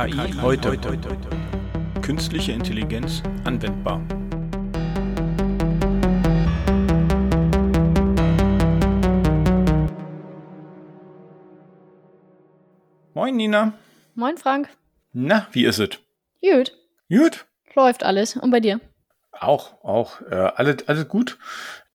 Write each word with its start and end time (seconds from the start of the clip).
KI 0.00 0.32
heute. 0.40 0.78
Künstliche 2.00 2.52
Intelligenz 2.52 3.22
anwendbar. 3.44 4.00
Moin 13.12 13.36
Nina. 13.36 13.74
Moin 14.14 14.38
Frank. 14.38 14.70
Na, 15.12 15.46
wie 15.52 15.66
ist 15.66 15.78
es? 15.78 15.90
Gut. 16.40 16.72
Gut. 17.10 17.44
Läuft 17.74 18.02
alles. 18.02 18.36
Und 18.36 18.50
bei 18.50 18.60
dir? 18.60 18.80
Auch, 19.32 19.84
auch. 19.84 20.22
Äh, 20.22 20.34
alles, 20.34 20.88
alles 20.88 21.08
gut. 21.08 21.36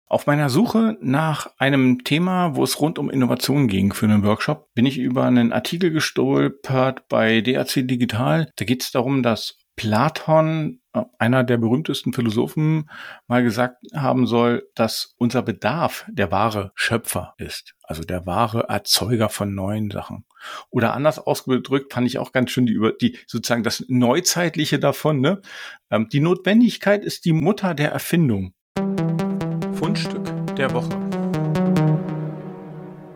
Auf 0.07 0.27
meiner 0.27 0.49
Suche 0.49 0.97
nach 1.01 1.49
einem 1.57 2.03
Thema, 2.03 2.55
wo 2.55 2.63
es 2.63 2.79
rund 2.79 2.99
um 2.99 3.09
Innovation 3.09 3.67
ging 3.67 3.91
für 3.91 4.05
einen 4.05 4.23
Workshop, 4.23 4.71
bin 4.75 4.85
ich 4.85 4.99
über 4.99 5.25
einen 5.25 5.51
Artikel 5.51 5.89
gestolpert 5.89 7.07
bei 7.09 7.41
DAC 7.41 7.87
Digital. 7.87 8.51
Da 8.55 8.65
geht 8.65 8.83
es 8.83 8.91
darum, 8.91 9.23
dass 9.23 9.57
Platon, 9.75 10.79
äh, 10.93 11.01
einer 11.17 11.43
der 11.43 11.57
berühmtesten 11.57 12.13
Philosophen, 12.13 12.89
mal 13.27 13.43
gesagt 13.43 13.77
haben 13.95 14.27
soll, 14.27 14.69
dass 14.75 15.15
unser 15.17 15.41
Bedarf 15.41 16.05
der 16.07 16.31
wahre 16.31 16.71
Schöpfer 16.75 17.33
ist, 17.37 17.73
also 17.81 18.03
der 18.03 18.27
wahre 18.27 18.69
Erzeuger 18.69 19.29
von 19.29 19.53
neuen 19.53 19.89
Sachen. 19.89 20.25
Oder 20.69 20.93
anders 20.93 21.17
ausgedrückt 21.17 21.93
fand 21.93 22.05
ich 22.07 22.19
auch 22.19 22.31
ganz 22.31 22.51
schön 22.51 22.67
die 22.67 22.73
über 22.73 22.91
die 22.91 23.17
sozusagen 23.25 23.63
das 23.63 23.83
Neuzeitliche 23.87 24.77
davon. 24.77 25.19
Ne? 25.19 25.41
Ähm, 25.89 26.07
die 26.11 26.19
Notwendigkeit 26.19 27.03
ist 27.03 27.25
die 27.25 27.33
Mutter 27.33 27.73
der 27.73 27.91
Erfindung. 27.91 28.53
Fundstück 29.85 30.25
der 30.55 30.73
Woche. 30.73 30.89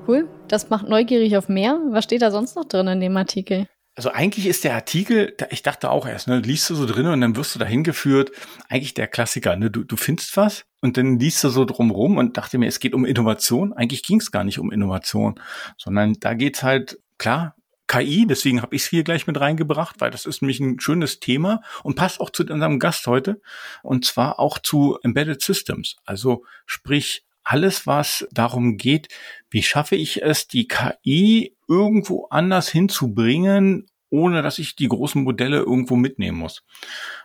Cool. 0.08 0.30
Das 0.48 0.70
macht 0.70 0.88
neugierig 0.88 1.36
auf 1.36 1.50
mehr. 1.50 1.80
Was 1.90 2.04
steht 2.04 2.22
da 2.22 2.30
sonst 2.30 2.56
noch 2.56 2.66
drin 2.66 2.88
in 2.88 3.00
dem 3.00 3.18
Artikel? 3.18 3.68
Also 3.96 4.12
eigentlich 4.12 4.46
ist 4.46 4.64
der 4.64 4.76
Artikel, 4.76 5.36
ich 5.50 5.64
dachte 5.64 5.90
auch 5.90 6.06
erst, 6.06 6.28
ne, 6.28 6.38
liest 6.38 6.70
du 6.70 6.76
so 6.76 6.86
drin 6.86 7.08
und 7.08 7.22
dann 7.22 7.36
wirst 7.36 7.56
du 7.56 7.60
dahin 7.60 7.84
geführt. 7.84 8.30
Eigentlich 8.70 8.94
der 8.94 9.08
Klassiker, 9.08 9.56
ne, 9.56 9.72
du, 9.72 9.84
du 9.84 9.98
findest 9.98 10.38
was 10.38 10.64
und 10.80 10.96
dann 10.96 11.18
liest 11.18 11.44
du 11.44 11.50
so 11.50 11.66
drumrum 11.66 12.18
und 12.18 12.38
dachte 12.38 12.60
mir, 12.60 12.68
es 12.68 12.80
geht 12.80 12.94
um 12.94 13.04
Innovation. 13.04 13.74
Eigentlich 13.74 14.04
ging 14.04 14.20
es 14.20 14.30
gar 14.30 14.44
nicht 14.44 14.60
um 14.60 14.72
Innovation, 14.72 15.40
sondern 15.76 16.18
da 16.20 16.36
geht's 16.36 16.62
halt, 16.62 17.00
klar, 17.18 17.56
KI, 17.90 18.28
deswegen 18.28 18.62
habe 18.62 18.76
ich 18.76 18.84
es 18.84 18.88
hier 18.88 19.04
gleich 19.04 19.28
mit 19.28 19.40
reingebracht, 19.40 20.00
weil 20.00 20.12
das 20.12 20.26
ist 20.26 20.42
nämlich 20.42 20.60
ein 20.60 20.80
schönes 20.80 21.20
Thema 21.20 21.62
und 21.84 21.96
passt 21.96 22.22
auch 22.22 22.30
zu 22.30 22.44
unserem 22.44 22.80
Gast 22.80 23.06
heute 23.08 23.42
und 23.84 24.06
zwar 24.06 24.40
auch 24.40 24.60
zu 24.60 24.98
Embedded 25.04 25.42
Systems. 25.42 25.98
Also 26.06 26.46
sprich 26.66 27.26
alles, 27.44 27.88
was 27.88 28.28
darum 28.32 28.78
geht, 28.78 29.08
wie 29.50 29.64
schaffe 29.64 29.96
ich 29.96 30.22
es, 30.22 30.48
die 30.48 30.68
KI 30.68 31.56
irgendwo 31.68 32.28
anders 32.30 32.70
hinzubringen, 32.70 33.88
ohne 34.12 34.44
dass 34.44 34.60
ich 34.60 34.76
die 34.76 34.88
großen 34.88 35.24
Modelle 35.24 35.58
irgendwo 35.58 35.96
mitnehmen 35.96 36.38
muss. 36.38 36.64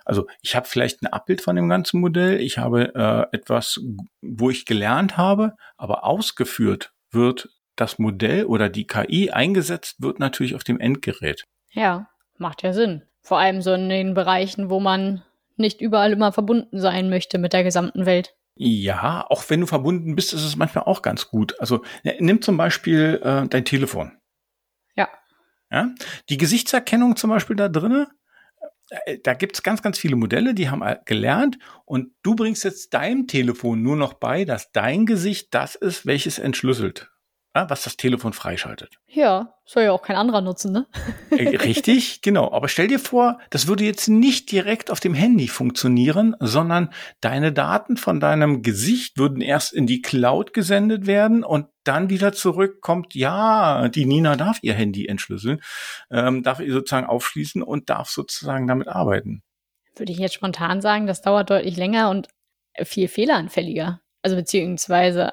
Also 0.06 0.26
ich 0.40 0.56
habe 0.56 0.66
vielleicht 0.66 1.02
ein 1.02 1.12
Abbild 1.12 1.42
von 1.42 1.56
dem 1.56 1.68
ganzen 1.68 2.00
Modell, 2.00 2.40
ich 2.40 2.56
habe 2.56 2.94
äh, 2.94 3.36
etwas, 3.36 3.80
wo 4.22 4.48
ich 4.48 4.64
gelernt 4.64 5.18
habe, 5.18 5.56
aber 5.76 6.04
ausgeführt 6.04 6.94
wird 7.10 7.50
das 7.76 7.98
Modell 7.98 8.44
oder 8.44 8.68
die 8.68 8.86
KI 8.86 9.30
eingesetzt 9.30 10.00
wird 10.00 10.18
natürlich 10.18 10.54
auf 10.54 10.64
dem 10.64 10.80
Endgerät. 10.80 11.44
Ja, 11.72 12.08
macht 12.38 12.62
ja 12.62 12.72
Sinn. 12.72 13.02
Vor 13.22 13.38
allem 13.38 13.62
so 13.62 13.72
in 13.72 13.88
den 13.88 14.14
Bereichen, 14.14 14.70
wo 14.70 14.80
man 14.80 15.22
nicht 15.56 15.80
überall 15.80 16.12
immer 16.12 16.32
verbunden 16.32 16.80
sein 16.80 17.08
möchte 17.08 17.38
mit 17.38 17.52
der 17.52 17.64
gesamten 17.64 18.06
Welt. 18.06 18.34
Ja, 18.56 19.26
auch 19.28 19.44
wenn 19.48 19.60
du 19.60 19.66
verbunden 19.66 20.14
bist, 20.14 20.32
ist 20.32 20.44
es 20.44 20.56
manchmal 20.56 20.84
auch 20.84 21.02
ganz 21.02 21.28
gut. 21.28 21.58
Also 21.58 21.82
ne, 22.04 22.16
nimm 22.20 22.42
zum 22.42 22.56
Beispiel 22.56 23.20
äh, 23.22 23.48
dein 23.48 23.64
Telefon. 23.64 24.12
Ja. 24.94 25.08
ja. 25.70 25.92
Die 26.28 26.36
Gesichtserkennung 26.36 27.16
zum 27.16 27.30
Beispiel 27.30 27.56
da 27.56 27.68
drinnen, 27.68 28.06
äh, 28.90 29.18
da 29.18 29.34
gibt's 29.34 29.64
ganz, 29.64 29.82
ganz 29.82 29.98
viele 29.98 30.14
Modelle, 30.14 30.54
die 30.54 30.68
haben 30.70 30.84
gelernt 31.04 31.58
und 31.84 32.12
du 32.22 32.36
bringst 32.36 32.62
jetzt 32.62 32.94
deinem 32.94 33.26
Telefon 33.26 33.82
nur 33.82 33.96
noch 33.96 34.14
bei, 34.14 34.44
dass 34.44 34.70
dein 34.70 35.06
Gesicht 35.06 35.52
das 35.52 35.74
ist, 35.74 36.06
welches 36.06 36.38
entschlüsselt 36.38 37.10
was 37.54 37.84
das 37.84 37.96
Telefon 37.96 38.32
freischaltet. 38.32 38.98
Ja, 39.06 39.54
soll 39.64 39.84
ja 39.84 39.92
auch 39.92 40.02
kein 40.02 40.16
anderer 40.16 40.40
nutzen, 40.40 40.72
ne? 40.72 40.86
Äh, 41.30 41.56
richtig, 41.56 42.20
genau. 42.22 42.50
Aber 42.52 42.68
stell 42.68 42.88
dir 42.88 42.98
vor, 42.98 43.38
das 43.50 43.68
würde 43.68 43.84
jetzt 43.84 44.08
nicht 44.08 44.50
direkt 44.50 44.90
auf 44.90 44.98
dem 44.98 45.14
Handy 45.14 45.46
funktionieren, 45.46 46.34
sondern 46.40 46.90
deine 47.20 47.52
Daten 47.52 47.96
von 47.96 48.18
deinem 48.18 48.62
Gesicht 48.62 49.18
würden 49.18 49.40
erst 49.40 49.72
in 49.72 49.86
die 49.86 50.02
Cloud 50.02 50.52
gesendet 50.52 51.06
werden 51.06 51.44
und 51.44 51.66
dann 51.84 52.10
wieder 52.10 52.32
zurückkommt, 52.32 53.14
ja, 53.14 53.88
die 53.88 54.06
Nina 54.06 54.34
darf 54.36 54.58
ihr 54.62 54.74
Handy 54.74 55.06
entschlüsseln, 55.06 55.60
ähm, 56.10 56.42
darf 56.42 56.58
ihr 56.58 56.72
sozusagen 56.72 57.06
aufschließen 57.06 57.62
und 57.62 57.88
darf 57.88 58.10
sozusagen 58.10 58.66
damit 58.66 58.88
arbeiten. 58.88 59.42
Würde 59.94 60.10
ich 60.10 60.18
jetzt 60.18 60.34
spontan 60.34 60.80
sagen, 60.80 61.06
das 61.06 61.22
dauert 61.22 61.50
deutlich 61.50 61.76
länger 61.76 62.10
und 62.10 62.28
viel 62.82 63.06
fehleranfälliger. 63.06 64.00
Also 64.22 64.36
beziehungsweise 64.36 65.30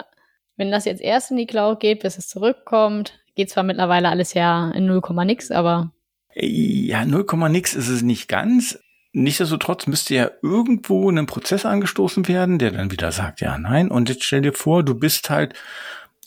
wenn 0.57 0.72
das 0.72 0.85
jetzt 0.85 1.01
erst 1.01 1.31
in 1.31 1.38
die 1.38 1.47
Cloud 1.47 1.79
geht, 1.79 2.01
bis 2.01 2.17
es 2.17 2.28
zurückkommt, 2.28 3.19
geht 3.35 3.50
zwar 3.50 3.63
mittlerweile 3.63 4.09
alles 4.09 4.34
ja 4.34 4.72
in 4.72 4.85
0, 4.85 5.01
nix, 5.25 5.51
aber. 5.51 5.91
Ja, 6.34 7.06
0, 7.06 7.25
nix 7.50 7.73
ist 7.73 7.88
es 7.88 8.01
nicht 8.01 8.28
ganz. 8.28 8.79
Nichtsdestotrotz 9.13 9.88
müsste 9.88 10.16
ja 10.16 10.31
irgendwo 10.41 11.09
ein 11.09 11.25
Prozess 11.25 11.66
angestoßen 11.66 12.28
werden, 12.29 12.59
der 12.59 12.72
dann 12.72 12.91
wieder 12.91 13.12
sagt, 13.12 13.41
ja, 13.41 13.57
nein. 13.57 13.91
Und 13.91 14.07
jetzt 14.07 14.23
stell 14.23 14.41
dir 14.41 14.53
vor, 14.53 14.84
du 14.84 14.95
bist 14.95 15.29
halt 15.29 15.53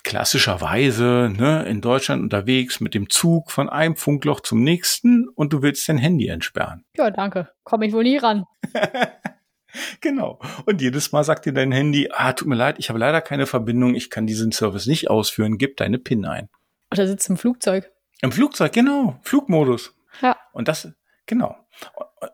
klassischerweise 0.02 1.32
ne, 1.34 1.64
in 1.64 1.80
Deutschland 1.80 2.22
unterwegs 2.22 2.80
mit 2.80 2.92
dem 2.94 3.08
Zug 3.08 3.50
von 3.50 3.70
einem 3.70 3.96
Funkloch 3.96 4.40
zum 4.40 4.62
nächsten 4.62 5.28
und 5.28 5.54
du 5.54 5.62
willst 5.62 5.88
dein 5.88 5.96
Handy 5.96 6.28
entsperren. 6.28 6.84
Ja, 6.96 7.10
danke. 7.10 7.48
Komme 7.64 7.86
ich 7.86 7.92
wohl 7.94 8.04
nie 8.04 8.18
ran. 8.18 8.44
Genau. 10.00 10.40
Und 10.66 10.80
jedes 10.80 11.12
Mal 11.12 11.24
sagt 11.24 11.46
dir 11.46 11.52
dein 11.52 11.72
Handy, 11.72 12.08
ah, 12.12 12.32
tut 12.32 12.48
mir 12.48 12.54
leid, 12.54 12.76
ich 12.78 12.88
habe 12.88 12.98
leider 12.98 13.20
keine 13.20 13.46
Verbindung, 13.46 13.94
ich 13.94 14.10
kann 14.10 14.26
diesen 14.26 14.52
Service 14.52 14.86
nicht 14.86 15.10
ausführen, 15.10 15.58
gib 15.58 15.76
deine 15.76 15.98
PIN 15.98 16.24
ein. 16.24 16.48
Oder 16.92 17.06
sitzt 17.06 17.28
im 17.28 17.36
Flugzeug. 17.36 17.90
Im 18.22 18.32
Flugzeug, 18.32 18.72
genau. 18.72 19.18
Flugmodus. 19.22 19.94
Ja. 20.20 20.36
Und 20.52 20.68
das, 20.68 20.88
genau. 21.26 21.56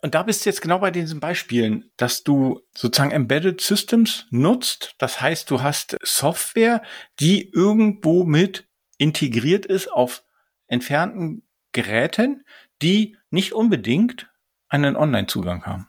Und 0.03 0.15
da 0.15 0.23
bist 0.23 0.45
du 0.45 0.51
jetzt 0.51 0.61
genau 0.61 0.79
bei 0.79 0.91
diesen 0.91 1.21
Beispielen, 1.21 1.91
dass 1.97 2.23
du 2.23 2.61
sozusagen 2.77 3.11
Embedded 3.11 3.61
Systems 3.61 4.27
nutzt. 4.31 4.95
Das 4.99 5.21
heißt, 5.21 5.51
du 5.51 5.63
hast 5.63 5.97
Software, 6.03 6.83
die 7.19 7.51
irgendwo 7.51 8.25
mit 8.25 8.69
integriert 8.99 9.67
ist 9.67 9.91
auf 9.91 10.23
entfernten 10.67 11.43
Geräten, 11.73 12.45
die 12.83 13.17
nicht 13.31 13.53
unbedingt 13.53 14.31
einen 14.69 14.97
Online-Zugang 14.97 15.65
haben. 15.65 15.89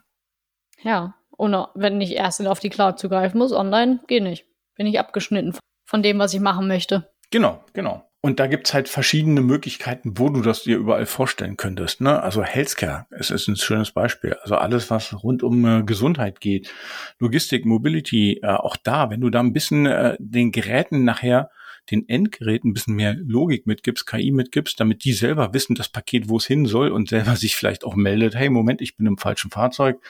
Ja, 0.82 1.14
und 1.36 1.54
wenn 1.74 2.00
ich 2.00 2.12
erst 2.12 2.46
auf 2.46 2.60
die 2.60 2.70
Cloud 2.70 2.98
zugreifen 2.98 3.38
muss, 3.38 3.52
online, 3.52 4.00
geht 4.06 4.22
nicht. 4.22 4.46
Bin 4.76 4.86
ich 4.86 4.98
abgeschnitten 4.98 5.56
von 5.84 6.02
dem, 6.02 6.18
was 6.18 6.34
ich 6.34 6.40
machen 6.40 6.68
möchte. 6.68 7.10
Genau, 7.30 7.64
genau. 7.72 8.04
Und 8.24 8.38
da 8.38 8.46
gibt's 8.46 8.72
halt 8.72 8.88
verschiedene 8.88 9.40
Möglichkeiten, 9.40 10.16
wo 10.16 10.28
du 10.28 10.42
das 10.42 10.62
dir 10.62 10.76
überall 10.76 11.06
vorstellen 11.06 11.56
könntest. 11.56 12.00
Ne? 12.00 12.22
Also 12.22 12.44
Healthcare 12.44 13.06
es 13.10 13.32
ist 13.32 13.48
ein 13.48 13.56
schönes 13.56 13.90
Beispiel. 13.90 14.36
Also 14.42 14.54
alles, 14.54 14.90
was 14.90 15.24
rund 15.24 15.42
um 15.42 15.64
äh, 15.64 15.82
Gesundheit 15.82 16.40
geht, 16.40 16.72
Logistik, 17.18 17.66
Mobility, 17.66 18.38
äh, 18.42 18.46
auch 18.46 18.76
da, 18.76 19.10
wenn 19.10 19.20
du 19.20 19.28
da 19.28 19.40
ein 19.40 19.52
bisschen 19.52 19.86
äh, 19.86 20.16
den 20.20 20.52
Geräten 20.52 21.04
nachher 21.04 21.50
den 21.90 22.08
Endgeräten 22.08 22.70
ein 22.70 22.72
bisschen 22.74 22.94
mehr 22.94 23.14
Logik 23.14 23.66
mitgibst, 23.66 24.06
KI 24.06 24.30
mitgibst, 24.30 24.78
damit 24.78 25.04
die 25.04 25.12
selber 25.12 25.52
wissen, 25.52 25.74
das 25.74 25.88
Paket, 25.88 26.28
wo 26.28 26.36
es 26.36 26.46
hin 26.46 26.66
soll 26.66 26.90
und 26.90 27.08
selber 27.08 27.36
sich 27.36 27.56
vielleicht 27.56 27.84
auch 27.84 27.96
meldet, 27.96 28.34
hey, 28.34 28.50
Moment, 28.50 28.80
ich 28.80 28.96
bin 28.96 29.06
im 29.06 29.18
falschen 29.18 29.50
Fahrzeug. 29.50 30.00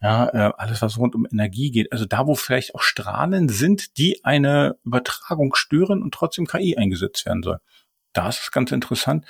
Ja, 0.00 0.28
äh, 0.28 0.52
alles, 0.56 0.80
was 0.82 0.98
rund 0.98 1.14
um 1.14 1.26
Energie 1.30 1.70
geht. 1.70 1.92
Also 1.92 2.04
da, 2.04 2.26
wo 2.26 2.34
vielleicht 2.34 2.74
auch 2.74 2.82
Strahlen 2.82 3.48
sind, 3.48 3.98
die 3.98 4.24
eine 4.24 4.76
Übertragung 4.84 5.54
stören 5.54 6.02
und 6.02 6.14
trotzdem 6.14 6.46
KI 6.46 6.76
eingesetzt 6.76 7.26
werden 7.26 7.42
soll. 7.42 7.58
Da 8.12 8.28
ist 8.28 8.40
es 8.40 8.50
ganz 8.50 8.72
interessant, 8.72 9.26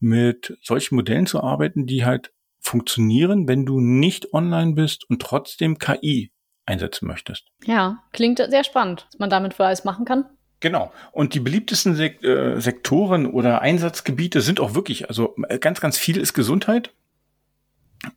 mit 0.00 0.58
solchen 0.62 0.96
Modellen 0.96 1.26
zu 1.26 1.42
arbeiten, 1.42 1.86
die 1.86 2.04
halt 2.04 2.32
funktionieren, 2.60 3.48
wenn 3.48 3.64
du 3.64 3.80
nicht 3.80 4.34
online 4.34 4.74
bist 4.74 5.08
und 5.08 5.22
trotzdem 5.22 5.78
KI 5.78 6.30
einsetzen 6.66 7.06
möchtest. 7.06 7.46
Ja, 7.64 8.02
klingt 8.12 8.38
sehr 8.38 8.64
spannend, 8.64 9.06
was 9.10 9.18
man 9.18 9.30
damit 9.30 9.58
wohl 9.58 9.66
alles 9.66 9.84
machen 9.84 10.04
kann. 10.04 10.26
Genau. 10.60 10.92
Und 11.12 11.34
die 11.34 11.40
beliebtesten 11.40 11.94
Sek 11.94 12.22
äh, 12.24 12.60
Sektoren 12.60 13.26
oder 13.26 13.62
Einsatzgebiete 13.62 14.40
sind 14.40 14.60
auch 14.60 14.74
wirklich, 14.74 15.08
also 15.08 15.36
äh, 15.48 15.58
ganz, 15.58 15.80
ganz 15.80 15.96
viel 15.98 16.16
ist 16.16 16.34
Gesundheit. 16.34 16.92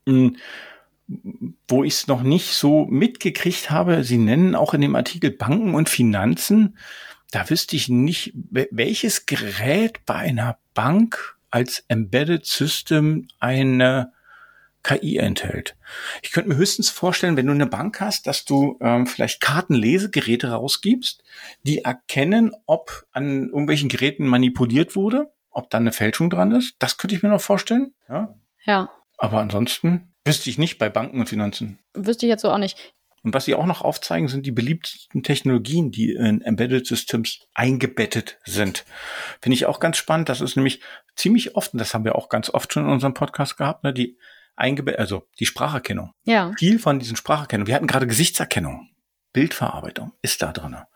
Mhm. 0.05 0.37
Wo 1.67 1.83
ich 1.83 1.93
es 1.93 2.07
noch 2.07 2.23
nicht 2.23 2.53
so 2.53 2.85
mitgekriegt 2.85 3.69
habe, 3.69 4.03
Sie 4.03 4.17
nennen 4.17 4.55
auch 4.55 4.73
in 4.73 4.81
dem 4.81 4.95
Artikel 4.95 5.29
Banken 5.29 5.75
und 5.75 5.89
Finanzen. 5.89 6.77
Da 7.31 7.49
wüsste 7.49 7.75
ich 7.75 7.89
nicht, 7.89 8.33
welches 8.49 9.25
Gerät 9.25 10.05
bei 10.05 10.15
einer 10.15 10.57
Bank 10.73 11.37
als 11.49 11.83
Embedded 11.89 12.45
System 12.45 13.27
eine 13.39 14.13
KI 14.83 15.17
enthält. 15.17 15.75
Ich 16.21 16.31
könnte 16.31 16.49
mir 16.49 16.55
höchstens 16.55 16.89
vorstellen, 16.89 17.37
wenn 17.37 17.47
du 17.47 17.53
eine 17.53 17.67
Bank 17.67 18.01
hast, 18.01 18.27
dass 18.27 18.45
du 18.45 18.77
ähm, 18.81 19.07
vielleicht 19.07 19.41
Kartenlesegeräte 19.41 20.49
rausgibst, 20.49 21.23
die 21.63 21.79
erkennen, 21.79 22.51
ob 22.65 23.05
an 23.11 23.47
irgendwelchen 23.47 23.89
Geräten 23.89 24.27
manipuliert 24.27 24.95
wurde, 24.95 25.31
ob 25.49 25.69
da 25.69 25.77
eine 25.77 25.91
Fälschung 25.91 26.29
dran 26.29 26.51
ist. 26.51 26.75
Das 26.79 26.97
könnte 26.97 27.15
ich 27.15 27.23
mir 27.23 27.29
noch 27.29 27.41
vorstellen. 27.41 27.93
Ja. 28.09 28.35
Ja. 28.63 28.89
Aber 29.17 29.39
ansonsten 29.39 30.13
wüsste 30.25 30.49
ich 30.49 30.57
nicht 30.57 30.77
bei 30.77 30.89
Banken 30.89 31.19
und 31.19 31.29
Finanzen. 31.29 31.79
Wüsste 31.93 32.25
ich 32.25 32.29
jetzt 32.29 32.41
so 32.41 32.51
auch 32.51 32.57
nicht. 32.57 32.93
Und 33.23 33.35
was 33.35 33.45
sie 33.45 33.53
auch 33.53 33.67
noch 33.67 33.81
aufzeigen, 33.81 34.27
sind 34.27 34.47
die 34.47 34.51
beliebtesten 34.51 35.21
Technologien, 35.21 35.91
die 35.91 36.13
in 36.13 36.41
Embedded 36.41 36.87
Systems 36.87 37.41
eingebettet 37.53 38.39
sind. 38.45 38.83
Finde 39.41 39.53
ich 39.53 39.67
auch 39.67 39.79
ganz 39.79 39.97
spannend. 39.97 40.27
Das 40.27 40.41
ist 40.41 40.55
nämlich 40.55 40.81
ziemlich 41.15 41.55
oft, 41.55 41.73
und 41.73 41.79
das 41.79 41.93
haben 41.93 42.03
wir 42.03 42.15
auch 42.15 42.29
ganz 42.29 42.49
oft 42.49 42.73
schon 42.73 42.85
in 42.85 42.89
unserem 42.89 43.13
Podcast 43.13 43.57
gehabt, 43.57 43.83
ne, 43.83 43.93
die 43.93 44.17
eingebettet, 44.55 44.99
also 44.99 45.27
die 45.39 45.45
Spracherkennung. 45.45 46.13
Ja. 46.23 46.51
Viel 46.57 46.79
von 46.79 46.99
diesen 46.99 47.15
Spracherkennung. 47.15 47.67
Wir 47.67 47.75
hatten 47.75 47.87
gerade 47.87 48.07
Gesichtserkennung. 48.07 48.89
Bildverarbeitung 49.33 50.11
ist 50.21 50.41
da 50.41 50.51
drinne. 50.51 50.87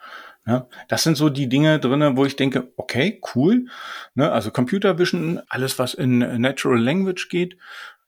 Ne? 0.46 0.68
Das 0.88 1.04
sind 1.04 1.16
so 1.16 1.30
die 1.30 1.50
Dinge 1.50 1.80
drinne, 1.80 2.18
wo 2.18 2.26
ich 2.26 2.36
denke, 2.36 2.72
okay, 2.78 3.22
cool. 3.36 3.68
Ne? 4.14 4.32
Also 4.32 4.52
Computer 4.52 4.98
Vision, 4.98 5.42
alles 5.48 5.80
was 5.80 5.94
in 5.94 6.20
Natural 6.20 6.80
Language 6.80 7.30
geht, 7.30 7.58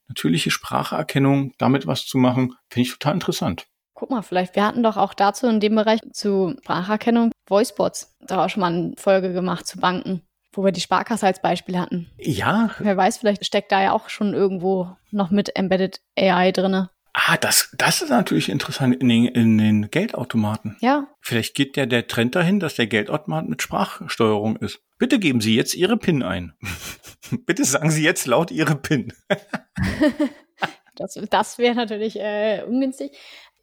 natürliche 0.08 0.52
Spracherkennung, 0.52 1.54
damit 1.58 1.88
was 1.88 2.06
zu 2.06 2.18
machen, 2.18 2.56
finde 2.70 2.88
ich 2.88 2.94
total 2.94 3.16
interessant. 3.16 3.68
Guck 3.94 4.12
mal, 4.12 4.22
vielleicht, 4.22 4.56
wir 4.56 4.64
hatten 4.64 4.84
doch 4.84 4.96
auch 4.96 5.16
dazu 5.16 5.48
in 5.48 5.60
dem 5.60 5.76
Bereich 5.76 6.00
zu 6.12 6.56
Spracherkennung 6.62 7.32
Voicebots. 7.48 8.16
Da 8.20 8.38
war 8.38 8.48
schon 8.48 8.62
mal 8.62 8.72
eine 8.72 8.94
Folge 8.96 9.34
gemacht 9.34 9.66
zu 9.66 9.80
Banken, 9.80 10.22
wo 10.57 10.65
wir 10.65 10.71
die 10.71 10.81
Sparkasse 10.81 11.27
als 11.27 11.42
Beispiel 11.42 11.77
hatten. 11.77 12.09
Ja. 12.18 12.71
Wer 12.80 12.98
weiß, 12.98 13.18
vielleicht 13.18 13.45
steckt 13.45 13.71
da 13.71 13.81
ja 13.81 13.92
auch 13.92 14.09
schon 14.09 14.33
irgendwo 14.33 14.89
noch 15.12 15.30
mit 15.30 15.56
Embedded 15.56 16.01
AI 16.18 16.51
drinne. 16.51 16.89
Ah, 17.13 17.38
das, 17.38 17.74
das 17.75 18.01
ist 18.01 18.09
natürlich 18.09 18.50
interessant 18.50 18.95
in 18.95 19.09
den, 19.09 19.25
in 19.25 19.57
den 19.57 19.89
Geldautomaten. 19.89 20.77
Ja. 20.81 21.07
Vielleicht 21.19 21.56
geht 21.56 21.75
ja 21.75 21.86
der 21.86 22.07
Trend 22.07 22.36
dahin, 22.36 22.59
dass 22.59 22.75
der 22.75 22.86
Geldautomat 22.86 23.48
mit 23.48 23.62
Sprachsteuerung 23.62 24.57
ist. 24.57 24.81
Bitte 25.00 25.18
geben 25.18 25.42
Sie 25.42 25.56
jetzt 25.56 25.74
Ihre 25.74 25.98
PIN 25.98 26.21
ein. 26.21 26.54
Bitte 27.45 27.63
sagen 27.65 27.89
Sie 27.89 28.04
jetzt 28.04 28.27
laut 28.27 28.51
Ihre 28.51 28.75
PIN. 28.75 29.13
das 30.95 31.19
das 31.30 31.57
wäre 31.57 31.75
natürlich 31.75 32.19
äh, 32.19 32.63
ungünstig. 32.68 33.18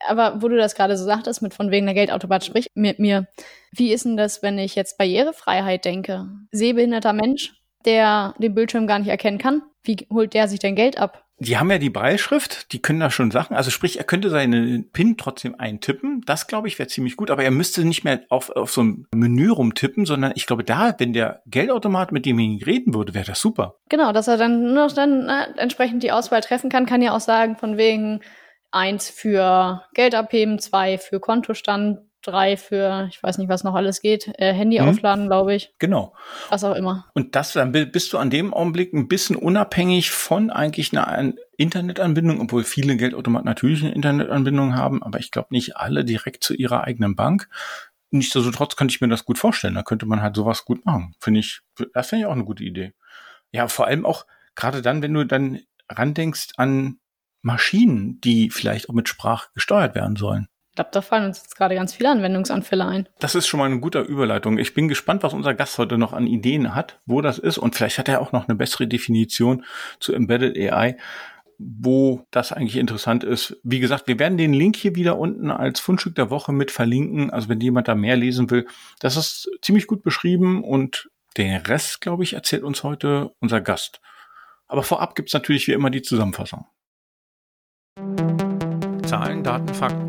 Aber 0.06 0.42
wo 0.42 0.48
du 0.48 0.56
das 0.56 0.74
gerade 0.74 0.96
so 0.96 1.04
sagtest, 1.04 1.42
mit 1.42 1.54
von 1.54 1.70
wegen 1.70 1.86
der 1.86 1.94
Geldautomat 1.94 2.44
sprich 2.44 2.66
mit 2.74 2.98
mir. 2.98 3.26
Wie 3.72 3.92
ist 3.92 4.04
denn 4.04 4.16
das, 4.16 4.42
wenn 4.42 4.58
ich 4.58 4.74
jetzt 4.74 4.98
Barrierefreiheit 4.98 5.84
denke? 5.84 6.28
Sehbehinderter 6.52 7.12
Mensch, 7.12 7.54
der 7.84 8.34
den 8.38 8.54
Bildschirm 8.54 8.86
gar 8.86 8.98
nicht 8.98 9.08
erkennen 9.08 9.38
kann, 9.38 9.62
wie 9.82 10.06
holt 10.12 10.34
der 10.34 10.48
sich 10.48 10.58
denn 10.58 10.76
Geld 10.76 10.98
ab? 10.98 11.24
Die 11.38 11.58
haben 11.58 11.70
ja 11.70 11.78
die 11.78 11.90
Breitschrift, 11.90 12.72
die 12.72 12.80
können 12.80 13.00
da 13.00 13.10
schon 13.10 13.32
Sachen. 13.32 13.56
Also 13.56 13.70
sprich, 13.70 13.98
er 13.98 14.04
könnte 14.04 14.30
seine 14.30 14.84
PIN 14.92 15.16
trotzdem 15.16 15.56
eintippen. 15.58 16.22
Das, 16.26 16.46
glaube 16.46 16.68
ich, 16.68 16.78
wäre 16.78 16.88
ziemlich 16.88 17.16
gut. 17.16 17.30
Aber 17.30 17.42
er 17.42 17.50
müsste 17.50 17.84
nicht 17.84 18.04
mehr 18.04 18.20
auf, 18.28 18.50
auf 18.50 18.70
so 18.70 18.84
ein 18.84 19.06
Menü 19.12 19.50
rumtippen, 19.50 20.06
sondern 20.06 20.32
ich 20.36 20.46
glaube, 20.46 20.62
da, 20.62 20.94
wenn 20.98 21.12
der 21.12 21.42
Geldautomat 21.46 22.12
mit 22.12 22.24
dem 22.24 22.38
reden 22.38 22.94
würde, 22.94 23.14
wäre 23.14 23.26
das 23.26 23.40
super. 23.40 23.74
Genau, 23.88 24.12
dass 24.12 24.28
er 24.28 24.36
dann 24.36 24.62
nur 24.62 24.86
noch 24.86 24.92
dann 24.92 25.26
na, 25.26 25.46
entsprechend 25.56 26.04
die 26.04 26.12
Auswahl 26.12 26.40
treffen 26.40 26.70
kann, 26.70 26.86
kann 26.86 27.02
ja 27.02 27.14
auch 27.14 27.20
sagen, 27.20 27.56
von 27.56 27.76
wegen 27.76 28.20
eins 28.74 29.08
für 29.10 29.84
Geld 29.94 30.14
abheben, 30.14 30.58
zwei 30.58 30.98
für 30.98 31.20
Kontostand, 31.20 32.00
drei 32.22 32.56
für, 32.56 33.06
ich 33.10 33.22
weiß 33.22 33.38
nicht, 33.38 33.48
was 33.48 33.64
noch 33.64 33.74
alles 33.74 34.00
geht, 34.00 34.32
äh, 34.38 34.52
Handy 34.52 34.80
mhm. 34.80 34.88
aufladen, 34.88 35.26
glaube 35.26 35.54
ich. 35.54 35.72
Genau. 35.78 36.14
Was 36.48 36.64
auch 36.64 36.74
immer. 36.74 37.06
Und 37.14 37.36
das, 37.36 37.52
dann 37.52 37.72
bist 37.72 38.12
du 38.12 38.18
an 38.18 38.30
dem 38.30 38.52
Augenblick 38.52 38.92
ein 38.92 39.08
bisschen 39.08 39.36
unabhängig 39.36 40.10
von 40.10 40.50
eigentlich 40.50 40.96
einer 40.96 41.34
Internetanbindung, 41.56 42.40
obwohl 42.40 42.64
viele 42.64 42.96
Geldautomaten 42.96 43.46
natürlich 43.46 43.82
eine 43.82 43.94
Internetanbindung 43.94 44.74
haben, 44.74 45.02
aber 45.02 45.18
ich 45.18 45.30
glaube 45.30 45.48
nicht 45.50 45.76
alle 45.76 46.04
direkt 46.04 46.42
zu 46.42 46.54
ihrer 46.54 46.84
eigenen 46.84 47.14
Bank. 47.14 47.48
Nichtsdestotrotz 48.10 48.76
könnte 48.76 48.94
ich 48.94 49.00
mir 49.00 49.08
das 49.08 49.24
gut 49.24 49.38
vorstellen. 49.38 49.74
Da 49.74 49.82
könnte 49.82 50.06
man 50.06 50.22
halt 50.22 50.36
sowas 50.36 50.64
gut 50.64 50.86
machen. 50.86 51.14
Finde 51.20 51.40
ich, 51.40 51.60
das 51.92 52.08
finde 52.08 52.22
ich 52.22 52.26
auch 52.26 52.32
eine 52.32 52.44
gute 52.44 52.64
Idee. 52.64 52.92
Ja, 53.52 53.68
vor 53.68 53.86
allem 53.86 54.06
auch 54.06 54.24
gerade 54.54 54.82
dann, 54.82 55.02
wenn 55.02 55.14
du 55.14 55.24
dann 55.24 55.60
randenkst 55.88 56.52
an 56.56 56.98
Maschinen, 57.44 58.20
die 58.20 58.50
vielleicht 58.50 58.88
auch 58.88 58.94
mit 58.94 59.08
Sprache 59.08 59.48
gesteuert 59.54 59.94
werden 59.94 60.16
sollen. 60.16 60.48
Ich 60.70 60.76
glaube, 60.76 60.90
da 60.92 61.02
fallen 61.02 61.26
uns 61.26 61.40
jetzt 61.40 61.56
gerade 61.56 61.76
ganz 61.76 61.94
viele 61.94 62.10
Anwendungsanfälle 62.10 62.84
ein. 62.84 63.08
Das 63.20 63.36
ist 63.36 63.46
schon 63.46 63.58
mal 63.58 63.66
eine 63.66 63.78
gute 63.78 64.00
Überleitung. 64.00 64.58
Ich 64.58 64.74
bin 64.74 64.88
gespannt, 64.88 65.22
was 65.22 65.32
unser 65.32 65.54
Gast 65.54 65.78
heute 65.78 65.98
noch 65.98 66.12
an 66.12 66.26
Ideen 66.26 66.74
hat, 66.74 66.98
wo 67.06 67.20
das 67.20 67.38
ist. 67.38 67.58
Und 67.58 67.76
vielleicht 67.76 67.98
hat 67.98 68.08
er 68.08 68.20
auch 68.20 68.32
noch 68.32 68.48
eine 68.48 68.56
bessere 68.56 68.88
Definition 68.88 69.64
zu 70.00 70.12
Embedded 70.12 70.56
AI, 70.56 70.96
wo 71.58 72.26
das 72.32 72.50
eigentlich 72.50 72.76
interessant 72.76 73.22
ist. 73.22 73.56
Wie 73.62 73.78
gesagt, 73.78 74.08
wir 74.08 74.18
werden 74.18 74.36
den 74.36 74.52
Link 74.52 74.74
hier 74.74 74.96
wieder 74.96 75.16
unten 75.16 75.52
als 75.52 75.78
Fundstück 75.78 76.16
der 76.16 76.30
Woche 76.30 76.52
mit 76.52 76.72
verlinken. 76.72 77.30
Also 77.30 77.48
wenn 77.48 77.60
jemand 77.60 77.86
da 77.86 77.94
mehr 77.94 78.16
lesen 78.16 78.50
will, 78.50 78.66
das 78.98 79.16
ist 79.16 79.48
ziemlich 79.62 79.86
gut 79.86 80.02
beschrieben 80.02 80.64
und 80.64 81.08
den 81.36 81.54
Rest, 81.60 82.00
glaube 82.00 82.24
ich, 82.24 82.32
erzählt 82.32 82.64
uns 82.64 82.82
heute 82.82 83.30
unser 83.38 83.60
Gast. 83.60 84.00
Aber 84.66 84.82
vorab 84.82 85.14
gibt's 85.14 85.34
natürlich 85.34 85.68
wie 85.68 85.72
immer 85.72 85.90
die 85.90 86.02
Zusammenfassung. 86.02 86.66
Zahlen, 89.06 89.44
Daten, 89.44 89.68
Fakten. 89.68 90.08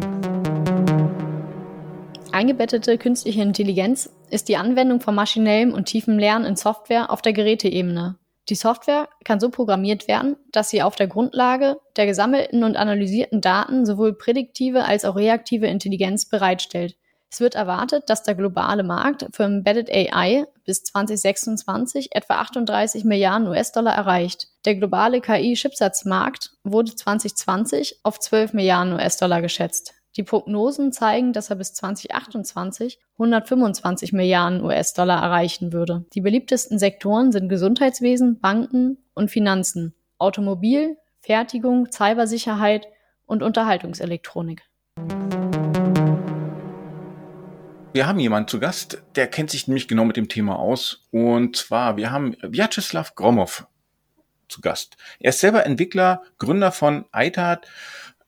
Eingebettete 2.32 2.98
künstliche 2.98 3.42
Intelligenz 3.42 4.10
ist 4.32 4.50
die 4.50 4.58
Anwendung 4.58 5.00
von 5.00 5.14
maschinellem 5.14 5.74
und 5.74 5.86
tiefem 5.86 6.18
Lernen 6.18 6.46
in 6.46 6.56
Software 6.56 7.12
auf 7.12 7.22
der 7.22 7.34
Geräteebene. 7.34 8.18
Die 8.50 8.56
Software 8.56 9.10
kann 9.24 9.40
so 9.40 9.50
programmiert 9.50 10.08
werden, 10.08 10.36
dass 10.52 10.70
sie 10.70 10.82
auf 10.82 10.96
der 10.96 11.08
Grundlage 11.08 11.78
der 11.98 12.06
gesammelten 12.06 12.64
und 12.64 12.78
analysierten 12.78 13.42
Daten 13.42 13.86
sowohl 13.86 14.18
prädiktive 14.18 14.86
als 14.86 15.06
auch 15.06 15.16
reaktive 15.16 15.68
Intelligenz 15.68 16.28
bereitstellt. 16.28 16.96
Es 17.36 17.42
wird 17.42 17.56
erwartet, 17.56 18.06
dass 18.10 18.24
der 18.24 18.34
globale 18.34 18.82
Markt 18.82 19.28
für 19.34 19.44
Embedded 19.44 19.90
AI 19.92 20.46
bis 20.64 20.86
2026 20.86 22.16
etwa 22.16 22.36
38 22.36 23.04
Milliarden 23.04 23.50
US-Dollar 23.50 23.94
erreicht. 23.94 24.48
Der 24.64 24.76
globale 24.76 25.20
KI-Chipsatzmarkt 25.20 26.54
wurde 26.64 26.96
2020 26.96 28.00
auf 28.04 28.22
12 28.22 28.54
Milliarden 28.54 28.94
US-Dollar 28.94 29.42
geschätzt. 29.42 29.96
Die 30.16 30.24
Prognosen 30.24 30.94
zeigen, 30.94 31.34
dass 31.34 31.50
er 31.50 31.58
bis 31.58 31.74
2028 31.74 33.02
125 33.18 34.14
Milliarden 34.14 34.64
US-Dollar 34.64 35.22
erreichen 35.22 35.74
würde. 35.74 36.06
Die 36.14 36.22
beliebtesten 36.22 36.80
Sektoren 36.80 37.34
sind 37.34 37.50
Gesundheitswesen, 37.50 38.40
Banken 38.40 39.00
und 39.14 39.30
Finanzen, 39.30 39.94
Automobil, 40.20 40.96
Fertigung, 41.20 41.92
Cybersicherheit 41.92 42.88
und 43.26 43.44
Unterhaltungselektronik. 43.44 44.62
Wir 47.96 48.08
haben 48.08 48.20
jemanden 48.20 48.50
zu 48.50 48.60
Gast, 48.60 49.02
der 49.16 49.28
kennt 49.28 49.50
sich 49.50 49.70
nämlich 49.70 49.88
genau 49.88 50.04
mit 50.04 50.18
dem 50.18 50.28
Thema 50.28 50.60
aus. 50.60 51.08
Und 51.12 51.56
zwar, 51.56 51.96
wir 51.96 52.12
haben 52.12 52.36
Vyacheslav 52.42 53.16
Gromov 53.16 53.68
zu 54.50 54.60
Gast. 54.60 54.98
Er 55.18 55.30
ist 55.30 55.40
selber 55.40 55.66
Entwickler, 55.66 56.22
Gründer 56.38 56.74
von 56.74 57.06
ITAD 57.16 57.66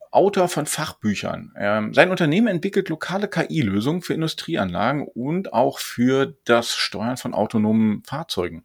Autor 0.09 0.47
von 0.47 0.67
Fachbüchern. 0.67 1.53
Ähm, 1.57 1.93
sein 1.93 2.11
Unternehmen 2.11 2.47
entwickelt 2.47 2.87
lokale 2.87 3.27
KI-Lösungen 3.27 4.01
für 4.01 4.13
Industrieanlagen 4.13 5.05
und 5.05 5.51
auch 5.51 5.79
für 5.79 6.37
das 6.45 6.73
Steuern 6.73 7.17
von 7.17 7.33
autonomen 7.33 8.03
Fahrzeugen. 8.05 8.63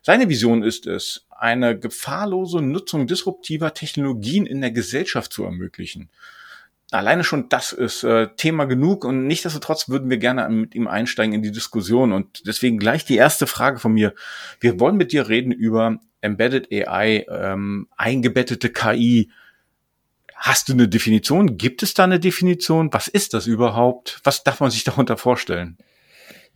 Seine 0.00 0.28
Vision 0.28 0.62
ist 0.62 0.86
es, 0.86 1.26
eine 1.28 1.76
gefahrlose 1.76 2.62
Nutzung 2.62 3.08
disruptiver 3.08 3.74
Technologien 3.74 4.46
in 4.46 4.60
der 4.60 4.70
Gesellschaft 4.70 5.32
zu 5.32 5.42
ermöglichen. 5.42 6.08
Alleine 6.92 7.24
schon 7.24 7.48
das 7.48 7.72
ist 7.72 8.04
äh, 8.04 8.28
Thema 8.36 8.64
genug 8.66 9.04
und 9.04 9.26
nichtsdestotrotz 9.26 9.88
würden 9.88 10.08
wir 10.08 10.18
gerne 10.18 10.48
mit 10.48 10.74
ihm 10.74 10.86
einsteigen 10.86 11.34
in 11.34 11.42
die 11.42 11.50
Diskussion 11.50 12.12
und 12.12 12.46
deswegen 12.46 12.78
gleich 12.78 13.04
die 13.04 13.16
erste 13.16 13.46
Frage 13.46 13.78
von 13.78 13.92
mir. 13.92 14.14
Wir 14.60 14.78
wollen 14.78 14.96
mit 14.96 15.12
dir 15.12 15.28
reden 15.28 15.50
über 15.50 15.98
Embedded 16.20 16.70
AI, 16.70 17.26
ähm, 17.28 17.88
eingebettete 17.96 18.70
KI, 18.70 19.30
Hast 20.36 20.68
du 20.68 20.74
eine 20.74 20.86
Definition? 20.86 21.56
Gibt 21.56 21.82
es 21.82 21.94
da 21.94 22.04
eine 22.04 22.20
Definition? 22.20 22.92
Was 22.92 23.08
ist 23.08 23.32
das 23.32 23.46
überhaupt? 23.46 24.20
Was 24.22 24.44
darf 24.44 24.60
man 24.60 24.70
sich 24.70 24.84
darunter 24.84 25.16
vorstellen? 25.16 25.78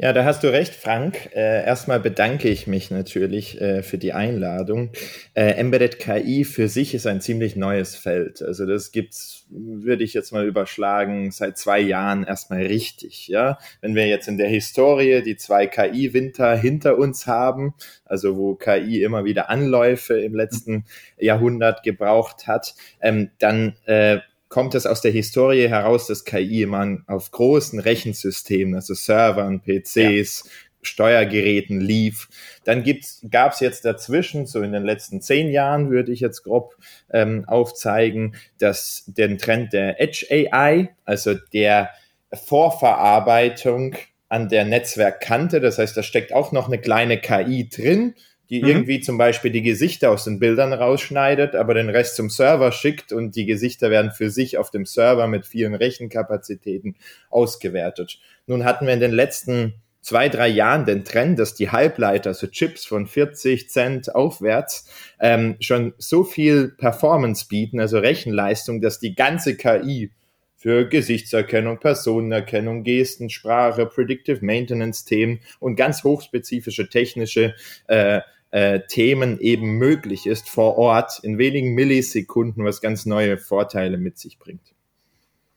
Ja, 0.02 0.14
da 0.14 0.24
hast 0.24 0.42
du 0.42 0.50
recht, 0.50 0.74
Frank. 0.74 1.28
Äh, 1.34 1.62
erstmal 1.66 2.00
bedanke 2.00 2.48
ich 2.48 2.66
mich 2.66 2.90
natürlich 2.90 3.60
äh, 3.60 3.82
für 3.82 3.98
die 3.98 4.14
Einladung. 4.14 4.92
Äh, 5.34 5.50
Embedded 5.56 5.98
KI 5.98 6.44
für 6.44 6.68
sich 6.68 6.94
ist 6.94 7.06
ein 7.06 7.20
ziemlich 7.20 7.54
neues 7.54 7.96
Feld. 7.96 8.40
Also 8.40 8.64
das 8.64 8.92
gibt's, 8.92 9.44
würde 9.50 10.02
ich 10.02 10.14
jetzt 10.14 10.32
mal 10.32 10.46
überschlagen, 10.46 11.32
seit 11.32 11.58
zwei 11.58 11.80
Jahren 11.80 12.24
erstmal 12.24 12.62
richtig. 12.62 13.28
Ja, 13.28 13.58
wenn 13.82 13.94
wir 13.94 14.06
jetzt 14.06 14.26
in 14.26 14.38
der 14.38 14.48
Historie 14.48 15.20
die 15.20 15.36
zwei 15.36 15.66
KI-Winter 15.66 16.56
hinter 16.56 16.96
uns 16.96 17.26
haben, 17.26 17.74
also 18.06 18.38
wo 18.38 18.54
KI 18.54 19.02
immer 19.02 19.26
wieder 19.26 19.50
Anläufe 19.50 20.18
im 20.18 20.34
letzten 20.34 20.86
Jahrhundert 21.18 21.82
gebraucht 21.82 22.46
hat, 22.46 22.74
ähm, 23.02 23.32
dann 23.38 23.74
äh, 23.84 24.20
kommt 24.50 24.74
es 24.74 24.84
aus 24.84 25.00
der 25.00 25.12
Historie 25.12 25.68
heraus, 25.68 26.08
dass 26.08 26.24
KI 26.26 26.62
immer 26.62 26.98
auf 27.06 27.30
großen 27.30 27.78
Rechensystemen, 27.80 28.74
also 28.74 28.92
Servern, 28.92 29.62
PCs, 29.62 30.44
ja. 30.44 30.50
Steuergeräten 30.82 31.80
lief. 31.80 32.28
Dann 32.64 32.84
gab 33.30 33.52
es 33.52 33.60
jetzt 33.60 33.84
dazwischen, 33.84 34.46
so 34.46 34.62
in 34.62 34.72
den 34.72 34.84
letzten 34.84 35.20
zehn 35.20 35.50
Jahren 35.50 35.90
würde 35.90 36.12
ich 36.12 36.20
jetzt 36.20 36.42
grob 36.42 36.76
ähm, 37.12 37.44
aufzeigen, 37.46 38.34
dass 38.58 39.04
den 39.06 39.38
Trend 39.38 39.72
der 39.72 40.00
Edge 40.00 40.26
AI, 40.30 40.90
also 41.04 41.34
der 41.52 41.90
Vorverarbeitung 42.32 43.94
an 44.28 44.48
der 44.48 44.64
Netzwerkkante, 44.64 45.60
das 45.60 45.78
heißt, 45.78 45.96
da 45.96 46.02
steckt 46.02 46.32
auch 46.32 46.50
noch 46.52 46.66
eine 46.66 46.78
kleine 46.78 47.18
KI 47.18 47.68
drin, 47.68 48.14
die 48.50 48.62
mhm. 48.62 48.68
irgendwie 48.68 49.00
zum 49.00 49.16
Beispiel 49.16 49.50
die 49.50 49.62
Gesichter 49.62 50.10
aus 50.10 50.24
den 50.24 50.38
Bildern 50.38 50.72
rausschneidet, 50.72 51.54
aber 51.54 51.74
den 51.74 51.88
Rest 51.88 52.16
zum 52.16 52.28
Server 52.28 52.72
schickt 52.72 53.12
und 53.12 53.36
die 53.36 53.46
Gesichter 53.46 53.90
werden 53.90 54.10
für 54.10 54.30
sich 54.30 54.58
auf 54.58 54.70
dem 54.70 54.84
Server 54.84 55.26
mit 55.28 55.46
vielen 55.46 55.74
Rechenkapazitäten 55.74 56.96
ausgewertet. 57.30 58.18
Nun 58.46 58.64
hatten 58.64 58.86
wir 58.86 58.94
in 58.94 59.00
den 59.00 59.12
letzten 59.12 59.74
zwei, 60.02 60.28
drei 60.28 60.48
Jahren 60.48 60.86
den 60.86 61.04
Trend, 61.04 61.38
dass 61.38 61.54
die 61.54 61.70
Halbleiter, 61.70 62.30
also 62.30 62.46
Chips 62.48 62.84
von 62.84 63.06
40 63.06 63.68
Cent 63.68 64.14
aufwärts, 64.14 64.88
ähm, 65.20 65.56
schon 65.60 65.94
so 65.98 66.24
viel 66.24 66.68
Performance 66.68 67.46
bieten, 67.48 67.80
also 67.80 67.98
Rechenleistung, 67.98 68.80
dass 68.80 68.98
die 68.98 69.14
ganze 69.14 69.56
KI 69.56 70.10
für 70.56 70.86
Gesichtserkennung, 70.88 71.78
Personenerkennung, 71.78 72.82
Gesten, 72.82 73.30
Sprache, 73.30 73.86
Predictive 73.86 74.44
Maintenance 74.44 75.06
Themen 75.06 75.40
und 75.58 75.76
ganz 75.76 76.04
hochspezifische 76.04 76.88
technische 76.88 77.54
äh, 77.86 78.20
äh, 78.50 78.80
Themen 78.88 79.38
eben 79.40 79.78
möglich 79.78 80.26
ist 80.26 80.48
vor 80.48 80.76
Ort 80.76 81.20
in 81.22 81.38
wenigen 81.38 81.74
Millisekunden, 81.74 82.64
was 82.64 82.80
ganz 82.80 83.06
neue 83.06 83.38
Vorteile 83.38 83.98
mit 83.98 84.18
sich 84.18 84.38
bringt. 84.38 84.74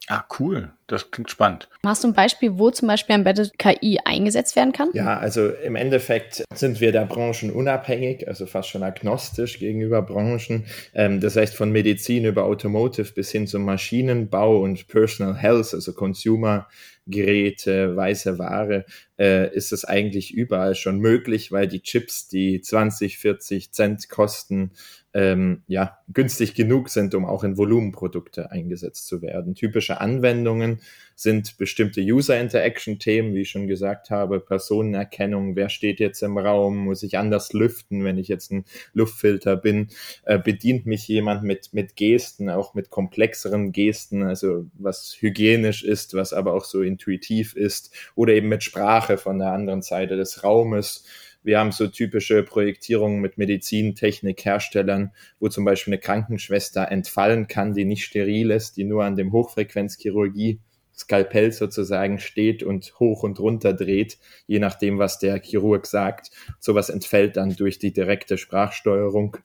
Ah, 0.10 0.26
cool. 0.38 0.74
Das 0.88 1.12
klingt 1.12 1.32
spannend. 1.32 1.70
Hast 1.86 2.04
du 2.04 2.10
ein 2.10 2.14
Beispiel, 2.14 2.58
wo 2.58 2.70
zum 2.72 2.90
Beispiel 2.90 3.16
Embedded 3.16 3.58
KI 3.58 4.00
eingesetzt 4.04 4.56
werden 4.58 4.74
kann? 4.74 4.90
Ja, 4.94 5.18
also 5.18 5.48
im 5.50 5.78
Endeffekt 5.78 6.44
sind 6.54 6.82
wir 6.82 6.92
da 6.92 7.06
branchenunabhängig, 7.06 8.28
also 8.28 8.46
fast 8.46 8.70
schon 8.70 8.84
agnostisch 8.84 9.60
gegenüber 9.60 10.02
Branchen. 10.02 10.66
Ähm, 10.94 11.22
das 11.22 11.38
heißt, 11.38 11.56
von 11.56 11.72
Medizin 11.72 12.26
über 12.26 12.44
Automotive 12.44 13.14
bis 13.14 13.32
hin 13.32 13.48
zum 13.48 13.64
Maschinenbau 13.64 14.60
und 14.60 14.88
Personal 14.88 15.38
Health, 15.38 15.74
also 15.74 15.94
Consumer 15.94 16.68
Geräte, 17.06 17.96
weiße 17.96 18.40
Ware, 18.40 18.86
äh, 19.20 19.54
ist 19.54 19.74
es 19.74 19.84
eigentlich 19.84 20.34
überall 20.34 20.76
schon 20.76 21.00
möglich, 21.00 21.52
weil 21.52 21.68
die 21.68 21.82
Chips, 21.82 22.28
die 22.28 22.62
20, 22.62 23.18
40 23.18 23.72
Cent 23.72 24.10
kosten, 24.10 24.72
ähm, 25.14 25.62
ja, 25.68 26.00
günstig 26.12 26.56
genug 26.56 26.90
sind, 26.90 27.14
um 27.14 27.26
auch 27.26 27.44
in 27.44 27.58
Volumenprodukte 27.58 28.52
eingesetzt 28.52 29.08
zu 29.08 29.22
werden. 29.22 29.54
Typische 29.54 30.02
Anwendungen 30.02 30.82
sind 31.16 31.58
bestimmte 31.58 32.02
User-Interaction-Themen, 32.02 33.36
wie 33.36 33.42
ich 33.42 33.52
schon 33.52 33.68
gesagt 33.68 34.10
habe, 34.10 34.40
Personenerkennung, 34.40 35.56
wer 35.56 35.70
steht 35.70 36.00
jetzt 36.00 36.24
im 36.24 36.38
Raum, 36.40 36.78
muss 36.78 37.04
ich 37.04 37.20
anders 37.20 37.54
lüften, 37.54 38.04
wenn 38.04 38.18
ich 38.18 38.28
jetzt 38.28 38.52
ein 38.52 38.66
Luftfilter 38.94 39.56
bin, 39.56 39.90
äh, 40.26 40.40
bedient 40.40 40.88
mich 40.88 41.08
jemand 41.08 41.44
mit, 41.44 41.74
mit 41.74 41.96
Gesten, 41.96 42.50
auch 42.50 42.74
mit 42.74 42.90
komplexeren 42.90 43.72
Gesten, 43.72 44.24
also 44.24 44.66
was 44.74 45.18
hygienisch 45.20 45.84
ist, 45.84 46.16
was 46.16 46.34
aber 46.34 46.54
auch 46.54 46.66
so 46.66 46.82
intuitiv 46.82 47.56
ist, 47.56 47.94
oder 48.16 48.34
eben 48.34 48.50
mit 48.50 48.64
Sprache 48.64 49.18
von 49.18 49.38
der 49.38 49.52
anderen 49.52 49.84
Seite 49.84 50.18
des 50.18 50.44
Raumes 50.44 51.06
wir 51.44 51.60
haben 51.60 51.72
so 51.72 51.88
typische 51.88 52.44
Projektierungen 52.44 53.20
mit 53.20 53.38
Medizintechnikherstellern, 53.38 55.12
wo 55.40 55.50
zum 55.50 55.66
Beispiel 55.66 55.94
eine 55.94 56.02
Krankenschwester 56.02 56.92
entfallen 56.92 57.48
kann, 57.48 57.74
die 57.74 57.86
nicht 57.86 58.06
steril 58.06 58.52
ist, 58.52 58.78
die 58.78 58.84
nur 58.84 59.04
an 59.04 59.16
dem 59.16 59.32
Hochfrequenzchirurgie 59.32 60.60
Skalpell 60.96 61.52
sozusagen 61.52 62.20
steht 62.20 62.64
und 62.64 62.94
hoch 63.00 63.24
und 63.24 63.40
runter 63.40 63.74
dreht, 63.74 64.20
je 64.48 64.60
nachdem, 64.60 65.00
was 65.00 65.20
der 65.20 65.42
Chirurg 65.42 65.88
sagt. 65.88 66.30
Sowas 66.60 66.90
entfällt 66.90 67.38
dann 67.38 67.56
durch 67.56 67.80
die 67.80 67.94
direkte 67.94 68.38
Sprachsteuerung. 68.38 69.38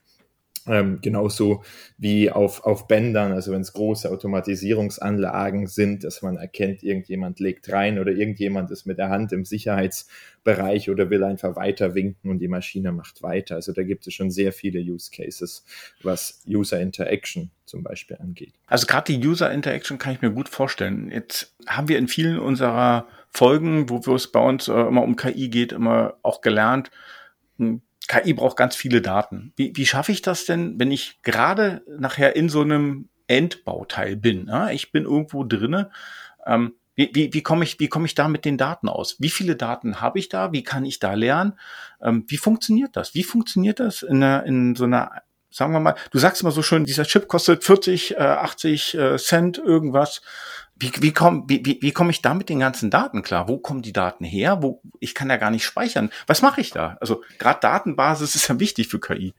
Ähm, 0.68 1.00
genauso 1.00 1.62
wie 1.96 2.30
auf, 2.30 2.64
auf 2.64 2.87
Bändern, 2.87 3.32
also 3.32 3.52
wenn 3.52 3.62
es 3.62 3.72
große 3.72 4.10
Automatisierungsanlagen 4.10 5.66
sind, 5.66 6.04
dass 6.04 6.22
man 6.22 6.37
erkennt, 6.37 6.82
irgendjemand 6.82 7.40
legt 7.40 7.72
rein 7.72 7.98
oder 7.98 8.12
irgendjemand 8.12 8.70
ist 8.70 8.87
mit 8.87 8.98
der 8.98 9.08
Hand 9.08 9.32
im 9.32 9.44
Sicherheitsbereich 9.44 10.90
oder 10.90 11.10
will 11.10 11.25
einfach 11.25 11.56
weiter 11.56 11.94
winken 11.94 12.30
und 12.30 12.38
die 12.38 12.48
Maschine 12.48 12.92
macht 12.92 13.22
weiter. 13.22 13.56
Also 13.56 13.72
da 13.72 13.82
gibt 13.82 14.06
es 14.06 14.14
schon 14.14 14.30
sehr 14.30 14.52
viele 14.52 14.80
Use 14.80 15.10
Cases, 15.10 15.64
was 16.02 16.42
User 16.46 16.80
Interaction 16.80 17.50
zum 17.64 17.82
Beispiel 17.82 18.16
angeht. 18.18 18.54
Also 18.66 18.87
gerade 18.87 19.12
die 19.12 19.26
User 19.26 19.50
Interaction 19.50 19.98
kann 19.98 20.12
ich 20.12 20.22
mir 20.22 20.30
gut 20.30 20.48
vorstellen. 20.48 21.10
Jetzt 21.10 21.54
haben 21.66 21.88
wir 21.88 21.98
in 21.98 22.08
vielen 22.08 22.38
unserer 22.38 23.06
Folgen, 23.30 23.88
wo 23.88 24.14
es 24.14 24.32
bei 24.32 24.40
uns 24.40 24.68
äh, 24.68 24.72
immer 24.72 25.02
um 25.02 25.16
KI 25.16 25.48
geht, 25.48 25.72
immer 25.72 26.14
auch 26.22 26.40
gelernt, 26.40 26.90
hm, 27.58 27.82
KI 28.09 28.33
braucht 28.33 28.57
ganz 28.57 28.75
viele 28.75 29.00
Daten. 29.00 29.53
Wie, 29.57 29.73
wie 29.77 29.87
schaffe 29.87 30.12
ich 30.12 30.23
das 30.23 30.47
denn, 30.47 30.79
wenn 30.81 30.91
ich 30.91 31.21
gerade 31.23 31.83
nachher 31.99 32.35
in 32.35 32.49
so 32.49 32.62
einem 32.62 33.09
Endbauteil 33.27 34.17
bin? 34.17 34.47
Ja? 34.49 34.71
Ich 34.71 34.91
bin 34.91 35.05
irgendwo 35.05 35.45
drinne. 35.45 35.91
Ähm, 36.47 36.73
wie, 36.97 37.11
wie, 37.12 37.33
wie 37.33 37.43
komme 37.43 37.65
ich, 37.65 37.79
wie 37.79 37.88
komme 37.88 38.07
ich 38.07 38.17
da 38.17 38.27
mit 38.27 38.45
den 38.45 38.59
Daten 38.59 38.88
aus? 38.88 39.17
Wie 39.21 39.29
viele 39.29 39.55
Daten 39.55 40.00
habe 40.00 40.19
ich 40.19 40.29
da? 40.29 40.53
Wie 40.53 40.65
kann 40.65 40.85
ich 40.85 40.99
da 40.99 41.15
lernen? 41.15 41.53
Ähm, 42.03 42.25
wie 42.27 42.38
funktioniert 42.38 42.97
das? 42.97 43.15
Wie 43.15 43.23
funktioniert 43.23 43.79
das 43.79 44.03
in, 44.03 44.23
einer, 44.23 44.45
in 44.47 44.75
so 44.75 44.85
einer, 44.85 45.12
sagen 45.50 45.73
wir 45.73 45.81
mal, 45.81 45.95
du 46.11 46.19
sagst 46.19 46.43
immer 46.43 46.50
so 46.50 46.62
schön, 46.62 46.85
dieser 46.85 47.05
Chip 47.05 47.29
kostet 47.29 47.62
40, 47.62 48.17
äh, 48.17 48.19
80 48.19 48.95
äh, 48.95 49.17
Cent 49.19 49.59
irgendwas 49.59 50.23
wie, 50.78 50.92
wie 51.00 51.12
komme 51.12 51.44
wie, 51.49 51.64
wie, 51.64 51.78
wie 51.80 51.92
komm 51.92 52.11
ich 52.11 52.23
da 52.23 52.35
mit 52.35 52.49
den 52.49 52.61
ganzen 52.61 52.90
Daten 52.90 53.23
klar? 53.23 53.49
Wo 53.49 53.58
kommen 53.58 53.82
die 53.82 53.92
Daten 53.92 54.25
her? 54.25 54.62
Wo, 54.62 54.80
ich 55.00 55.14
kann 55.14 55.30
ja 55.30 55.37
gar 55.37 55.50
nicht 55.50 55.64
speichern. 55.64 56.11
Was 56.26 56.42
mache 56.42 56.61
ich 56.61 56.70
da? 56.70 56.97
Also 57.00 57.23
gerade 57.38 57.61
Datenbasis 57.61 58.35
ist 58.35 58.49
ja 58.49 58.61
wichtig 58.61 58.88
für 58.88 59.00
KI. 59.00 59.35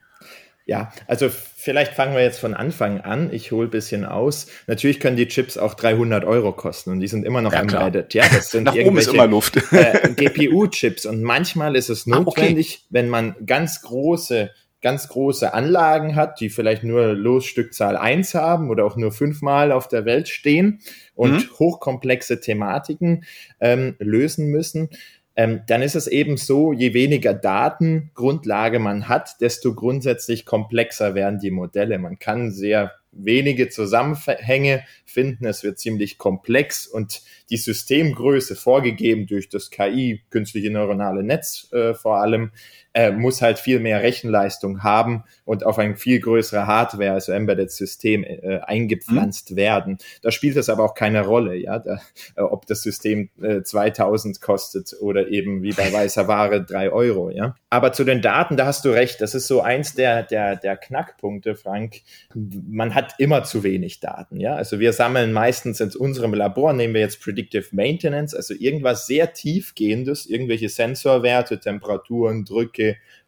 Ja, 0.65 0.93
also 1.07 1.29
vielleicht 1.29 1.93
fangen 1.93 2.13
wir 2.13 2.21
jetzt 2.21 2.39
von 2.39 2.53
Anfang 2.53 3.01
an. 3.01 3.33
Ich 3.33 3.51
hole 3.51 3.67
bisschen 3.67 4.05
aus. 4.05 4.45
Natürlich 4.67 4.99
können 4.99 5.17
die 5.17 5.27
Chips 5.27 5.57
auch 5.57 5.73
300 5.73 6.25
Euro 6.25 6.51
kosten 6.51 6.91
und 6.91 6.99
die 6.99 7.07
sind 7.07 7.25
immer 7.25 7.41
noch 7.41 7.53
ja, 7.53 7.61
embedded. 7.61 8.13
Ja, 8.13 8.25
das 8.31 8.51
sind 8.51 8.63
Nach 8.65 8.75
oben 8.75 8.99
ist 8.99 9.11
immer 9.11 9.25
Luft. 9.25 9.57
äh, 9.71 10.13
GPU-Chips 10.13 11.07
und 11.07 11.23
manchmal 11.23 11.75
ist 11.75 11.89
es 11.89 12.05
notwendig, 12.05 12.67
ah, 12.67 12.77
okay. 12.77 12.87
wenn 12.91 13.09
man 13.09 13.35
ganz 13.47 13.81
große 13.81 14.51
ganz 14.81 15.09
große 15.09 15.53
Anlagen 15.53 16.15
hat, 16.15 16.39
die 16.39 16.49
vielleicht 16.49 16.83
nur 16.83 17.13
Losstückzahl 17.13 17.97
eins 17.97 18.33
haben 18.33 18.69
oder 18.69 18.85
auch 18.85 18.95
nur 18.95 19.11
fünfmal 19.11 19.71
auf 19.71 19.87
der 19.87 20.05
Welt 20.05 20.29
stehen 20.29 20.79
und 21.19 21.33
mhm. 21.33 21.59
hochkomplexe 21.59 22.39
Thematiken 22.39 23.25
ähm, 23.59 23.95
lösen 23.99 24.47
müssen, 24.47 24.89
ähm, 25.35 25.61
dann 25.67 25.81
ist 25.81 25.95
es 25.95 26.07
eben 26.07 26.37
so, 26.37 26.71
je 26.71 26.93
weniger 26.93 27.33
Datengrundlage 27.33 28.79
man 28.79 29.09
hat, 29.09 29.41
desto 29.41 29.75
grundsätzlich 29.75 30.45
komplexer 30.45 31.15
werden 31.15 31.39
die 31.39 31.51
Modelle. 31.51 31.99
Man 31.99 32.19
kann 32.19 32.51
sehr 32.51 32.93
wenige 33.11 33.67
Zusammenhänge 33.67 34.85
finden. 35.05 35.45
Es 35.45 35.63
wird 35.63 35.77
ziemlich 35.77 36.17
komplex 36.17 36.87
und 36.87 37.21
die 37.49 37.57
Systemgröße 37.57 38.55
vorgegeben 38.55 39.27
durch 39.27 39.49
das 39.49 39.71
KI, 39.71 40.21
künstliche 40.29 40.71
neuronale 40.71 41.23
Netz 41.23 41.69
äh, 41.73 41.93
vor 41.93 42.21
allem, 42.21 42.51
äh, 42.93 43.11
muss 43.11 43.41
halt 43.41 43.59
viel 43.59 43.79
mehr 43.79 44.01
Rechenleistung 44.01 44.83
haben 44.83 45.23
und 45.45 45.65
auf 45.65 45.77
ein 45.77 45.95
viel 45.95 46.19
größere 46.19 46.65
Hardware, 46.65 47.11
also 47.11 47.31
Embedded 47.31 47.71
System, 47.71 48.23
äh, 48.23 48.59
eingepflanzt 48.63 49.51
mhm. 49.51 49.55
werden. 49.55 49.97
Da 50.23 50.31
spielt 50.31 50.57
es 50.57 50.69
aber 50.69 50.83
auch 50.83 50.95
keine 50.95 51.23
Rolle, 51.23 51.55
ja, 51.55 51.79
da, 51.79 51.99
äh, 52.35 52.41
ob 52.41 52.65
das 52.65 52.81
System 52.81 53.29
äh, 53.41 53.61
2000 53.61 54.41
kostet 54.41 54.95
oder 55.01 55.27
eben 55.27 55.61
wie 55.61 55.71
bei 55.71 55.93
weißer 55.93 56.27
Ware 56.27 56.63
drei 56.63 56.91
Euro, 56.91 57.29
ja. 57.29 57.55
Aber 57.69 57.93
zu 57.93 58.03
den 58.03 58.21
Daten, 58.21 58.57
da 58.57 58.65
hast 58.65 58.85
du 58.85 58.89
recht, 58.89 59.21
das 59.21 59.35
ist 59.35 59.47
so 59.47 59.61
eins 59.61 59.93
der, 59.93 60.23
der, 60.23 60.55
der 60.55 60.75
Knackpunkte, 60.75 61.55
Frank. 61.55 62.01
Man 62.33 62.95
hat 62.95 63.13
immer 63.19 63.43
zu 63.43 63.63
wenig 63.63 63.99
Daten, 63.99 64.39
ja. 64.39 64.55
Also 64.55 64.79
wir 64.79 64.93
sammeln 64.93 65.31
meistens 65.31 65.79
in 65.79 65.91
unserem 65.95 66.33
Labor, 66.33 66.73
nehmen 66.73 66.95
wir 66.95 67.01
jetzt 67.01 67.21
Predictive 67.21 67.67
Maintenance, 67.71 68.35
also 68.35 68.55
irgendwas 68.55 69.05
sehr 69.05 69.33
tiefgehendes, 69.33 70.25
irgendwelche 70.25 70.69
Sensorwerte, 70.69 71.59
Temperaturen, 71.59 72.45
Drücke, 72.45 72.78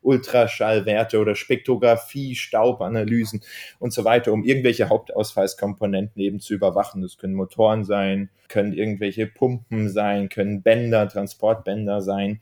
Ultraschallwerte 0.02 1.20
oder 1.20 1.36
Spektrographie, 1.36 2.36
Staubanalysen 2.36 3.42
und 3.80 3.94
so 3.94 4.04
weiter, 4.04 4.34
um 4.34 4.44
irgendwelche 4.44 4.90
Hauptausfallskomponenten 4.90 6.22
eben 6.22 6.40
zu 6.40 6.54
überwachen. 6.54 7.02
Das 7.02 7.18
können 7.18 7.36
Motoren 7.36 7.84
sein, 7.84 8.30
können 8.48 8.74
irgendwelche 8.74 9.28
Pumpen 9.28 9.90
sein, 9.90 10.30
können 10.30 10.62
Bänder, 10.62 11.08
Transportbänder 11.08 12.02
sein. 12.02 12.40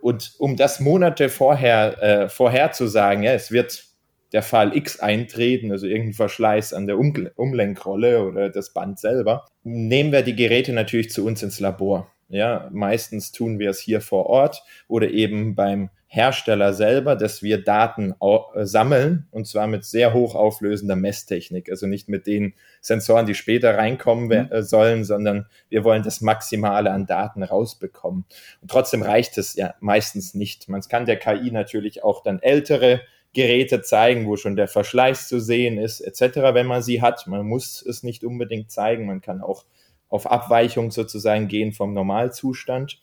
Und 0.00 0.34
um 0.38 0.56
das 0.56 0.80
Monate 0.80 1.28
vorher 1.28 2.02
äh, 2.02 2.28
vorherzusagen, 2.28 3.22
ja, 3.22 3.32
es 3.32 3.50
wird 3.50 3.84
der 4.32 4.42
Fall 4.42 4.76
X 4.76 5.00
eintreten, 5.00 5.72
also 5.72 5.86
irgendein 5.86 6.14
Verschleiß 6.14 6.72
an 6.72 6.86
der 6.86 6.98
um 6.98 7.12
Umlenkrolle 7.34 8.24
oder 8.24 8.48
das 8.48 8.72
Band 8.72 8.98
selber, 8.98 9.46
nehmen 9.64 10.12
wir 10.12 10.22
die 10.22 10.36
Geräte 10.36 10.72
natürlich 10.72 11.10
zu 11.10 11.26
uns 11.26 11.42
ins 11.42 11.60
Labor. 11.60 12.10
Ja, 12.28 12.68
meistens 12.72 13.32
tun 13.32 13.58
wir 13.58 13.70
es 13.70 13.80
hier 13.80 14.00
vor 14.00 14.26
Ort 14.26 14.62
oder 14.86 15.10
eben 15.10 15.56
beim 15.56 15.90
Hersteller 16.12 16.74
selber, 16.74 17.14
dass 17.14 17.40
wir 17.40 17.62
Daten 17.62 18.14
äh, 18.20 18.64
sammeln 18.66 19.28
und 19.30 19.46
zwar 19.46 19.68
mit 19.68 19.84
sehr 19.84 20.12
hochauflösender 20.12 20.96
Messtechnik. 20.96 21.70
Also 21.70 21.86
nicht 21.86 22.08
mit 22.08 22.26
den 22.26 22.54
Sensoren, 22.80 23.26
die 23.26 23.36
später 23.36 23.78
reinkommen 23.78 24.24
mhm. 24.24 24.52
Äh, 24.52 24.64
sollen, 24.64 25.04
sondern 25.04 25.46
wir 25.68 25.84
wollen 25.84 26.02
das 26.02 26.20
Maximale 26.20 26.90
an 26.90 27.06
Daten 27.06 27.44
rausbekommen. 27.44 28.24
Und 28.60 28.68
trotzdem 28.68 29.02
reicht 29.02 29.38
es 29.38 29.54
ja 29.54 29.74
meistens 29.78 30.34
nicht. 30.34 30.68
Man 30.68 30.80
kann 30.80 31.06
der 31.06 31.16
KI 31.16 31.52
natürlich 31.52 32.02
auch 32.02 32.24
dann 32.24 32.42
ältere 32.42 33.02
Geräte 33.32 33.80
zeigen, 33.80 34.26
wo 34.26 34.36
schon 34.36 34.56
der 34.56 34.66
Verschleiß 34.66 35.28
zu 35.28 35.38
sehen 35.38 35.78
ist, 35.78 36.00
etc., 36.00 36.38
wenn 36.54 36.66
man 36.66 36.82
sie 36.82 37.00
hat. 37.00 37.28
Man 37.28 37.46
muss 37.46 37.86
es 37.86 38.02
nicht 38.02 38.24
unbedingt 38.24 38.72
zeigen. 38.72 39.06
Man 39.06 39.20
kann 39.20 39.40
auch 39.40 39.64
auf 40.08 40.28
Abweichung 40.28 40.90
sozusagen 40.90 41.46
gehen 41.46 41.70
vom 41.70 41.94
Normalzustand. 41.94 42.98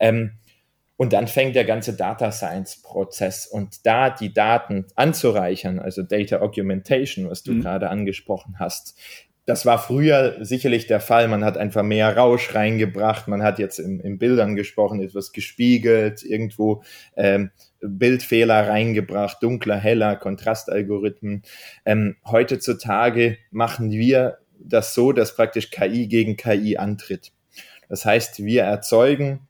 Ähm, 0.00 0.32
Und 0.98 1.12
dann 1.12 1.28
fängt 1.28 1.54
der 1.54 1.64
ganze 1.64 1.94
Data 1.94 2.32
Science 2.32 2.82
Prozess 2.82 3.46
und 3.46 3.86
da 3.86 4.10
die 4.10 4.32
Daten 4.32 4.86
anzureichern, 4.96 5.78
also 5.78 6.02
Data 6.02 6.40
Augmentation, 6.40 7.30
was 7.30 7.44
du 7.44 7.52
mhm. 7.52 7.60
gerade 7.60 7.88
angesprochen 7.88 8.56
hast. 8.58 8.98
Das 9.46 9.64
war 9.64 9.78
früher 9.78 10.44
sicherlich 10.44 10.88
der 10.88 10.98
Fall. 10.98 11.28
Man 11.28 11.44
hat 11.44 11.56
einfach 11.56 11.84
mehr 11.84 12.14
Rausch 12.16 12.52
reingebracht. 12.52 13.28
Man 13.28 13.44
hat 13.44 13.60
jetzt 13.60 13.78
in, 13.78 14.00
in 14.00 14.18
Bildern 14.18 14.56
gesprochen, 14.56 15.00
etwas 15.00 15.32
gespiegelt, 15.32 16.24
irgendwo 16.24 16.82
ähm, 17.16 17.52
Bildfehler 17.80 18.68
reingebracht, 18.68 19.40
dunkler, 19.40 19.76
heller, 19.76 20.16
Kontrastalgorithmen. 20.16 21.44
Ähm, 21.86 22.16
heutzutage 22.26 23.38
machen 23.52 23.92
wir 23.92 24.38
das 24.58 24.94
so, 24.94 25.12
dass 25.12 25.36
praktisch 25.36 25.70
KI 25.70 26.08
gegen 26.08 26.36
KI 26.36 26.76
antritt. 26.76 27.30
Das 27.88 28.04
heißt, 28.04 28.44
wir 28.44 28.64
erzeugen 28.64 29.47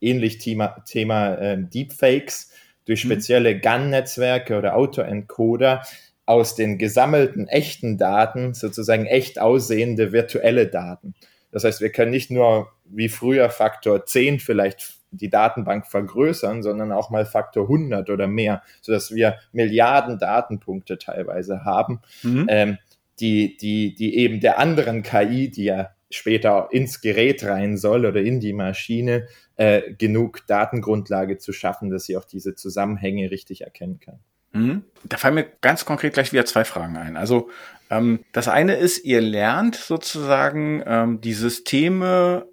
ähnlich 0.00 0.38
Thema, 0.38 0.82
Thema 0.86 1.34
äh, 1.34 1.58
Deepfakes 1.58 2.50
durch 2.86 3.04
mhm. 3.04 3.10
spezielle 3.10 3.58
GAN-Netzwerke 3.58 4.56
oder 4.56 4.76
Autoencoder 4.76 5.82
aus 6.26 6.54
den 6.54 6.78
gesammelten 6.78 7.48
echten 7.48 7.98
Daten 7.98 8.54
sozusagen 8.54 9.06
echt 9.06 9.40
aussehende 9.40 10.12
virtuelle 10.12 10.66
Daten. 10.66 11.14
Das 11.50 11.64
heißt, 11.64 11.80
wir 11.80 11.90
können 11.90 12.12
nicht 12.12 12.30
nur 12.30 12.70
wie 12.84 13.08
früher 13.08 13.50
Faktor 13.50 14.06
10 14.06 14.38
vielleicht 14.40 15.00
die 15.10 15.28
Datenbank 15.28 15.86
vergrößern, 15.86 16.62
sondern 16.62 16.92
auch 16.92 17.10
mal 17.10 17.26
Faktor 17.26 17.64
100 17.64 18.10
oder 18.10 18.28
mehr, 18.28 18.62
sodass 18.80 19.12
wir 19.12 19.38
Milliarden 19.52 20.18
Datenpunkte 20.18 20.98
teilweise 20.98 21.64
haben, 21.64 22.00
mhm. 22.22 22.46
ähm, 22.48 22.78
die, 23.18 23.56
die, 23.56 23.94
die 23.94 24.16
eben 24.16 24.40
der 24.40 24.58
anderen 24.58 25.02
KI, 25.02 25.50
die 25.50 25.64
ja 25.64 25.90
später 26.10 26.68
ins 26.72 27.00
Gerät 27.00 27.44
rein 27.44 27.76
soll 27.76 28.04
oder 28.04 28.20
in 28.20 28.40
die 28.40 28.52
Maschine, 28.52 29.28
äh, 29.56 29.92
genug 29.94 30.46
Datengrundlage 30.46 31.38
zu 31.38 31.52
schaffen, 31.52 31.90
dass 31.90 32.04
sie 32.04 32.16
auch 32.16 32.24
diese 32.24 32.54
Zusammenhänge 32.54 33.30
richtig 33.30 33.62
erkennen 33.62 34.00
kann. 34.00 34.18
Mhm. 34.52 34.82
Da 35.04 35.16
fallen 35.16 35.34
mir 35.34 35.46
ganz 35.60 35.84
konkret 35.84 36.14
gleich 36.14 36.32
wieder 36.32 36.44
zwei 36.44 36.64
Fragen 36.64 36.96
ein. 36.96 37.16
Also 37.16 37.50
ähm, 37.88 38.20
das 38.32 38.48
eine 38.48 38.74
ist, 38.74 39.04
ihr 39.04 39.20
lernt 39.20 39.76
sozusagen 39.76 40.82
ähm, 40.86 41.20
die 41.20 41.34
Systeme 41.34 42.46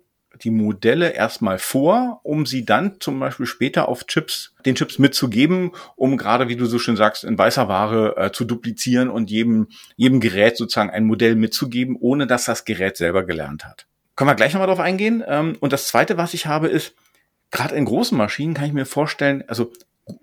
die 0.44 0.52
Modelle 0.52 1.10
erstmal 1.10 1.60
vor, 1.60 2.20
um 2.24 2.46
sie 2.46 2.66
dann 2.66 3.00
zum 3.00 3.20
Beispiel 3.20 3.46
später 3.46 3.88
auf 3.88 4.06
Chips, 4.08 4.54
den 4.66 4.76
Chips 4.76 5.00
mitzugeben, 5.00 5.72
um 5.96 6.18
gerade, 6.18 6.48
wie 6.48 6.56
du 6.56 6.66
so 6.66 6.80
schön 6.80 6.96
sagst, 6.96 7.24
in 7.24 7.38
weißer 7.38 7.68
Ware 7.68 8.16
äh, 8.18 8.32
zu 8.32 8.46
duplizieren 8.46 9.10
und 9.10 9.30
jedem, 9.30 9.68
jedem 9.96 10.20
Gerät 10.20 10.58
sozusagen 10.58 10.90
ein 10.90 11.06
Modell 11.06 11.36
mitzugeben, 11.36 11.98
ohne 12.00 12.28
dass 12.28 12.46
das 12.46 12.66
Gerät 12.66 12.98
selber 12.98 13.24
gelernt 13.24 13.66
hat. 13.66 13.88
Können 14.16 14.30
wir 14.30 14.36
gleich 14.36 14.54
nochmal 14.54 14.68
drauf 14.68 14.80
eingehen. 14.80 15.24
Ähm, 15.28 15.58
und 15.60 15.74
das 15.74 15.88
zweite, 15.88 16.18
was 16.18 16.34
ich 16.34 16.48
habe, 16.48 16.68
ist, 16.68 16.96
gerade 17.52 17.76
in 17.76 17.86
großen 17.86 18.18
Maschinen 18.18 18.54
kann 18.54 18.66
ich 18.66 18.74
mir 18.74 18.86
vorstellen, 18.86 19.44
also 19.48 19.72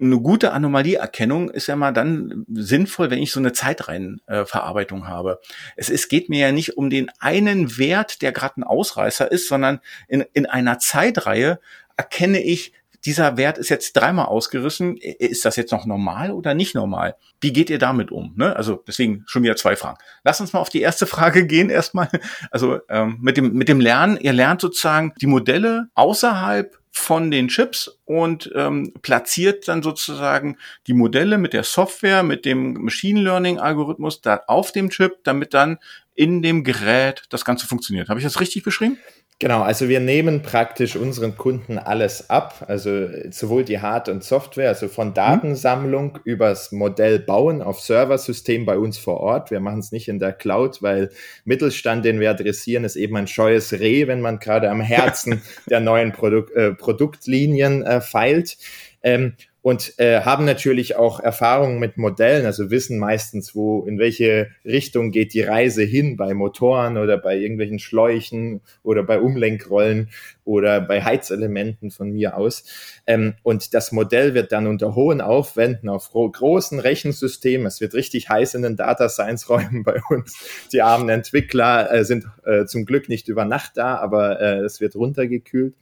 eine 0.00 0.20
gute 0.20 0.52
Anomalieerkennung 0.52 1.50
ist 1.50 1.66
ja 1.66 1.76
mal 1.76 1.92
dann 1.92 2.44
sinnvoll, 2.52 3.10
wenn 3.10 3.22
ich 3.22 3.32
so 3.32 3.40
eine 3.40 3.52
Zeitreihenverarbeitung 3.52 5.02
äh, 5.02 5.06
habe. 5.06 5.40
Es, 5.76 5.90
es 5.90 6.08
geht 6.08 6.28
mir 6.28 6.40
ja 6.40 6.52
nicht 6.52 6.76
um 6.76 6.90
den 6.90 7.10
einen 7.18 7.76
Wert, 7.78 8.22
der 8.22 8.32
gerade 8.32 8.60
ein 8.60 8.64
Ausreißer 8.64 9.30
ist, 9.30 9.48
sondern 9.48 9.80
in, 10.08 10.24
in 10.32 10.46
einer 10.46 10.78
Zeitreihe 10.78 11.60
erkenne 11.96 12.42
ich, 12.42 12.72
dieser 13.04 13.36
Wert 13.36 13.58
ist 13.58 13.68
jetzt 13.68 13.92
dreimal 13.92 14.26
ausgerissen. 14.26 14.96
Ist 14.96 15.44
das 15.44 15.56
jetzt 15.56 15.72
noch 15.72 15.84
normal 15.84 16.30
oder 16.30 16.54
nicht 16.54 16.74
normal? 16.74 17.16
Wie 17.40 17.52
geht 17.52 17.68
ihr 17.68 17.78
damit 17.78 18.10
um? 18.10 18.32
Ne? 18.36 18.56
Also 18.56 18.82
deswegen 18.86 19.24
schon 19.26 19.42
wieder 19.42 19.56
zwei 19.56 19.76
Fragen. 19.76 19.98
Lass 20.24 20.40
uns 20.40 20.52
mal 20.54 20.60
auf 20.60 20.70
die 20.70 20.80
erste 20.80 21.06
Frage 21.06 21.46
gehen 21.46 21.68
erstmal. 21.68 22.08
Also 22.50 22.80
ähm, 22.88 23.18
mit 23.20 23.36
dem 23.36 23.52
mit 23.52 23.68
dem 23.68 23.80
Lernen. 23.80 24.16
Ihr 24.16 24.32
lernt 24.32 24.62
sozusagen 24.62 25.12
die 25.20 25.26
Modelle 25.26 25.88
außerhalb 25.94 26.78
von 26.96 27.32
den 27.32 27.48
Chips 27.48 27.98
und 28.04 28.52
ähm, 28.54 28.94
platziert 29.02 29.66
dann 29.66 29.82
sozusagen 29.82 30.56
die 30.86 30.94
Modelle 30.94 31.38
mit 31.38 31.52
der 31.52 31.64
Software, 31.64 32.22
mit 32.22 32.44
dem 32.44 32.74
Machine 32.74 33.20
Learning 33.20 33.58
Algorithmus 33.58 34.20
da 34.20 34.42
auf 34.46 34.70
dem 34.70 34.90
Chip, 34.90 35.18
damit 35.24 35.54
dann 35.54 35.78
in 36.14 36.42
dem 36.42 36.64
Gerät 36.64 37.24
das 37.30 37.44
Ganze 37.44 37.66
funktioniert. 37.66 38.08
Habe 38.08 38.20
ich 38.20 38.24
das 38.24 38.40
richtig 38.40 38.62
beschrieben? 38.62 38.98
Genau, 39.40 39.62
also 39.62 39.88
wir 39.88 39.98
nehmen 39.98 40.42
praktisch 40.42 40.94
unseren 40.94 41.36
Kunden 41.36 41.76
alles 41.76 42.30
ab, 42.30 42.64
also 42.68 43.08
sowohl 43.30 43.64
die 43.64 43.80
Hard- 43.80 44.08
und 44.08 44.22
Software, 44.22 44.68
also 44.68 44.86
von 44.86 45.08
mhm. 45.08 45.14
Datensammlung 45.14 46.20
übers 46.22 46.70
Modell 46.70 47.18
bauen 47.18 47.60
auf 47.60 47.80
Serversystem 47.80 48.64
bei 48.64 48.78
uns 48.78 48.96
vor 48.96 49.18
Ort. 49.18 49.50
Wir 49.50 49.58
machen 49.58 49.80
es 49.80 49.90
nicht 49.90 50.06
in 50.06 50.20
der 50.20 50.32
Cloud, 50.32 50.82
weil 50.82 51.10
Mittelstand, 51.44 52.04
den 52.04 52.20
wir 52.20 52.30
adressieren, 52.30 52.84
ist 52.84 52.94
eben 52.94 53.16
ein 53.16 53.26
scheues 53.26 53.72
Reh, 53.72 54.06
wenn 54.06 54.20
man 54.20 54.38
gerade 54.38 54.70
am 54.70 54.80
Herzen 54.80 55.42
der 55.68 55.80
neuen 55.80 56.12
Produk 56.12 56.54
äh, 56.54 56.72
Produktlinien 56.72 57.82
äh, 57.82 58.00
feilt. 58.00 58.56
Ähm, 59.04 59.34
und 59.64 59.98
äh, 59.98 60.20
haben 60.20 60.44
natürlich 60.44 60.94
auch 60.96 61.20
Erfahrungen 61.20 61.78
mit 61.78 61.96
Modellen, 61.96 62.44
also 62.44 62.70
wissen 62.70 62.98
meistens, 62.98 63.54
wo 63.54 63.82
in 63.86 63.98
welche 63.98 64.48
Richtung 64.62 65.10
geht 65.10 65.32
die 65.32 65.40
Reise 65.40 65.82
hin 65.82 66.18
bei 66.18 66.34
Motoren 66.34 66.98
oder 66.98 67.16
bei 67.16 67.38
irgendwelchen 67.38 67.78
Schläuchen 67.78 68.60
oder 68.82 69.02
bei 69.04 69.18
Umlenkrollen 69.18 70.10
oder 70.44 70.82
bei 70.82 71.02
Heizelementen 71.02 71.90
von 71.90 72.10
mir 72.10 72.36
aus. 72.36 72.64
Ähm, 73.06 73.36
und 73.42 73.72
das 73.72 73.90
Modell 73.90 74.34
wird 74.34 74.52
dann 74.52 74.66
unter 74.66 74.94
hohen 74.94 75.22
Aufwänden 75.22 75.88
auf 75.88 76.10
großen 76.10 76.78
Rechensystemen, 76.78 77.66
es 77.66 77.80
wird 77.80 77.94
richtig 77.94 78.28
heiß 78.28 78.52
in 78.56 78.60
den 78.60 78.76
Data 78.76 79.08
Science 79.08 79.48
Räumen 79.48 79.82
bei 79.82 79.98
uns. 80.10 80.66
Die 80.74 80.82
armen 80.82 81.08
Entwickler 81.08 81.90
äh, 81.90 82.04
sind 82.04 82.26
äh, 82.44 82.66
zum 82.66 82.84
Glück 82.84 83.08
nicht 83.08 83.28
über 83.28 83.46
Nacht 83.46 83.78
da, 83.78 83.96
aber 83.96 84.42
äh, 84.42 84.58
es 84.58 84.82
wird 84.82 84.94
runtergekühlt. 84.94 85.74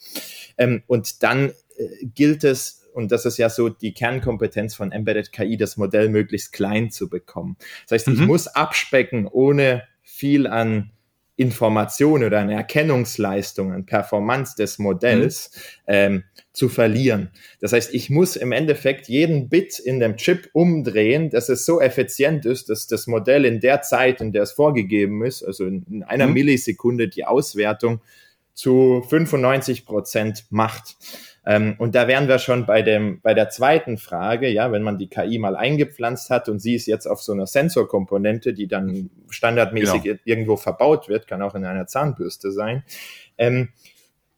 Ähm, 0.56 0.84
und 0.86 1.24
dann 1.24 1.50
äh, 1.76 2.06
gilt 2.14 2.44
es 2.44 2.81
und 2.92 3.12
das 3.12 3.24
ist 3.24 3.38
ja 3.38 3.48
so 3.48 3.68
die 3.68 3.94
Kernkompetenz 3.94 4.74
von 4.74 4.92
Embedded 4.92 5.32
KI, 5.32 5.56
das 5.56 5.76
Modell 5.76 6.08
möglichst 6.08 6.52
klein 6.52 6.90
zu 6.90 7.08
bekommen. 7.08 7.56
Das 7.88 7.92
heißt, 7.92 8.08
mhm. 8.08 8.14
ich 8.14 8.20
muss 8.20 8.46
abspecken, 8.46 9.26
ohne 9.26 9.82
viel 10.02 10.46
an 10.46 10.90
Information 11.36 12.22
oder 12.24 12.40
an 12.40 12.50
Erkennungsleistung, 12.50 13.72
an 13.72 13.86
Performance 13.86 14.54
des 14.56 14.78
Modells 14.78 15.50
mhm. 15.54 15.94
ähm, 15.94 16.24
zu 16.52 16.68
verlieren. 16.68 17.30
Das 17.60 17.72
heißt, 17.72 17.94
ich 17.94 18.10
muss 18.10 18.36
im 18.36 18.52
Endeffekt 18.52 19.08
jeden 19.08 19.48
Bit 19.48 19.78
in 19.78 19.98
dem 19.98 20.16
Chip 20.16 20.50
umdrehen, 20.52 21.30
dass 21.30 21.48
es 21.48 21.64
so 21.64 21.80
effizient 21.80 22.44
ist, 22.44 22.68
dass 22.68 22.86
das 22.86 23.06
Modell 23.06 23.46
in 23.46 23.60
der 23.60 23.80
Zeit, 23.80 24.20
in 24.20 24.32
der 24.32 24.42
es 24.42 24.52
vorgegeben 24.52 25.24
ist, 25.24 25.42
also 25.42 25.66
in, 25.66 25.84
in 25.90 26.02
einer 26.02 26.26
mhm. 26.26 26.34
Millisekunde 26.34 27.08
die 27.08 27.24
Auswertung 27.24 28.00
zu 28.54 29.02
95 29.08 29.86
Prozent 29.86 30.44
macht. 30.50 30.96
Ähm, 31.44 31.74
und 31.78 31.94
da 31.94 32.06
wären 32.06 32.28
wir 32.28 32.38
schon 32.38 32.66
bei 32.66 32.82
dem, 32.82 33.20
bei 33.20 33.34
der 33.34 33.48
zweiten 33.48 33.98
Frage, 33.98 34.48
ja, 34.48 34.70
wenn 34.70 34.82
man 34.82 34.98
die 34.98 35.08
KI 35.08 35.38
mal 35.38 35.56
eingepflanzt 35.56 36.30
hat 36.30 36.48
und 36.48 36.60
sie 36.60 36.74
ist 36.74 36.86
jetzt 36.86 37.06
auf 37.06 37.20
so 37.20 37.32
einer 37.32 37.46
Sensorkomponente, 37.46 38.54
die 38.54 38.68
dann 38.68 39.10
standardmäßig 39.28 40.02
genau. 40.02 40.20
irgendwo 40.24 40.56
verbaut 40.56 41.08
wird, 41.08 41.26
kann 41.26 41.42
auch 41.42 41.56
in 41.56 41.64
einer 41.64 41.86
Zahnbürste 41.86 42.52
sein. 42.52 42.84
Ähm, 43.38 43.70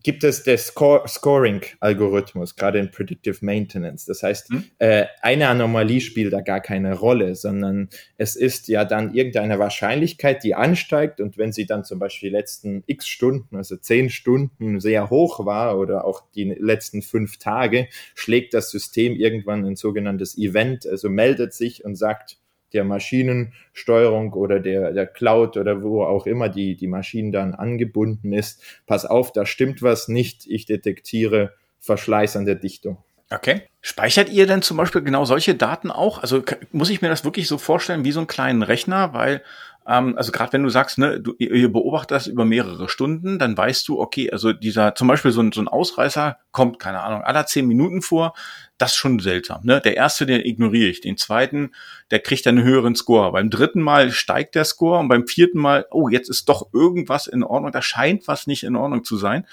gibt 0.04 0.22
es 0.22 0.44
der 0.44 0.58
Score 0.58 1.08
Scoring-Algorithmus, 1.08 2.54
gerade 2.54 2.78
in 2.78 2.90
Predictive 2.90 3.38
Maintenance. 3.40 4.04
Das 4.04 4.22
heißt, 4.22 4.50
hm? 4.50 4.64
äh, 4.78 5.06
eine 5.22 5.48
Anomalie 5.48 6.00
spielt 6.00 6.32
da 6.32 6.42
gar 6.42 6.60
keine 6.60 6.94
Rolle, 6.94 7.34
sondern 7.34 7.88
es 8.18 8.36
ist 8.36 8.68
ja 8.68 8.84
dann 8.84 9.14
irgendeine 9.14 9.58
Wahrscheinlichkeit, 9.58 10.44
die 10.44 10.54
ansteigt 10.54 11.20
und 11.20 11.38
wenn 11.38 11.52
sie 11.52 11.66
dann 11.66 11.84
zum 11.84 11.98
Beispiel 11.98 12.28
die 12.28 12.36
letzten 12.36 12.84
x 12.86 13.08
Stunden, 13.08 13.56
also 13.56 13.76
zehn 13.76 14.10
Stunden 14.10 14.78
sehr 14.78 15.08
hoch 15.10 15.44
war 15.46 15.78
oder 15.78 16.04
auch 16.04 16.22
die 16.34 16.44
letzten 16.44 17.00
fünf 17.00 17.38
Tage, 17.38 17.88
schlägt 18.14 18.52
das 18.52 18.70
System 18.70 19.16
irgendwann 19.16 19.64
ein 19.64 19.76
sogenanntes 19.76 20.36
Event, 20.36 20.86
also 20.86 21.08
meldet 21.08 21.54
sich 21.54 21.84
und 21.84 21.96
sagt, 21.96 22.38
der 22.74 22.84
Maschinensteuerung 22.84 24.32
oder 24.34 24.60
der, 24.60 24.92
der 24.92 25.06
Cloud 25.06 25.56
oder 25.56 25.82
wo 25.82 26.04
auch 26.04 26.26
immer 26.26 26.48
die, 26.48 26.76
die 26.76 26.88
Maschine 26.88 27.30
dann 27.30 27.54
angebunden 27.54 28.32
ist. 28.32 28.62
Pass 28.86 29.06
auf, 29.06 29.32
da 29.32 29.46
stimmt 29.46 29.82
was 29.82 30.08
nicht. 30.08 30.46
Ich 30.46 30.66
detektiere 30.66 31.54
Verschleiß 31.78 32.36
an 32.36 32.44
der 32.44 32.56
Dichtung. 32.56 32.98
Okay. 33.30 33.62
Speichert 33.80 34.28
ihr 34.28 34.46
denn 34.46 34.62
zum 34.62 34.76
Beispiel 34.76 35.02
genau 35.02 35.24
solche 35.24 35.54
Daten 35.54 35.90
auch? 35.90 36.18
Also 36.18 36.42
muss 36.72 36.90
ich 36.90 37.02
mir 37.02 37.08
das 37.08 37.24
wirklich 37.24 37.48
so 37.48 37.58
vorstellen 37.58 38.04
wie 38.04 38.12
so 38.12 38.20
einen 38.20 38.26
kleinen 38.26 38.62
Rechner, 38.62 39.12
weil 39.12 39.42
also 39.84 40.32
gerade 40.32 40.54
wenn 40.54 40.62
du 40.62 40.70
sagst, 40.70 40.96
ne, 40.96 41.20
du, 41.20 41.34
ihr 41.38 41.70
beobachtet 41.70 42.12
das 42.12 42.26
über 42.26 42.46
mehrere 42.46 42.88
Stunden, 42.88 43.38
dann 43.38 43.54
weißt 43.54 43.86
du, 43.86 44.00
okay, 44.00 44.30
also 44.30 44.54
dieser 44.54 44.94
zum 44.94 45.08
Beispiel 45.08 45.30
so 45.30 45.42
ein, 45.42 45.52
so 45.52 45.60
ein 45.60 45.68
Ausreißer 45.68 46.38
kommt, 46.52 46.78
keine 46.78 47.02
Ahnung, 47.02 47.22
aller 47.22 47.44
zehn 47.44 47.66
Minuten 47.66 48.00
vor. 48.00 48.32
Das 48.78 48.92
ist 48.92 48.96
schon 48.96 49.18
seltsam. 49.18 49.60
Ne? 49.64 49.82
Der 49.82 49.96
erste, 49.96 50.24
den 50.24 50.40
ignoriere 50.40 50.88
ich. 50.88 51.02
Den 51.02 51.18
zweiten, 51.18 51.72
der 52.10 52.20
kriegt 52.20 52.46
dann 52.46 52.56
einen 52.56 52.66
höheren 52.66 52.96
Score. 52.96 53.30
Beim 53.32 53.50
dritten 53.50 53.82
Mal 53.82 54.10
steigt 54.10 54.54
der 54.54 54.64
Score 54.64 55.00
und 55.00 55.08
beim 55.08 55.26
vierten 55.26 55.58
Mal, 55.58 55.86
oh, 55.90 56.08
jetzt 56.08 56.30
ist 56.30 56.48
doch 56.48 56.72
irgendwas 56.72 57.26
in 57.26 57.42
Ordnung. 57.42 57.70
Da 57.70 57.82
scheint 57.82 58.26
was 58.26 58.46
nicht 58.46 58.64
in 58.64 58.76
Ordnung 58.76 59.04
zu 59.04 59.18
sein. 59.18 59.46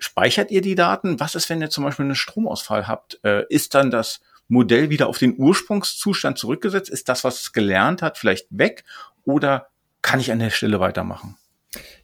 Speichert 0.00 0.50
ihr 0.50 0.62
die 0.62 0.74
Daten? 0.74 1.20
Was 1.20 1.36
ist, 1.36 1.48
wenn 1.48 1.62
ihr 1.62 1.70
zum 1.70 1.84
Beispiel 1.84 2.06
einen 2.06 2.16
Stromausfall 2.16 2.88
habt? 2.88 3.20
Äh, 3.22 3.44
ist 3.50 3.74
dann 3.76 3.92
das 3.92 4.20
Modell 4.48 4.90
wieder 4.90 5.06
auf 5.06 5.18
den 5.18 5.36
Ursprungszustand 5.38 6.38
zurückgesetzt? 6.38 6.90
Ist 6.90 7.08
das, 7.08 7.22
was 7.22 7.40
es 7.40 7.52
gelernt 7.52 8.02
hat, 8.02 8.18
vielleicht 8.18 8.46
weg? 8.50 8.84
Oder 9.24 9.68
kann 10.06 10.20
ich 10.20 10.30
an 10.30 10.38
der 10.38 10.50
Stelle 10.50 10.78
weitermachen? 10.78 11.34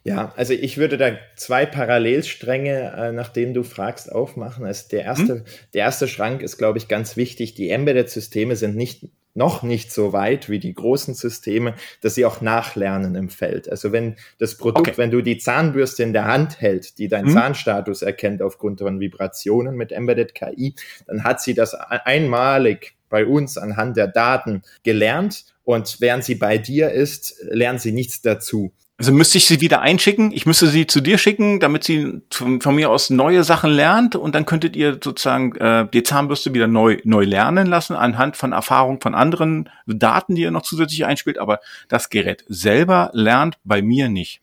Ja, 0.03 0.33
also 0.35 0.51
ich 0.51 0.77
würde 0.77 0.97
da 0.97 1.11
zwei 1.37 1.65
Parallelstränge, 1.65 2.93
äh, 2.97 3.11
nach 3.13 3.29
denen 3.29 3.53
du 3.53 3.63
fragst, 3.63 4.11
aufmachen. 4.11 4.65
Also 4.65 4.89
der 4.89 5.03
erste, 5.03 5.35
hm? 5.35 5.43
der 5.73 5.85
erste 5.85 6.09
Schrank 6.09 6.41
ist, 6.41 6.57
glaube 6.57 6.77
ich, 6.77 6.89
ganz 6.89 7.15
wichtig. 7.15 7.53
Die 7.55 7.69
Embedded-Systeme 7.69 8.57
sind 8.57 8.75
nicht 8.75 9.07
noch 9.35 9.63
nicht 9.63 9.91
so 9.91 10.13
weit 10.13 10.49
wie 10.49 10.59
die 10.59 10.75
großen 10.75 11.15
Systeme, 11.15 11.73
dass 12.01 12.13
sie 12.13 12.25
auch 12.25 12.41
nachlernen 12.41 13.15
im 13.15 13.29
Feld. 13.29 13.67
Also 13.67 13.91
wenn 13.91 14.17
das 14.37 14.57
Produkt, 14.57 14.89
okay. 14.89 14.97
wenn 14.97 15.09
du 15.09 15.21
die 15.21 15.39
Zahnbürste 15.39 16.03
in 16.03 16.13
der 16.13 16.25
Hand 16.25 16.61
hält, 16.61 16.99
die 16.99 17.07
deinen 17.07 17.27
hm? 17.27 17.33
Zahnstatus 17.33 18.03
erkennt 18.03 18.43
aufgrund 18.43 18.81
von 18.81 18.99
Vibrationen 18.99 19.75
mit 19.75 19.91
Embedded 19.91 20.35
KI, 20.35 20.75
dann 21.07 21.23
hat 21.23 21.41
sie 21.41 21.55
das 21.55 21.73
einmalig 21.73 22.95
bei 23.09 23.25
uns 23.25 23.57
anhand 23.57 23.97
der 23.97 24.07
Daten 24.07 24.61
gelernt 24.83 25.52
und 25.63 25.97
während 25.99 26.23
sie 26.23 26.35
bei 26.35 26.57
dir 26.57 26.91
ist, 26.91 27.35
lernt 27.49 27.81
sie 27.81 27.91
nichts 27.91 28.21
dazu. 28.21 28.73
Also 28.97 29.11
müsste 29.11 29.39
ich 29.39 29.45
sie 29.45 29.59
wieder 29.59 29.81
einschicken? 29.81 30.31
Ich 30.31 30.45
müsste 30.45 30.67
sie 30.67 30.85
zu 30.85 31.01
dir 31.01 31.17
schicken, 31.17 31.59
damit 31.59 31.83
sie 31.83 32.21
von, 32.31 32.61
von 32.61 32.75
mir 32.75 32.91
aus 32.91 33.09
neue 33.09 33.43
Sachen 33.43 33.71
lernt 33.71 34.15
und 34.15 34.35
dann 34.35 34.45
könntet 34.45 34.75
ihr 34.75 34.99
sozusagen 35.03 35.55
äh, 35.55 35.87
die 35.91 36.03
Zahnbürste 36.03 36.53
wieder 36.53 36.67
neu 36.67 36.99
neu 37.03 37.25
lernen 37.25 37.65
lassen 37.65 37.95
anhand 37.95 38.37
von 38.37 38.51
Erfahrung 38.53 39.01
von 39.01 39.15
anderen 39.15 39.69
Daten, 39.87 40.35
die 40.35 40.43
ihr 40.43 40.51
noch 40.51 40.61
zusätzlich 40.61 41.05
einspielt. 41.05 41.39
Aber 41.39 41.59
das 41.89 42.09
Gerät 42.09 42.45
selber 42.47 43.09
lernt 43.13 43.57
bei 43.63 43.81
mir 43.81 44.09
nicht. 44.09 44.41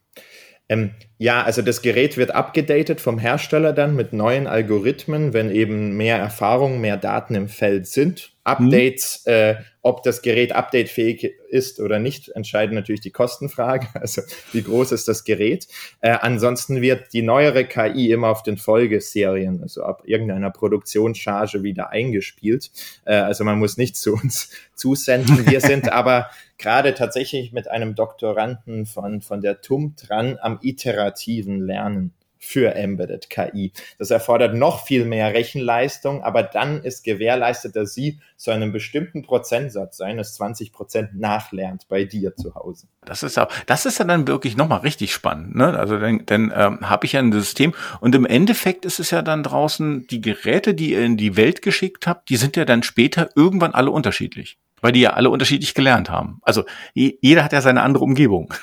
Ähm, 0.69 0.91
ja, 1.19 1.43
also 1.43 1.63
das 1.63 1.81
Gerät 1.81 2.17
wird 2.17 2.33
abgedatet 2.33 3.01
vom 3.01 3.19
Hersteller 3.19 3.73
dann 3.73 3.97
mit 3.97 4.13
neuen 4.13 4.47
Algorithmen, 4.47 5.33
wenn 5.33 5.51
eben 5.51 5.97
mehr 5.97 6.19
Erfahrung, 6.19 6.81
mehr 6.81 6.97
Daten 6.97 7.35
im 7.35 7.49
Feld 7.49 7.87
sind. 7.87 8.33
Updates, 8.45 9.25
mhm. 9.27 9.33
äh, 9.33 9.55
ob 9.83 10.03
das 10.03 10.23
Gerät 10.23 10.53
updatefähig 10.53 11.35
ist 11.49 11.81
oder 11.81 11.99
nicht, 11.99 12.29
entscheiden 12.31 12.75
natürlich 12.75 13.01
die 13.01 13.11
Kostenfrage. 13.11 13.87
Also 14.01 14.23
wie 14.53 14.63
groß 14.63 14.93
ist 14.93 15.09
das 15.09 15.25
Gerät? 15.25 15.69
Äh, 16.01 16.17
ansonsten 16.21 16.81
wird 16.81 17.13
die 17.13 17.23
neuere 17.23 17.65
KI 17.65 18.11
immer 18.11 18.29
auf 18.29 18.43
den 18.43 18.57
Folgeserien, 18.57 19.61
also 19.63 19.83
ab 19.83 20.03
irgendeiner 20.07 20.51
Produktionscharge 20.51 21.63
wieder 21.63 21.91
eingespielt. 21.91 22.71
Äh, 23.05 23.15
also 23.15 23.45
man 23.45 23.59
muss 23.59 23.77
nicht 23.77 23.97
zu 23.97 24.15
uns 24.15 24.51
zusenden. 24.75 25.47
Wir 25.51 25.61
sind 25.61 25.93
aber 25.93 26.31
gerade 26.57 26.95
tatsächlich 26.95 27.53
mit 27.53 27.71
einem 27.71 27.95
Doktoranden 27.95 28.87
von, 28.87 29.21
von 29.21 29.41
der 29.43 29.61
TUM 29.61 29.95
dran 29.97 30.39
am 30.41 30.59
iterativen 30.63 31.61
Lernen 31.61 32.15
für 32.41 32.75
Embedded 32.75 33.31
KI. 33.31 33.73
Das 33.99 34.11
erfordert 34.11 34.55
noch 34.55 34.85
viel 34.85 35.05
mehr 35.05 35.35
Rechenleistung, 35.35 36.25
aber 36.25 36.43
dann 36.43 36.83
ist 36.83 37.05
gewährleistet, 37.05 37.77
dass 37.77 37.95
sie 37.95 38.19
zu 38.37 38.51
einem 38.51 38.73
bestimmten 38.73 39.23
Prozentsatz, 39.23 39.99
seines 39.99 40.35
20 40.35 40.73
Prozent, 40.73 41.21
nachlernt 41.21 41.87
bei 41.89 42.05
dir 42.05 42.35
zu 42.35 42.55
Hause. 42.55 42.89
Das 43.05 43.23
ist 43.23 43.39
auch, 43.39 43.49
das 43.67 43.85
ist 43.87 43.99
ja 43.99 44.07
dann 44.07 44.27
wirklich 44.27 44.57
nochmal 44.57 44.81
richtig 44.81 45.13
spannend. 45.13 45.55
Ne? 45.55 45.79
Also 45.79 45.99
dann, 45.99 46.25
dann 46.25 46.53
ähm, 46.57 46.89
habe 46.89 47.05
ich 47.05 47.13
ja 47.13 47.21
ein 47.21 47.31
System 47.31 47.75
und 48.01 48.15
im 48.15 48.25
Endeffekt 48.25 48.87
ist 48.87 48.99
es 48.99 49.11
ja 49.11 49.21
dann 49.21 49.43
draußen, 49.43 50.07
die 50.07 50.23
Geräte, 50.23 50.75
die 50.75 50.93
ihr 50.93 51.05
in 51.05 51.19
die 51.19 51.37
Welt 51.37 51.61
geschickt 51.61 52.07
habt, 52.07 52.31
die 52.31 52.37
sind 52.37 52.57
ja 52.57 52.65
dann 52.65 52.83
später 52.83 53.29
irgendwann 53.37 53.75
alle 53.75 53.91
unterschiedlich. 53.91 54.59
Weil 54.81 54.93
die 54.93 55.01
ja 55.01 55.11
alle 55.11 55.29
unterschiedlich 55.29 55.75
gelernt 55.75 56.09
haben. 56.09 56.41
Also 56.41 56.65
jeder 56.95 57.45
hat 57.45 57.53
ja 57.53 57.61
seine 57.61 57.83
andere 57.83 58.03
Umgebung. 58.03 58.55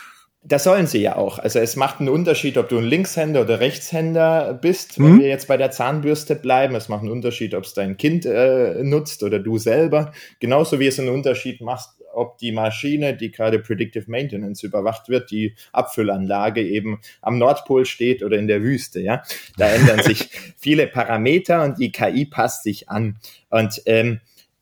Das 0.47 0.63
sollen 0.63 0.87
sie 0.87 1.01
ja 1.01 1.17
auch. 1.17 1.39
Also 1.39 1.59
es 1.59 1.75
macht 1.75 1.99
einen 1.99 2.07
Unterschied, 2.07 2.57
ob 2.57 2.69
du 2.69 2.77
ein 2.77 2.85
Linkshänder 2.85 3.41
oder 3.41 3.59
Rechtshänder 3.59 4.53
bist, 4.53 4.97
wenn 4.97 5.15
mhm. 5.15 5.19
wir 5.19 5.27
jetzt 5.27 5.49
bei 5.49 5.57
der 5.57 5.71
Zahnbürste 5.71 6.35
bleiben. 6.35 6.73
Es 6.75 6.87
macht 6.87 7.01
einen 7.01 7.11
Unterschied, 7.11 7.53
ob 7.53 7.65
es 7.65 7.73
dein 7.73 7.97
Kind 7.97 8.25
äh, 8.25 8.81
nutzt 8.81 9.23
oder 9.23 9.39
du 9.39 9.57
selber. 9.57 10.13
Genauso 10.39 10.79
wie 10.79 10.87
es 10.87 10.99
einen 10.99 11.09
Unterschied 11.09 11.59
macht, 11.59 11.89
ob 12.13 12.37
die 12.37 12.53
Maschine, 12.53 13.13
die 13.13 13.29
gerade 13.29 13.59
Predictive 13.59 14.09
Maintenance 14.09 14.63
überwacht 14.63 15.09
wird, 15.09 15.31
die 15.31 15.53
Abfüllanlage 15.73 16.61
eben 16.61 17.01
am 17.21 17.37
Nordpol 17.39 17.85
steht 17.85 18.23
oder 18.23 18.37
in 18.37 18.47
der 18.47 18.61
Wüste. 18.61 19.01
Ja, 19.01 19.23
da 19.57 19.67
ändern 19.67 20.01
sich 20.01 20.29
viele 20.57 20.87
Parameter 20.87 21.63
und 21.63 21.77
die 21.77 21.91
KI 21.91 22.25
passt 22.25 22.63
sich 22.63 22.87
an. 22.87 23.17
Und 23.49 23.81
ähm, 23.85 24.21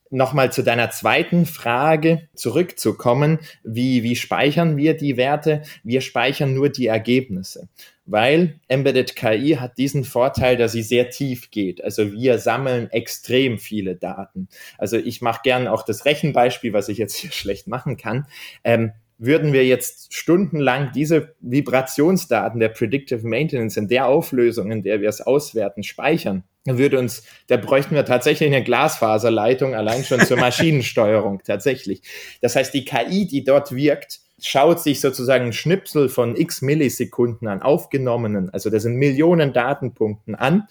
nochmal 0.09 0.51
zu 0.51 0.63
deiner 0.63 0.91
zweiten 0.91 1.45
Frage 1.45 2.27
zurückzukommen, 2.35 3.39
wie, 3.63 4.03
wie 4.03 4.15
speichern 4.15 4.77
wir 4.77 4.95
die 4.95 5.17
Werte? 5.17 5.63
Wir 5.83 6.01
speichern 6.01 6.53
nur 6.53 6.69
die 6.69 6.87
Ergebnisse, 6.87 7.67
weil 8.05 8.59
Embedded 8.67 9.15
KI 9.15 9.57
hat 9.59 9.77
diesen 9.77 10.03
Vorteil, 10.03 10.57
dass 10.57 10.71
sie 10.71 10.83
sehr 10.83 11.09
tief 11.09 11.51
geht. 11.51 11.83
Also 11.83 12.13
wir 12.13 12.37
sammeln 12.37 12.89
extrem 12.91 13.57
viele 13.57 13.95
Daten. 13.95 14.47
Also 14.77 14.97
ich 14.97 15.21
mache 15.21 15.41
gern 15.43 15.67
auch 15.67 15.83
das 15.83 16.05
Rechenbeispiel, 16.05 16.73
was 16.73 16.89
ich 16.89 16.97
jetzt 16.97 17.15
hier 17.15 17.31
schlecht 17.33 17.67
machen 17.67 17.97
kann. 17.97 18.27
Ähm, 18.63 18.93
würden 19.17 19.53
wir 19.53 19.65
jetzt 19.65 20.13
stundenlang 20.13 20.91
diese 20.93 21.35
Vibrationsdaten 21.39 22.59
der 22.59 22.69
Predictive 22.69 23.25
Maintenance 23.25 23.77
in 23.77 23.87
der 23.87 24.07
Auflösung, 24.07 24.71
in 24.71 24.83
der 24.83 24.99
wir 24.99 25.07
es 25.07 25.21
auswerten, 25.21 25.83
speichern, 25.83 26.43
würde 26.65 26.99
uns, 26.99 27.23
da 27.47 27.57
bräuchten 27.57 27.95
wir 27.95 28.05
tatsächlich 28.05 28.47
eine 28.47 28.63
Glasfaserleitung 28.63 29.75
allein 29.75 30.03
schon 30.03 30.19
zur 30.21 30.37
Maschinensteuerung 30.39 31.41
tatsächlich. 31.43 32.01
Das 32.41 32.55
heißt, 32.55 32.73
die 32.73 32.85
KI, 32.85 33.27
die 33.27 33.43
dort 33.43 33.75
wirkt, 33.75 34.19
schaut 34.41 34.81
sich 34.81 34.99
sozusagen 34.99 35.45
ein 35.45 35.53
Schnipsel 35.53 36.09
von 36.09 36.35
x 36.35 36.61
Millisekunden 36.61 37.47
an 37.47 37.61
aufgenommenen, 37.61 38.49
also 38.49 38.69
das 38.69 38.83
sind 38.83 38.95
Millionen 38.95 39.53
Datenpunkten 39.53 40.35
an 40.35 40.67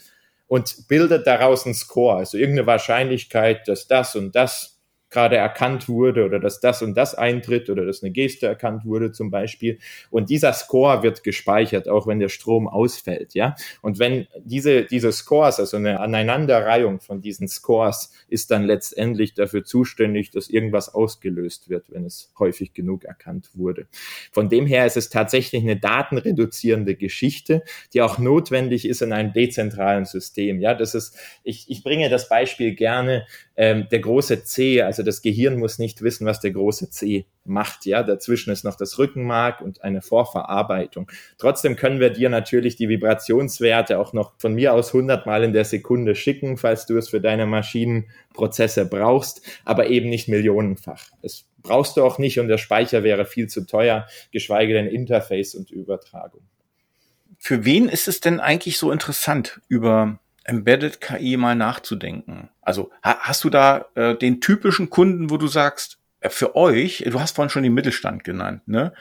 und 0.46 0.88
bildet 0.88 1.26
daraus 1.26 1.64
einen 1.64 1.74
Score, 1.74 2.16
also 2.16 2.37
irgendeine 2.37 2.66
Wahrscheinlichkeit, 2.66 3.66
dass 3.68 3.87
das 3.87 4.16
und 4.16 4.35
das 4.35 4.73
gerade 5.14 5.37
erkannt 5.37 5.88
wurde 5.88 6.24
oder 6.24 6.40
dass 6.40 6.61
das 6.61 6.83
und 6.83 6.94
das 6.96 7.14
eintritt 7.14 7.70
oder 7.70 7.87
dass 7.87 8.03
eine 8.03 8.11
Geste 8.11 8.46
erkannt 8.46 8.85
wurde 8.85 9.12
zum 9.12 9.31
Beispiel. 9.31 9.79
Und 10.11 10.29
dieser 10.29 10.53
Score 10.53 11.05
wird 11.05 11.22
gespeichert, 11.22 11.88
auch 11.88 12.09
wenn 12.09 12.18
der 12.18 12.29
Strom 12.29 12.66
ausfällt, 12.66 13.35
ja. 13.35 13.55
Und 13.81 14.00
wenn 14.00 14.27
diese, 14.44 14.85
diese 14.85 15.12
Scores, 15.12 15.61
also 15.61 15.77
eine 15.77 16.00
Aneinanderreihung 16.00 17.00
von 17.00 17.20
diesen 17.20 17.46
Scores 17.46 18.11
ist 18.29 18.50
dann 18.50 18.64
letztendlich 18.64 19.35
dafür 19.35 19.64
zuständig, 19.64 20.33
dass 20.33 20.50
irgendwas 20.50 20.92
ausgelöst 20.92 21.68
wird, 21.70 21.92
wenn 21.92 22.05
es 22.05 22.33
häufig 22.38 22.74
genug 22.74 23.05
erkannt 23.05 23.50
wurde. 23.55 23.87
Von 24.33 24.48
dem 24.48 24.66
her 24.66 24.85
ist 24.85 24.96
es 24.96 25.11
tatsächlich 25.11 25.62
eine 25.62 25.77
datenreduzierende 25.77 26.96
Geschichte, 26.96 27.62
die 27.92 28.03
auch 28.03 28.18
notwendig 28.18 28.88
ist 28.88 29.00
in 29.00 29.12
einem 29.12 29.33
dezentralen 29.33 30.07
System. 30.07 30.61
Ja, 30.61 30.74
das 30.74 30.96
ist, 30.96 31.16
ich, 31.44 31.70
ich 31.70 31.85
bringe 31.85 32.11
das 32.11 32.29
Beispiel 32.29 32.74
gerne, 32.74 33.27
ähm, 33.56 33.86
der 33.90 34.00
große 34.00 34.44
C, 34.44 34.82
also 34.82 35.02
das 35.02 35.22
Gehirn 35.22 35.58
muss 35.58 35.78
nicht 35.78 36.02
wissen, 36.02 36.26
was 36.26 36.40
der 36.40 36.50
große 36.50 36.90
C 36.90 37.26
macht. 37.44 37.86
Ja, 37.86 38.02
dazwischen 38.02 38.52
ist 38.52 38.64
noch 38.64 38.74
das 38.74 38.98
Rückenmark 38.98 39.60
und 39.60 39.84
eine 39.84 40.02
Vorverarbeitung. 40.02 41.10
Trotzdem 41.38 41.76
können 41.76 42.00
wir 42.00 42.10
dir 42.10 42.30
natürlich 42.30 42.76
die 42.76 42.88
Vibrationswerte 42.88 43.98
auch 43.98 44.12
noch 44.12 44.32
von 44.38 44.54
mir 44.54 44.74
aus 44.74 44.88
100 44.88 45.26
Mal 45.26 45.44
in 45.44 45.52
der 45.52 45.64
Sekunde 45.64 46.16
schicken, 46.16 46.56
falls 46.56 46.86
du 46.86 46.96
es 46.96 47.10
für 47.10 47.20
deine 47.20 47.46
Maschinenprozesse 47.46 48.86
brauchst, 48.86 49.42
aber 49.64 49.88
eben 49.88 50.08
nicht 50.08 50.28
millionenfach. 50.28 51.10
Das 51.22 51.44
brauchst 51.62 51.96
du 51.96 52.04
auch 52.04 52.18
nicht 52.18 52.40
und 52.40 52.48
der 52.48 52.58
Speicher 52.58 53.04
wäre 53.04 53.24
viel 53.24 53.48
zu 53.48 53.66
teuer, 53.66 54.06
geschweige 54.32 54.74
denn 54.74 54.86
Interface 54.86 55.54
und 55.54 55.70
Übertragung. 55.70 56.42
Für 57.38 57.64
wen 57.64 57.88
ist 57.88 58.08
es 58.08 58.20
denn 58.20 58.40
eigentlich 58.40 58.78
so 58.78 58.90
interessant, 58.90 59.60
über 59.68 60.18
Embedded 60.44 61.00
KI 61.00 61.37
mal 61.37 61.54
nachzudenken. 61.54 62.50
Also 62.61 62.90
ha 63.02 63.18
hast 63.20 63.44
du 63.44 63.50
da 63.50 63.87
äh, 63.94 64.14
den 64.16 64.40
typischen 64.40 64.90
Kunden, 64.90 65.30
wo 65.30 65.37
du 65.37 65.46
sagst, 65.46 65.98
äh, 66.20 66.28
für 66.28 66.54
euch, 66.54 67.04
du 67.07 67.20
hast 67.20 67.35
vorhin 67.35 67.50
schon 67.50 67.62
den 67.62 67.74
Mittelstand 67.74 68.24
genannt, 68.24 68.66
ne? 68.66 68.92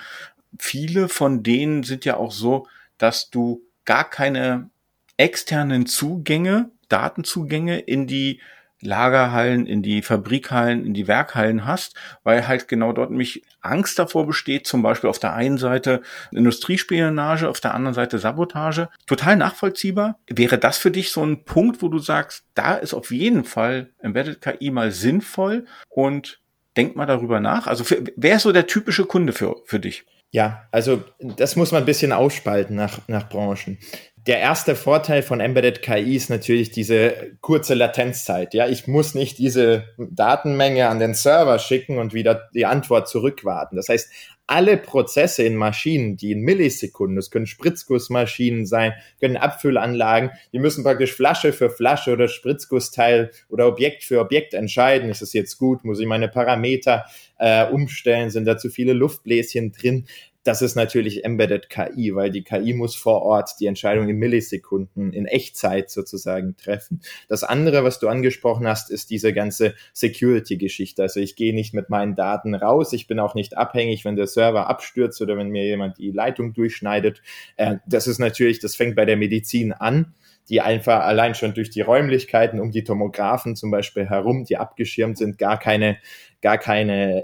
Viele 0.60 1.10
von 1.10 1.42
denen 1.44 1.84
sind 1.84 2.06
ja 2.06 2.18
auch 2.18 2.32
so, 2.32 2.68
dass 2.98 3.30
du 3.30 3.64
gar 3.86 4.10
keine 4.10 4.70
externen 5.18 5.86
Zugänge, 5.86 6.70
Datenzugänge 6.90 7.80
in 7.80 8.08
die 8.08 8.40
Lagerhallen, 8.86 9.66
in 9.66 9.82
die 9.82 10.02
Fabrikhallen, 10.02 10.86
in 10.86 10.94
die 10.94 11.08
Werkhallen 11.08 11.66
hast, 11.66 11.96
weil 12.24 12.48
halt 12.48 12.68
genau 12.68 12.94
dort 12.94 13.10
nämlich 13.10 13.44
Angst 13.62 13.98
davor 14.00 14.28
besteht, 14.28 14.68
zum 14.68 14.82
Beispiel 14.82 15.10
auf 15.10 15.20
der 15.20 15.34
einen 15.34 15.58
Seite 15.58 16.02
Industriespionage, 16.32 17.50
auf 17.50 17.60
der 17.60 17.74
anderen 17.74 17.94
Seite 17.94 18.20
Sabotage. 18.20 18.90
Total 19.08 19.36
nachvollziehbar. 19.36 20.20
Wäre 20.28 20.58
das 20.58 20.78
für 20.78 20.92
dich 20.92 21.12
so 21.12 21.24
ein 21.26 21.46
Punkt, 21.46 21.82
wo 21.82 21.90
du 21.90 22.00
sagst, 22.00 22.46
da 22.54 22.76
ist 22.76 22.94
auf 22.94 23.12
jeden 23.12 23.44
Fall 23.44 23.90
Embedded 24.00 24.42
KI 24.42 24.72
mal 24.72 24.92
sinnvoll 24.92 25.66
und 25.90 26.42
denk 26.78 26.96
mal 26.96 27.06
darüber 27.06 27.40
nach? 27.40 27.68
Also 27.68 27.84
für, 27.84 28.04
wer 28.16 28.36
ist 28.36 28.44
so 28.44 28.52
der 28.52 28.68
typische 28.68 29.06
Kunde 29.06 29.34
für, 29.34 29.56
für 29.66 29.80
dich? 29.80 30.06
Ja, 30.32 30.68
also 30.72 31.04
das 31.20 31.56
muss 31.56 31.72
man 31.72 31.84
ein 31.84 31.86
bisschen 31.86 32.12
ausspalten 32.12 32.76
nach, 32.76 33.08
nach 33.08 33.30
Branchen 33.30 33.78
der 34.26 34.40
erste 34.40 34.76
Vorteil 34.76 35.22
von 35.22 35.42
Embedded 35.42 35.82
KI 35.82 36.16
ist 36.16 36.30
natürlich 36.30 36.72
diese 36.72 37.36
kurze 37.42 37.74
Latenzzeit. 37.74 38.54
Ja, 38.54 38.70
ich 38.70 38.88
muss 38.88 39.16
nicht 39.16 39.38
diese 39.38 39.84
Datenmenge 39.98 40.88
an 40.88 41.00
den 41.00 41.14
Server 41.14 41.60
schicken 41.60 41.98
und 41.98 42.14
wieder 42.14 42.50
die 42.54 42.66
Antwort 42.66 43.10
zurückwarten. 43.10 43.76
Das 43.76 43.90
heißt, 43.90 44.10
alle 44.48 44.78
Prozesse 44.78 45.44
in 45.44 45.56
Maschinen, 45.56 46.16
die 46.16 46.32
in 46.32 46.42
Millisekunden, 46.42 47.16
das 47.16 47.32
können 47.32 47.48
Spritzgussmaschinen 47.48 48.66
sein, 48.66 48.94
können 49.20 49.38
Abfüllanlagen, 49.38 50.32
die 50.52 50.60
müssen 50.60 50.84
praktisch 50.84 51.14
Flasche 51.14 51.54
für 51.54 51.70
Flasche 51.70 52.12
oder 52.14 52.28
Spritzgussteil 52.28 53.32
oder 53.50 53.68
Objekt 53.68 54.04
für 54.04 54.20
Objekt 54.20 54.54
entscheiden. 54.54 55.10
Ist 55.10 55.22
es 55.22 55.34
jetzt 55.34 55.58
gut? 55.58 55.84
Muss 55.84 56.00
ich 56.00 56.08
meine 56.08 56.28
Parameter 56.28 57.06
äh, 57.40 57.66
umstellen? 57.68 58.30
Sind 58.30 58.46
da 58.46 58.58
zu 58.58 58.70
viele 58.70 58.94
Luftbläschen 58.94 59.72
drin? 59.72 60.06
Das 60.44 60.62
ist 60.62 60.76
natürlich 60.76 61.24
Embedded 61.24 61.70
KI, 61.70 62.14
weil 62.16 62.30
die 62.30 62.44
KI 62.44 62.74
muss 62.74 62.96
vor 62.96 63.22
Ort 63.22 63.52
die 63.60 63.66
Entscheidung 63.66 64.10
in 64.10 64.18
Millisekunden, 64.18 65.14
in 65.14 65.26
Echtzeit 65.26 65.90
sozusagen 65.90 66.58
treffen. 66.58 67.02
Das 67.30 67.44
andere, 67.44 67.84
was 67.84 68.00
du 68.00 68.10
angesprochen 68.10 68.68
hast, 68.68 68.92
ist 68.92 69.10
diese 69.10 69.32
ganze 69.32 69.74
Security-Geschichte. 69.94 71.02
Also 71.02 71.22
ich 71.22 71.38
gehe 71.38 71.56
nicht 71.56 71.74
mit 71.74 71.90
meinen 71.90 72.16
Daten 72.16 72.56
raus, 72.56 72.92
ich 72.92 73.08
bin 73.08 73.20
auch 73.20 73.36
nicht 73.36 73.56
abhängig, 73.56 74.04
wenn 74.04 74.18
der 74.18 74.28
Server 74.28 74.68
abstürzt 74.68 75.22
oder 75.22 75.38
wenn 75.38 75.50
mir 75.50 75.66
jemand 75.66 75.98
die 75.98 76.12
Leitung 76.12 76.54
durchschneidet. 76.54 77.22
Äh, 77.56 77.78
das 77.88 78.08
ist 78.08 78.20
natürlich, 78.20 78.60
das 78.60 78.76
fängt 78.76 78.96
bei 78.96 79.06
der 79.06 79.18
Medizin 79.18 79.72
an 79.72 80.14
die 80.50 80.60
einfach 80.60 81.04
allein 81.04 81.36
schon 81.36 81.54
durch 81.54 81.70
die 81.70 81.80
Räumlichkeiten 81.80 82.60
um 82.60 82.70
die 82.70 82.84
Tomographen 82.84 83.56
zum 83.56 83.72
Beispiel 83.72 84.10
herum, 84.10 84.44
die 84.44 84.58
abgeschirmt 84.58 85.18
sind, 85.18 85.38
gar 85.38 85.58
keine, 85.58 85.98
gar 86.42 86.58
keine 86.58 87.24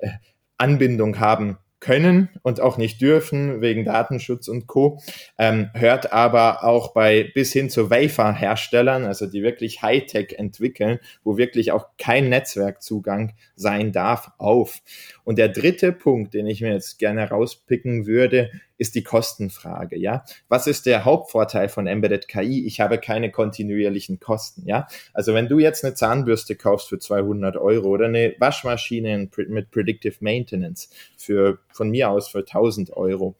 Anbindung 0.58 1.20
haben 1.20 1.58
können 1.80 2.30
und 2.42 2.60
auch 2.60 2.78
nicht 2.78 3.02
dürfen 3.02 3.62
wegen 3.62 3.86
Datenschutz 3.86 4.48
und 4.48 4.68
Co. 4.68 5.02
Ähm, 5.38 5.70
hört 5.74 6.12
aber 6.12 6.64
auch 6.64 6.94
bei 6.94 7.32
bis 7.34 7.54
hin 7.54 7.70
zu 7.70 7.90
Wafer-Herstellern, 7.90 9.06
also 9.06 9.26
die 9.26 9.44
wirklich 9.44 9.82
Hightech 9.82 10.34
entwickeln, 10.38 11.00
wo 11.24 11.38
wirklich 11.38 11.72
auch 11.72 11.88
kein 11.98 12.30
Netzwerkzugang 12.30 13.34
sein 13.56 13.92
darf, 13.92 14.32
auf. 14.38 14.82
Und 15.24 15.38
der 15.38 15.50
dritte 15.50 15.92
Punkt, 15.92 16.34
den 16.34 16.48
ich 16.48 16.62
mir 16.62 16.74
jetzt 16.74 17.00
gerne 17.00 17.30
rauspicken 17.30 18.06
würde, 18.06 18.52
ist 18.80 18.96
die 18.96 19.04
Kostenfrage, 19.04 19.98
ja. 19.98 20.24
Was 20.48 20.66
ist 20.66 20.88
der 20.88 21.06
Hauptvorteil 21.06 21.70
von 21.70 21.86
Embedded 21.86 22.28
KI? 22.28 22.66
Ich 22.66 22.80
habe 22.80 22.98
keine 22.98 23.30
kontinuierlichen 23.30 24.20
Kosten, 24.20 24.66
ja. 24.66 24.88
Also 25.14 25.34
wenn 25.34 25.48
du 25.48 25.60
jetzt 25.60 25.84
eine 25.84 25.94
Zahnbürste 25.94 26.56
kaufst 26.56 26.90
für 26.90 26.98
200 26.98 27.58
Euro 27.58 27.90
oder 27.90 28.06
eine 28.06 28.36
Waschmaschine 28.40 29.30
mit 29.36 29.70
Predictive 29.70 30.16
Maintenance 30.22 30.90
für, 31.18 31.60
von 31.74 31.92
mir 31.92 32.10
aus 32.10 32.30
für 32.30 32.40
1000 32.40 32.96
Euro, 32.96 33.36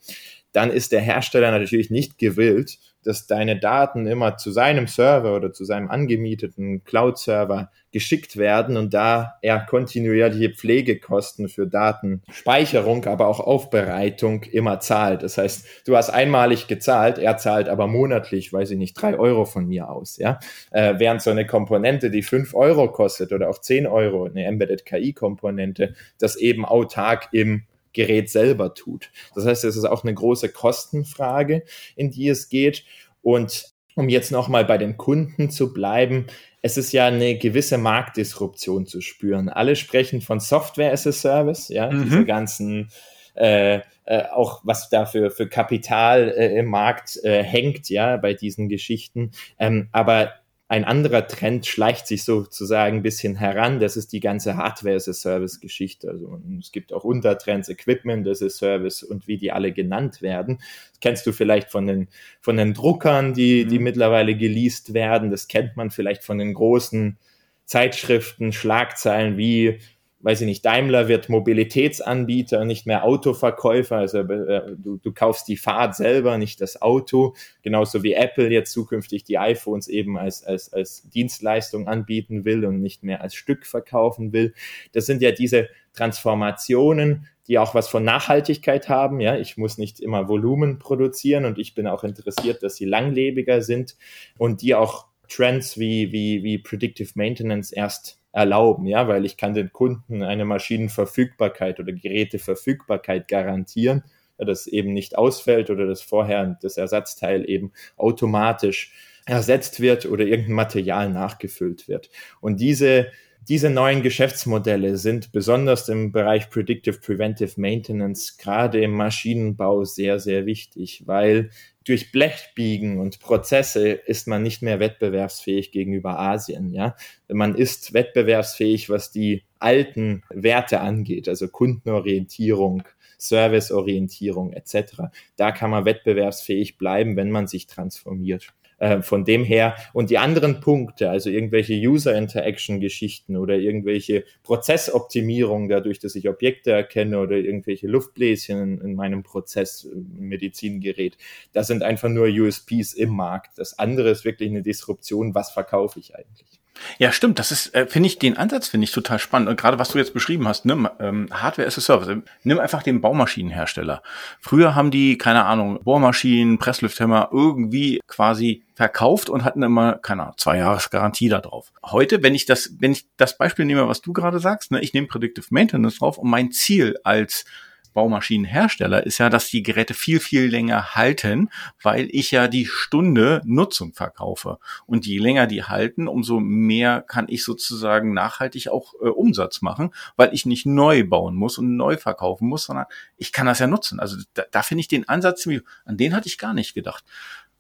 dann 0.52 0.72
ist 0.72 0.92
der 0.92 1.02
Hersteller 1.02 1.52
natürlich 1.52 1.90
nicht 1.90 2.18
gewillt, 2.18 2.78
dass 3.04 3.28
deine 3.28 3.60
Daten 3.60 4.08
immer 4.08 4.38
zu 4.38 4.52
seinem 4.52 4.88
Server 4.88 5.36
oder 5.36 5.54
zu 5.54 5.66
seinem 5.66 5.90
angemieteten 5.90 6.84
Cloud-Server 6.84 7.72
geschickt 7.92 8.38
werden 8.38 8.78
und 8.78 8.94
da 8.94 9.36
er 9.42 9.60
kontinuierliche 9.62 10.52
Pflegekosten 10.52 11.50
für 11.50 11.66
Datenspeicherung, 11.66 13.06
aber 13.06 13.28
auch 13.28 13.40
Aufbereitung 13.40 14.44
immer 14.44 14.80
zahlt. 14.80 15.24
Das 15.24 15.38
heißt, 15.38 15.66
du 15.88 15.96
hast 15.96 16.10
einmalig 16.12 16.68
gezahlt, 16.68 17.18
er 17.18 17.38
zahlt 17.38 17.68
aber 17.68 17.88
monatlich, 17.88 18.54
weiß 18.54 18.72
ich 18.72 18.78
nicht, 18.78 18.94
drei 18.94 19.18
Euro 19.18 19.46
von 19.46 19.66
mir 19.66 19.90
aus, 19.90 20.18
ja. 20.18 20.40
Äh, 20.72 20.96
während 20.98 21.22
so 21.22 21.32
eine 21.32 21.48
Komponente, 21.48 22.12
die 22.12 22.22
fünf 22.22 22.54
Euro 22.54 22.92
kostet 22.92 23.34
oder 23.34 23.50
auch 23.50 23.60
zehn 23.60 23.88
Euro, 23.88 24.26
eine 24.26 24.46
Embedded 24.46 24.86
KI-Komponente, 24.86 25.96
das 26.20 26.36
eben 26.36 26.66
autark 26.66 27.30
im 27.32 27.64
Gerät 28.00 28.30
selber 28.30 28.74
tut. 28.74 29.12
Das 29.36 29.46
heißt, 29.46 29.66
es 29.66 29.76
ist 29.76 29.84
auch 29.84 30.04
eine 30.04 30.14
große 30.14 30.48
Kostenfrage, 30.48 31.64
in 31.98 32.12
die 32.12 32.30
es 32.30 32.48
geht. 32.48 32.86
Und 33.22 33.74
um 33.96 34.08
jetzt 34.08 34.32
nochmal 34.32 34.64
bei 34.64 34.78
den 34.78 34.96
Kunden 34.96 35.50
zu 35.50 35.74
bleiben, 35.74 36.28
es 36.62 36.78
ist 36.78 36.94
ja 36.94 37.08
eine 37.08 37.38
gewisse 37.38 37.78
Marktdisruption 37.78 38.86
zu 38.86 39.02
spüren. 39.02 39.50
Alle 39.50 39.76
sprechen 39.76 40.22
von 40.22 40.40
Software 40.40 40.94
as 40.94 41.06
a 41.08 41.12
Service, 41.12 41.68
ja, 41.68 41.92
mhm. 41.92 42.04
diese 42.04 42.26
ganzen 42.26 42.90
äh, 43.36 43.82
äh, 44.06 44.24
auch 44.32 44.62
was 44.64 44.90
da 44.90 45.06
für, 45.06 45.30
für 45.30 45.50
Kapital 45.50 46.30
äh, 46.30 46.58
im 46.58 46.68
Markt 46.68 47.20
äh, 47.24 47.44
hängt, 47.44 47.90
ja, 47.90 48.16
bei 48.16 48.34
diesen 48.34 48.70
Geschichten. 48.70 49.32
Ähm, 49.60 49.90
aber 49.92 50.32
ein 50.70 50.86
anderer 50.86 51.28
Trend 51.28 51.66
schleicht 51.66 52.06
sich 52.06 52.24
sozusagen 52.24 52.98
ein 52.98 53.02
bisschen 53.02 53.36
heran. 53.36 53.80
Das 53.80 53.98
ist 53.98 54.14
die 54.14 54.20
ganze 54.20 54.56
Hardware-as-a-Service-Geschichte. 54.56 56.08
Also 56.08 56.40
es 56.60 56.72
gibt 56.72 56.94
auch 56.94 57.04
Untertrends, 57.04 57.70
Equipment 57.70 58.28
as 58.28 58.44
a 58.44 58.50
Service 58.50 59.02
und 59.02 59.28
wie 59.28 59.38
die 59.38 59.52
alle 59.52 59.72
genannt 59.72 60.22
werden. 60.22 60.60
Das 60.92 61.00
kennst 61.02 61.26
du 61.26 61.32
vielleicht 61.32 61.72
von 61.72 61.88
den, 61.88 62.08
von 62.40 62.56
den 62.56 62.76
Druckern, 62.76 63.34
die, 63.34 63.66
die 63.66 63.80
mhm. 63.80 63.84
mittlerweile 63.86 64.38
geleast 64.38 64.94
werden. 64.94 65.32
Das 65.32 65.48
kennt 65.48 65.76
man 65.76 65.90
vielleicht 65.90 66.24
von 66.24 66.38
den 66.38 66.54
großen 66.54 67.18
Zeitschriften, 67.66 68.54
Schlagzeilen 68.54 69.38
wie 69.38 69.80
weiß 70.22 70.42
ich 70.42 70.48
nicht, 70.48 70.66
Daimler 70.66 71.08
wird 71.08 71.30
Mobilitätsanbieter, 71.30 72.66
nicht 72.66 72.86
mehr 72.86 73.06
Autoverkäufer. 73.06 73.98
Also 73.98 74.20
äh, 74.20 74.76
du, 74.78 74.98
du 74.98 75.14
kaufst 75.14 75.48
die 75.48 75.56
Fahrt 75.56 75.96
selber, 75.96 76.38
nicht 76.38 76.60
das 76.60 76.82
Auto. 76.82 77.36
Genauso 77.62 78.04
wie 78.04 78.14
Apple 78.14 78.50
jetzt 78.50 78.74
zukünftig 78.74 79.24
die 79.24 79.38
iPhones 79.38 79.88
eben 79.88 80.18
als, 80.18 80.44
als, 80.44 80.74
als 80.74 81.10
Dienstleistung 81.10 81.88
anbieten 81.88 82.44
will 82.44 82.66
und 82.66 82.82
nicht 82.82 83.04
mehr 83.04 83.22
als 83.22 83.34
Stück 83.34 83.66
verkaufen 83.66 84.34
will. 84.34 84.54
Das 84.92 85.06
sind 85.06 85.22
ja 85.22 85.32
diese 85.32 85.70
Transformationen, 85.94 87.28
die 87.48 87.58
auch 87.58 87.74
was 87.74 87.88
von 87.88 88.04
Nachhaltigkeit 88.04 88.90
haben. 88.90 89.22
Ja, 89.22 89.38
ich 89.38 89.56
muss 89.56 89.78
nicht 89.78 90.02
immer 90.02 90.28
Volumen 90.28 90.80
produzieren 90.80 91.46
und 91.46 91.58
ich 91.58 91.76
bin 91.76 91.88
auch 91.88 92.04
interessiert, 92.04 92.62
dass 92.62 92.76
sie 92.76 92.86
langlebiger 92.86 93.62
sind 93.62 93.96
und 94.38 94.62
die 94.62 94.76
auch 94.76 95.08
Trends 95.30 95.80
wie, 95.80 96.12
wie, 96.12 96.44
wie 96.44 96.58
Predictive 96.58 97.12
Maintenance 97.16 97.72
erst 97.72 98.20
erlauben, 98.32 98.86
ja, 98.86 99.08
weil 99.08 99.26
ich 99.26 99.38
kann 99.38 99.54
den 99.54 99.72
Kunden 99.72 100.24
eine 100.24 100.46
Maschinenverfügbarkeit 100.46 101.80
oder 101.80 101.94
Geräteverfügbarkeit 101.94 103.28
garantieren, 103.28 104.04
dass 104.38 104.68
eben 104.68 104.94
nicht 104.94 105.18
ausfällt 105.18 105.70
oder 105.70 105.86
dass 105.86 106.02
vorher 106.02 106.58
das 106.62 106.78
Ersatzteil 106.78 107.50
eben 107.50 107.72
automatisch 107.98 108.94
ersetzt 109.26 109.80
wird 109.80 110.06
oder 110.06 110.26
irgendein 110.26 110.56
Material 110.56 111.10
nachgefüllt 111.10 111.88
wird. 111.88 112.10
Und 112.40 112.60
diese 112.60 113.08
diese 113.50 113.72
neuen 113.72 114.04
Geschäftsmodelle 114.04 114.98
sind 114.98 115.32
besonders 115.32 115.90
im 115.90 116.12
Bereich 116.12 116.52
Predictive 116.52 117.00
Preventive 117.00 117.60
Maintenance, 117.60 118.38
gerade 118.38 118.80
im 118.80 118.92
Maschinenbau, 118.92 119.86
sehr, 119.86 120.20
sehr 120.20 120.46
wichtig, 120.46 121.08
weil 121.08 121.50
durch 121.84 122.12
Blechbiegen 122.12 123.00
und 123.00 123.20
Prozesse 123.20 123.90
ist 123.90 124.28
man 124.28 124.44
nicht 124.44 124.62
mehr 124.62 124.80
wettbewerbsfähig 124.80 125.72
gegenüber 125.72 126.20
Asien. 126.20 126.70
Ja, 126.70 126.96
man 127.28 127.56
ist 127.56 127.92
wettbewerbsfähig, 127.96 128.88
was 128.92 129.10
die 129.10 129.44
alten 129.58 130.22
Werte 130.30 130.82
angeht, 130.82 131.28
also 131.28 131.48
Kundenorientierung, 131.48 132.84
Serviceorientierung 133.18 134.54
etc. 134.54 135.06
Da 135.38 135.52
kann 135.52 135.72
man 135.72 135.86
wettbewerbsfähig 135.86 136.78
bleiben, 136.78 137.16
wenn 137.16 137.32
man 137.32 137.48
sich 137.48 137.66
transformiert. 137.66 138.54
Äh, 138.80 139.02
von 139.02 139.26
dem 139.26 139.44
her 139.44 139.76
und 139.92 140.10
die 140.10 140.18
anderen 140.18 140.62
Punkte, 140.62 141.10
also 141.10 141.30
irgendwelche 141.30 141.74
User-Interaction-Geschichten 141.74 143.36
oder 143.36 143.56
irgendwelche 143.56 144.24
Prozessoptimierungen 144.44 145.68
dadurch, 145.68 146.00
dass 146.00 146.16
ich 146.16 146.30
Objekte 146.30 146.72
erkenne 146.72 147.20
oder 147.20 147.36
irgendwelche 147.36 147.88
Luftbläschen 147.88 148.62
in, 148.62 148.82
in 148.82 148.96
meinem 148.96 149.24
Prozess, 149.24 149.84
äh, 149.84 149.98
Medizingerät, 150.18 151.18
das 151.52 151.68
sind 151.68 151.84
einfach 151.84 152.08
nur 152.08 152.28
USPs 152.28 152.94
im 152.94 153.10
Markt. 153.10 153.58
Das 153.58 153.78
andere 153.78 154.12
ist 154.12 154.24
wirklich 154.24 154.50
eine 154.50 154.62
Disruption. 154.62 155.36
Was 155.36 155.52
verkaufe 155.52 156.00
ich 156.00 156.16
eigentlich? 156.16 156.59
Ja, 156.98 157.12
stimmt. 157.12 157.40
Das 157.40 157.52
ist, 157.52 157.74
äh, 157.76 157.88
finde 157.88 158.08
ich, 158.08 158.20
den 158.20 158.38
Ansatz 158.38 158.68
finde 158.68 158.86
ich 158.86 158.92
total 158.92 159.20
spannend. 159.20 159.50
Und 159.50 159.60
gerade 159.60 159.80
was 159.80 159.90
du 159.90 159.98
jetzt 159.98 160.14
beschrieben 160.14 160.48
hast, 160.48 160.66
nimm 160.66 160.88
ähm, 161.00 161.28
Hardware 161.32 161.68
as 161.68 161.78
a 161.78 161.82
Service. 161.82 162.18
Nimm 162.44 162.60
einfach 162.60 162.84
den 162.84 163.02
Baumaschinenhersteller. 163.02 164.02
Früher 164.40 164.76
haben 164.76 164.92
die, 164.92 165.18
keine 165.18 165.46
Ahnung, 165.46 165.80
Bohrmaschinen, 165.84 166.58
Presslüfthämmer 166.58 167.30
irgendwie 167.32 168.00
quasi 168.08 168.64
verkauft 168.76 169.30
und 169.30 169.44
hatten 169.44 169.62
immer, 169.62 169.96
keine 169.96 170.24
Ahnung, 170.24 170.36
zwei 170.38 170.58
Jahres 170.58 170.90
Garantie 170.90 171.30
drauf. 171.30 171.72
Heute, 171.84 172.24
wenn 172.24 172.34
ich 172.34 172.46
das, 172.46 172.76
wenn 172.80 172.94
ich 172.94 173.06
das 173.18 173.38
Beispiel 173.38 173.66
nehme, 173.66 173.88
was 173.88 174.02
du 174.02 174.14
gerade 174.14 174.40
sagst, 174.40 174.72
ne, 174.72 174.80
ich 174.80 174.94
nehme 174.94 175.08
Predictive 175.08 175.48
Maintenance 175.50 176.00
drauf 176.00 176.18
und 176.18 176.30
mein 176.30 176.52
Ziel 176.52 176.98
als 177.04 177.46
Baumaschinenhersteller 177.94 179.06
ist 179.06 179.18
ja, 179.18 179.30
dass 179.30 179.50
die 179.50 179.64
Geräte 179.64 179.94
viel, 179.94 180.20
viel 180.20 180.46
länger 180.46 180.96
halten, 180.96 181.50
weil 181.82 182.08
ich 182.12 182.32
ja 182.32 182.48
die 182.48 182.66
Stunde 182.66 183.42
Nutzung 183.46 183.94
verkaufe. 183.94 184.60
Und 184.86 185.06
je 185.06 185.20
länger 185.20 185.48
die 185.48 185.64
halten, 185.64 186.08
umso 186.08 186.40
mehr 186.40 187.02
kann 187.02 187.26
ich 187.30 187.44
sozusagen 187.44 188.14
nachhaltig 188.14 188.70
auch 188.70 188.94
äh, 188.96 189.08
Umsatz 189.08 189.62
machen, 189.62 189.92
weil 190.16 190.34
ich 190.34 190.46
nicht 190.46 190.66
neu 190.66 191.04
bauen 191.04 191.36
muss 191.36 191.58
und 191.58 191.76
neu 191.76 191.98
verkaufen 191.98 192.48
muss, 192.48 192.66
sondern 192.66 192.86
ich 193.18 193.32
kann 193.32 193.46
das 193.46 193.60
ja 193.60 193.68
nutzen. 193.68 194.00
Also 194.00 194.18
da, 194.34 194.44
da 194.52 194.62
finde 194.64 194.82
ich 194.82 194.88
den 194.88 195.08
Ansatz 195.08 195.42
ziemlich, 195.42 195.64
an 195.86 195.98
den 195.98 196.16
hatte 196.16 196.28
ich 196.28 196.38
gar 196.38 196.54
nicht 196.54 196.74
gedacht. 196.74 197.04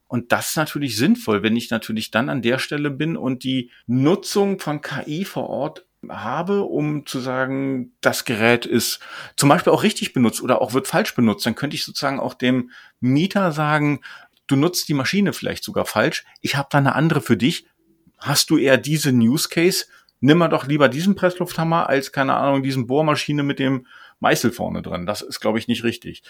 Und 0.07 0.31
das 0.31 0.49
ist 0.49 0.57
natürlich 0.57 0.97
sinnvoll, 0.97 1.43
wenn 1.43 1.55
ich 1.55 1.69
natürlich 1.69 2.09
dann 2.09 2.29
an 2.29 2.41
der 2.41 2.57
Stelle 2.57 2.89
bin 2.89 3.15
und 3.15 3.43
die 3.43 3.69
Nutzung 3.85 4.59
von 4.59 4.81
KI 4.81 5.23
vor 5.23 5.47
Ort 5.49 5.85
habe, 6.07 6.61
um 6.63 7.05
zu 7.05 7.19
sagen, 7.19 7.91
das 8.01 8.25
Gerät 8.25 8.65
ist 8.65 8.99
zum 9.35 9.49
Beispiel 9.49 9.73
auch 9.73 9.83
richtig 9.83 10.13
benutzt 10.13 10.41
oder 10.41 10.61
auch 10.61 10.73
wird 10.73 10.87
falsch 10.87 11.13
benutzt, 11.15 11.45
dann 11.45 11.55
könnte 11.55 11.75
ich 11.75 11.83
sozusagen 11.83 12.19
auch 12.19 12.33
dem 12.33 12.71
Mieter 12.99 13.51
sagen, 13.51 14.01
du 14.47 14.55
nutzt 14.55 14.87
die 14.87 14.93
Maschine 14.93 15.33
vielleicht 15.33 15.63
sogar 15.63 15.85
falsch, 15.85 16.25
ich 16.41 16.55
habe 16.55 16.69
da 16.71 16.77
eine 16.77 16.95
andere 16.95 17.21
für 17.21 17.37
dich. 17.37 17.67
Hast 18.17 18.49
du 18.49 18.57
eher 18.57 18.77
diese 18.77 19.11
News 19.11 19.49
Case? 19.49 19.85
Nimm 20.19 20.39
mal 20.39 20.49
doch 20.49 20.67
lieber 20.67 20.89
diesen 20.89 21.15
Presslufthammer 21.15 21.87
als, 21.87 22.11
keine 22.11 22.35
Ahnung, 22.35 22.63
diesen 22.63 22.87
Bohrmaschine 22.87 23.43
mit 23.43 23.59
dem 23.59 23.87
Meißel 24.19 24.51
vorne 24.51 24.81
drin. 24.81 25.05
Das 25.05 25.21
ist, 25.21 25.39
glaube 25.39 25.59
ich, 25.59 25.69
nicht 25.69 25.85
richtig. 25.85 26.23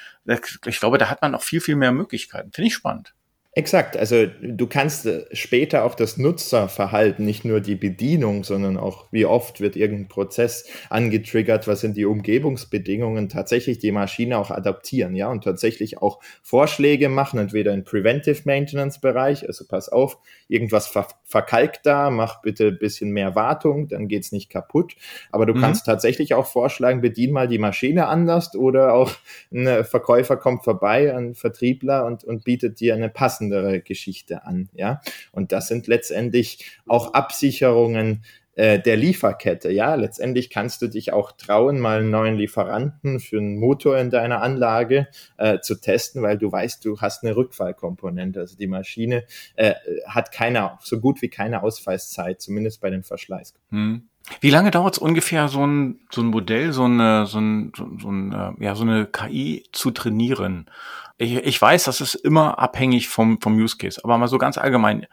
Ich 0.68 0.80
glaube, 0.80 1.00
da 1.00 1.10
hat 1.10 1.24
man 1.24 1.34
auch 1.34 1.42
viel, 1.42 1.62
viel 1.62 1.76
mehr 1.76 1.92
Möglichkeiten. 1.92 2.52
Finde 2.52 2.68
ich 2.68 2.76
spannend. 2.76 3.16
Exakt, 3.54 3.98
also 3.98 4.28
du 4.42 4.68
kannst 4.68 5.08
äh, 5.08 5.26
später 5.32 5.84
auch 5.84 5.96
das 5.96 6.18
Nutzerverhalten, 6.18 7.26
nicht 7.26 7.46
nur 7.46 7.62
die 7.62 7.76
Bedienung, 7.76 8.44
sondern 8.44 8.78
auch 8.78 9.08
wie 9.12 9.26
oft 9.26 9.60
wird 9.60 9.76
irgendein 9.76 10.08
Prozess 10.08 10.68
angetriggert, 10.92 11.68
was 11.68 11.82
sind 11.82 11.98
die 11.98 12.06
Umgebungsbedingungen, 12.06 13.28
tatsächlich 13.28 13.80
die 13.80 13.92
Maschine 13.92 14.38
auch 14.38 14.52
adaptieren, 14.52 15.16
ja, 15.16 15.30
und 15.30 15.44
tatsächlich 15.44 15.98
auch 15.98 16.20
Vorschläge 16.44 17.10
machen, 17.10 17.40
entweder 17.40 17.74
im 17.74 17.84
Preventive 17.84 18.42
Maintenance 18.46 19.02
Bereich, 19.02 19.48
also 19.48 19.66
pass 19.68 19.90
auf, 19.90 20.20
irgendwas 20.50 20.88
ver 20.88 21.08
verkalkt 21.24 21.86
da, 21.86 22.10
mach 22.10 22.42
bitte 22.42 22.70
ein 22.70 22.80
bisschen 22.80 23.12
mehr 23.12 23.36
Wartung, 23.36 23.88
dann 23.88 24.08
geht's 24.08 24.32
nicht 24.32 24.50
kaputt, 24.50 24.96
aber 25.32 25.46
du 25.46 25.54
mhm. 25.54 25.62
kannst 25.62 25.86
tatsächlich 25.86 26.34
auch 26.34 26.48
vorschlagen, 26.48 27.02
bedien 27.02 27.32
mal 27.32 27.48
die 27.48 27.60
Maschine 27.60 28.08
anders 28.08 28.56
oder 28.56 28.94
auch 28.94 29.12
ein 29.54 29.86
Verkäufer 29.86 30.38
kommt 30.38 30.64
vorbei, 30.64 31.16
ein 31.16 31.36
Vertriebler 31.36 32.06
und, 32.06 32.24
und 32.24 32.44
bietet 32.44 32.80
dir 32.80 32.96
eine 32.96 33.10
passende 33.10 33.30
passendere 33.30 33.82
Geschichte 33.82 34.46
an. 34.46 34.70
Ja, 34.74 35.02
und 35.32 35.52
das 35.52 35.68
sind 35.68 35.88
letztendlich 35.88 36.80
auch 36.88 37.14
Absicherungen 37.14 38.24
äh, 38.60 38.78
der 38.78 38.98
Lieferkette. 38.98 39.72
Ja, 39.72 39.96
letztendlich 39.96 40.50
kannst 40.50 40.82
du 40.82 40.88
dich 40.88 41.14
auch 41.14 41.32
trauen, 41.32 41.80
mal 41.80 42.00
einen 42.00 42.10
neuen 42.10 42.36
Lieferanten 42.36 43.22
für 43.22 43.38
einen 43.38 43.58
Motor 43.58 43.98
in 43.98 44.10
deiner 44.10 44.42
Anlage 44.42 45.08
äh, 45.38 45.60
zu 45.60 45.80
testen, 45.80 46.22
weil 46.22 46.38
du 46.38 46.52
weißt, 46.52 46.84
du 46.84 47.00
hast 47.00 47.24
eine 47.24 47.38
Rückfallkomponente. 47.38 48.42
Also 48.42 48.58
die 48.58 48.68
Maschine 48.68 49.24
äh, 49.56 49.76
hat 50.06 50.34
keine, 50.34 50.78
so 50.82 51.00
gut 51.00 51.22
wie 51.22 51.30
keine 51.30 51.64
Ausfallszeit, 51.64 52.42
zumindest 52.42 52.82
bei 52.82 52.90
den 52.90 53.04
Verschleiß. 53.04 53.54
Hm. 53.70 54.10
Wie 54.42 54.50
lange 54.50 54.72
dauert 54.72 54.96
es 54.96 55.00
ungefähr, 55.00 55.48
so 55.48 55.66
ein, 55.66 56.02
so 56.12 56.22
ein 56.22 56.28
Modell, 56.28 56.74
so 56.74 56.84
eine, 56.84 57.26
so, 57.28 57.40
ein, 57.40 57.72
so, 57.76 58.12
ein, 58.12 58.34
äh, 58.34 58.64
ja, 58.64 58.76
so 58.76 58.84
eine 58.84 59.06
KI 59.06 59.64
zu 59.72 59.92
trainieren? 59.92 60.70
ich, 61.18 61.36
ich 61.36 61.62
weiß, 61.62 61.84
das 61.86 62.02
ist 62.02 62.16
immer 62.16 62.60
abhängig 62.60 63.08
vom, 63.08 63.40
vom 63.42 63.56
Use 63.58 63.78
Case, 63.78 64.00
aber 64.04 64.18
mal 64.18 64.28
so 64.28 64.38
ganz 64.38 64.58
allgemein. 64.58 65.06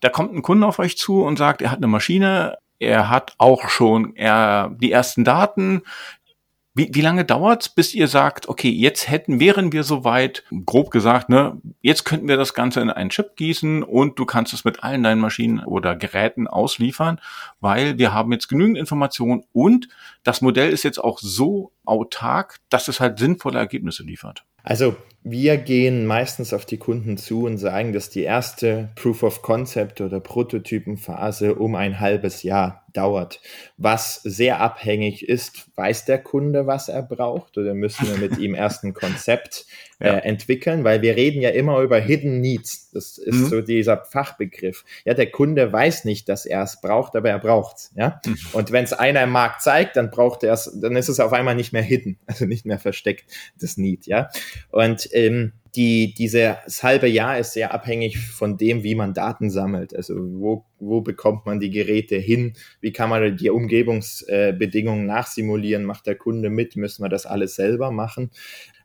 Da 0.00 0.08
kommt 0.08 0.32
ein 0.32 0.42
Kunde 0.42 0.66
auf 0.66 0.78
euch 0.78 0.96
zu 0.96 1.22
und 1.22 1.36
sagt, 1.36 1.62
er 1.62 1.72
hat 1.72 1.78
eine 1.78 1.88
Maschine, 1.88 2.56
er 2.78 3.10
hat 3.10 3.34
auch 3.38 3.68
schon 3.68 4.14
er, 4.16 4.74
die 4.80 4.92
ersten 4.92 5.24
Daten, 5.24 5.82
wie, 6.78 6.90
wie 6.92 7.00
lange 7.00 7.24
dauert's, 7.24 7.68
bis 7.68 7.92
ihr 7.92 8.06
sagt, 8.06 8.48
okay, 8.48 8.70
jetzt 8.70 9.10
hätten, 9.10 9.40
wären 9.40 9.72
wir 9.72 9.82
soweit, 9.82 10.44
grob 10.64 10.92
gesagt, 10.92 11.28
ne, 11.28 11.60
jetzt 11.82 12.04
könnten 12.04 12.28
wir 12.28 12.36
das 12.36 12.54
Ganze 12.54 12.80
in 12.80 12.88
einen 12.88 13.10
Chip 13.10 13.34
gießen 13.34 13.82
und 13.82 14.16
du 14.18 14.24
kannst 14.24 14.52
es 14.52 14.64
mit 14.64 14.84
allen 14.84 15.02
deinen 15.02 15.20
Maschinen 15.20 15.58
oder 15.58 15.96
Geräten 15.96 16.46
ausliefern, 16.46 17.20
weil 17.58 17.98
wir 17.98 18.14
haben 18.14 18.30
jetzt 18.30 18.46
genügend 18.48 18.78
Informationen 18.78 19.42
und 19.52 19.88
das 20.22 20.40
Modell 20.40 20.70
ist 20.70 20.84
jetzt 20.84 21.02
auch 21.02 21.18
so 21.18 21.72
autark, 21.84 22.58
dass 22.68 22.86
es 22.86 23.00
halt 23.00 23.18
sinnvolle 23.18 23.58
Ergebnisse 23.58 24.04
liefert. 24.04 24.44
Also 24.62 24.96
wir 25.30 25.56
gehen 25.56 26.06
meistens 26.06 26.52
auf 26.52 26.64
die 26.64 26.78
Kunden 26.78 27.16
zu 27.16 27.44
und 27.44 27.58
sagen, 27.58 27.92
dass 27.92 28.10
die 28.10 28.22
erste 28.22 28.88
Proof 28.94 29.22
of 29.22 29.42
Concept 29.42 30.00
oder 30.00 30.20
Prototypenphase 30.20 31.54
um 31.54 31.74
ein 31.74 32.00
halbes 32.00 32.42
Jahr 32.42 32.84
dauert. 32.92 33.40
Was 33.76 34.20
sehr 34.22 34.60
abhängig 34.60 35.28
ist, 35.28 35.66
weiß 35.76 36.04
der 36.04 36.18
Kunde, 36.18 36.66
was 36.66 36.88
er 36.88 37.02
braucht 37.02 37.58
oder 37.58 37.74
müssen 37.74 38.06
wir 38.08 38.16
mit 38.16 38.38
ihm 38.40 38.54
erst 38.54 38.84
ein 38.84 38.94
Konzept 38.94 39.66
äh, 40.00 40.06
ja. 40.06 40.18
entwickeln, 40.18 40.84
weil 40.84 41.02
wir 41.02 41.16
reden 41.16 41.42
ja 41.42 41.50
immer 41.50 41.80
über 41.80 41.98
Hidden 41.98 42.40
Needs. 42.40 42.90
Das 42.90 43.18
ist 43.18 43.34
mhm. 43.34 43.46
so 43.46 43.60
dieser 43.60 44.04
Fachbegriff. 44.04 44.84
Ja, 45.04 45.14
der 45.14 45.30
Kunde 45.30 45.72
weiß 45.72 46.04
nicht, 46.04 46.28
dass 46.28 46.46
er 46.46 46.62
es 46.62 46.80
braucht, 46.80 47.16
aber 47.16 47.30
er 47.30 47.38
braucht 47.38 47.76
es. 47.76 47.92
Ja, 47.94 48.20
mhm. 48.24 48.36
und 48.52 48.72
wenn 48.72 48.84
es 48.84 48.92
einer 48.92 49.22
im 49.22 49.30
Markt 49.30 49.62
zeigt, 49.62 49.96
dann 49.96 50.10
braucht 50.10 50.42
er 50.42 50.52
es, 50.52 50.70
dann 50.80 50.96
ist 50.96 51.08
es 51.08 51.20
auf 51.20 51.32
einmal 51.32 51.54
nicht 51.54 51.72
mehr 51.72 51.82
hidden, 51.82 52.18
also 52.26 52.46
nicht 52.46 52.66
mehr 52.66 52.78
versteckt, 52.78 53.30
das 53.60 53.76
Need. 53.76 54.06
Ja, 54.06 54.30
und 54.70 55.08
ähm, 55.12 55.52
die, 55.74 56.14
dieses 56.14 56.82
halbe 56.82 57.08
Jahr 57.08 57.38
ist 57.38 57.52
sehr 57.52 57.72
abhängig 57.72 58.18
von 58.18 58.56
dem, 58.56 58.82
wie 58.82 58.94
man 58.94 59.14
Daten 59.14 59.50
sammelt. 59.50 59.94
Also 59.94 60.14
wo, 60.16 60.64
wo 60.78 61.00
bekommt 61.00 61.46
man 61.46 61.60
die 61.60 61.70
Geräte 61.70 62.16
hin? 62.16 62.54
Wie 62.80 62.92
kann 62.92 63.10
man 63.10 63.36
die 63.36 63.50
Umgebungsbedingungen 63.50 65.06
nachsimulieren? 65.06 65.84
Macht 65.84 66.06
der 66.06 66.16
Kunde 66.16 66.50
mit? 66.50 66.76
Müssen 66.76 67.02
wir 67.02 67.08
das 67.08 67.26
alles 67.26 67.54
selber 67.54 67.90
machen? 67.90 68.30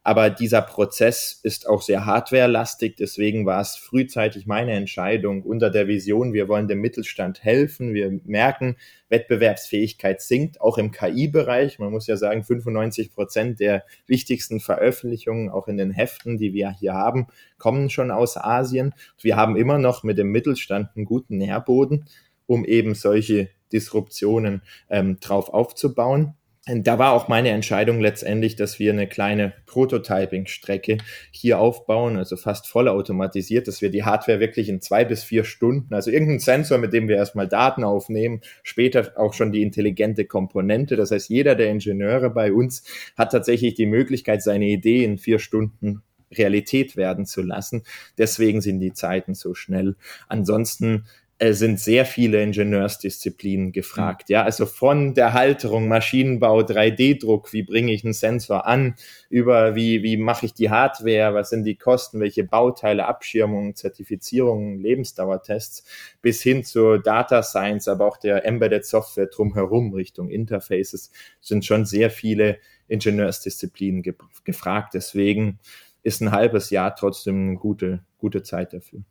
Aber 0.06 0.30
dieser 0.30 0.62
Prozess 0.62 1.40
ist 1.44 1.68
auch 1.68 1.82
sehr 1.82 2.06
hardwarelastig. 2.06 2.98
Deswegen 2.98 3.46
war 3.46 3.62
es 3.62 3.78
frühzeitig 3.78 4.46
meine 4.46 4.74
Entscheidung 4.74 5.44
unter 5.44 5.70
der 5.70 5.88
Vision, 5.88 6.34
wir 6.34 6.50
wollen 6.50 6.68
dem 6.68 6.82
Mittelstand 6.82 7.42
helfen. 7.42 7.94
Wir 7.94 8.20
merken, 8.26 8.76
Wettbewerbsfähigkeit 9.08 10.22
sinkt, 10.22 10.60
auch 10.60 10.78
im 10.78 10.92
KI-Bereich. 10.92 11.80
Man 11.80 11.92
muss 11.92 12.08
ja 12.08 12.18
sagen, 12.18 12.44
95 12.44 13.14
Prozent 13.14 13.62
der 13.62 13.86
wichtigsten 14.06 14.60
Veröffentlichungen, 14.60 15.50
auch 15.50 15.70
in 15.70 15.78
den 15.78 15.92
Heften, 15.92 16.38
die 16.38 16.54
wir 16.54 16.72
hier 16.72 16.94
haben, 16.94 17.28
kommen 17.58 17.90
schon 17.90 18.12
aus 18.12 18.36
Asien. 18.36 18.94
Wir 19.22 19.38
haben 19.38 19.56
immer 19.56 19.78
noch 19.78 20.04
mit 20.04 20.18
dem 20.18 20.32
Mittelstand 20.32 20.90
einen 20.96 21.06
guten 21.06 21.38
Nährboden, 21.38 22.06
um 22.46 22.66
eben 22.66 22.94
solche 22.94 23.50
Disruptionen 23.72 24.64
ähm, 24.90 25.20
drauf 25.22 25.50
aufzubauen 25.50 26.36
da 26.66 26.98
war 26.98 27.12
auch 27.12 27.28
meine 27.28 27.50
Entscheidung 27.50 28.00
letztendlich, 28.00 28.56
dass 28.56 28.80
wir 28.80 28.94
eine 28.94 29.06
kleine 29.06 29.54
Prototyping-Strecke 29.66 30.98
hier 31.30 31.60
aufbauen, 31.60 32.16
also 32.16 32.38
fast 32.38 32.68
vollautomatisiert, 32.68 33.68
dass 33.68 33.82
wir 33.82 33.90
die 33.90 34.06
Hardware 34.06 34.40
wirklich 34.40 34.70
in 34.70 34.80
zwei 34.80 35.04
bis 35.04 35.26
vier 35.26 35.44
Stunden, 35.44 35.94
also 35.94 36.10
irgendein 36.10 36.40
Sensor, 36.40 36.78
mit 36.78 36.94
dem 36.94 37.10
wir 37.10 37.18
erstmal 37.18 37.50
Daten 37.50 37.84
aufnehmen, 37.84 38.40
später 38.64 39.12
auch 39.18 39.34
schon 39.34 39.52
die 39.52 39.62
intelligente 39.62 40.24
Komponente. 40.24 40.96
Das 40.96 41.12
heißt, 41.12 41.30
jeder 41.30 41.56
der 41.56 41.70
Ingenieure 41.70 42.30
bei 42.30 42.54
uns 42.54 42.84
hat 43.18 43.34
tatsächlich 43.34 43.74
die 43.74 43.86
Möglichkeit, 43.86 44.42
seine 44.42 44.68
Idee 44.68 45.04
in 45.04 45.18
vier 45.18 45.40
Stunden 45.40 46.02
Realität 46.32 46.96
werden 46.96 47.26
zu 47.26 47.42
lassen. 47.42 47.84
Deswegen 48.18 48.62
sind 48.62 48.80
die 48.80 48.94
Zeiten 48.94 49.36
so 49.36 49.54
schnell. 49.54 49.96
Ansonsten 50.28 51.06
sind 51.40 51.80
sehr 51.80 52.06
viele 52.06 52.42
Ingenieursdisziplinen 52.42 53.72
gefragt. 53.72 54.30
Ja, 54.30 54.44
also 54.44 54.66
von 54.66 55.14
der 55.14 55.34
Halterung, 55.34 55.88
Maschinenbau, 55.88 56.60
3D-Druck, 56.62 57.52
wie 57.52 57.64
bringe 57.64 57.92
ich 57.92 58.04
einen 58.04 58.14
Sensor 58.14 58.66
an, 58.66 58.96
über 59.30 59.76
wie, 59.76 60.04
wie 60.04 60.16
mache 60.16 60.46
ich 60.46 60.54
die 60.54 60.70
Hardware, 60.70 61.34
was 61.34 61.50
sind 61.50 61.66
die 61.66 61.76
Kosten, 61.76 62.20
welche 62.20 62.44
Bauteile, 62.44 63.08
Abschirmungen, 63.08 63.76
Zertifizierungen, 63.76 64.80
Lebensdauertests, 64.80 65.84
bis 66.22 66.42
hin 66.42 66.64
zur 66.64 67.02
Data 67.02 67.44
Science, 67.44 67.88
aber 67.88 68.08
auch 68.08 68.18
der 68.18 68.46
Embedded 68.46 68.86
Software 68.86 69.28
drumherum 69.28 69.94
Richtung 69.94 70.30
Interfaces 70.30 71.12
sind 71.42 71.66
schon 71.66 71.86
sehr 71.86 72.10
viele 72.10 72.60
Ingenieursdisziplinen 72.88 74.02
ge 74.02 74.14
gefragt. 74.46 74.94
Deswegen 74.94 75.60
ist 76.04 76.22
ein 76.22 76.32
halbes 76.32 76.70
Jahr 76.70 76.96
trotzdem 76.96 77.50
eine 77.50 77.58
gute, 77.58 78.04
gute 78.18 78.44
Zeit 78.44 78.74
dafür. 78.74 79.04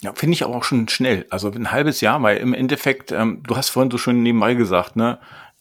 Ja, 0.00 0.12
finde 0.14 0.34
ich 0.34 0.44
aber 0.44 0.54
auch 0.54 0.64
schon 0.64 0.88
schnell. 0.88 1.26
Also 1.30 1.50
ein 1.50 1.72
halbes 1.72 2.00
Jahr, 2.00 2.22
weil 2.22 2.36
im 2.38 2.54
Endeffekt, 2.54 3.10
ähm, 3.10 3.42
du 3.46 3.56
hast 3.56 3.70
vorhin 3.70 3.90
so 3.90 3.98
schön 3.98 4.22
nebenbei 4.22 4.54
gesagt, 4.54 4.94
ne, 4.94 5.18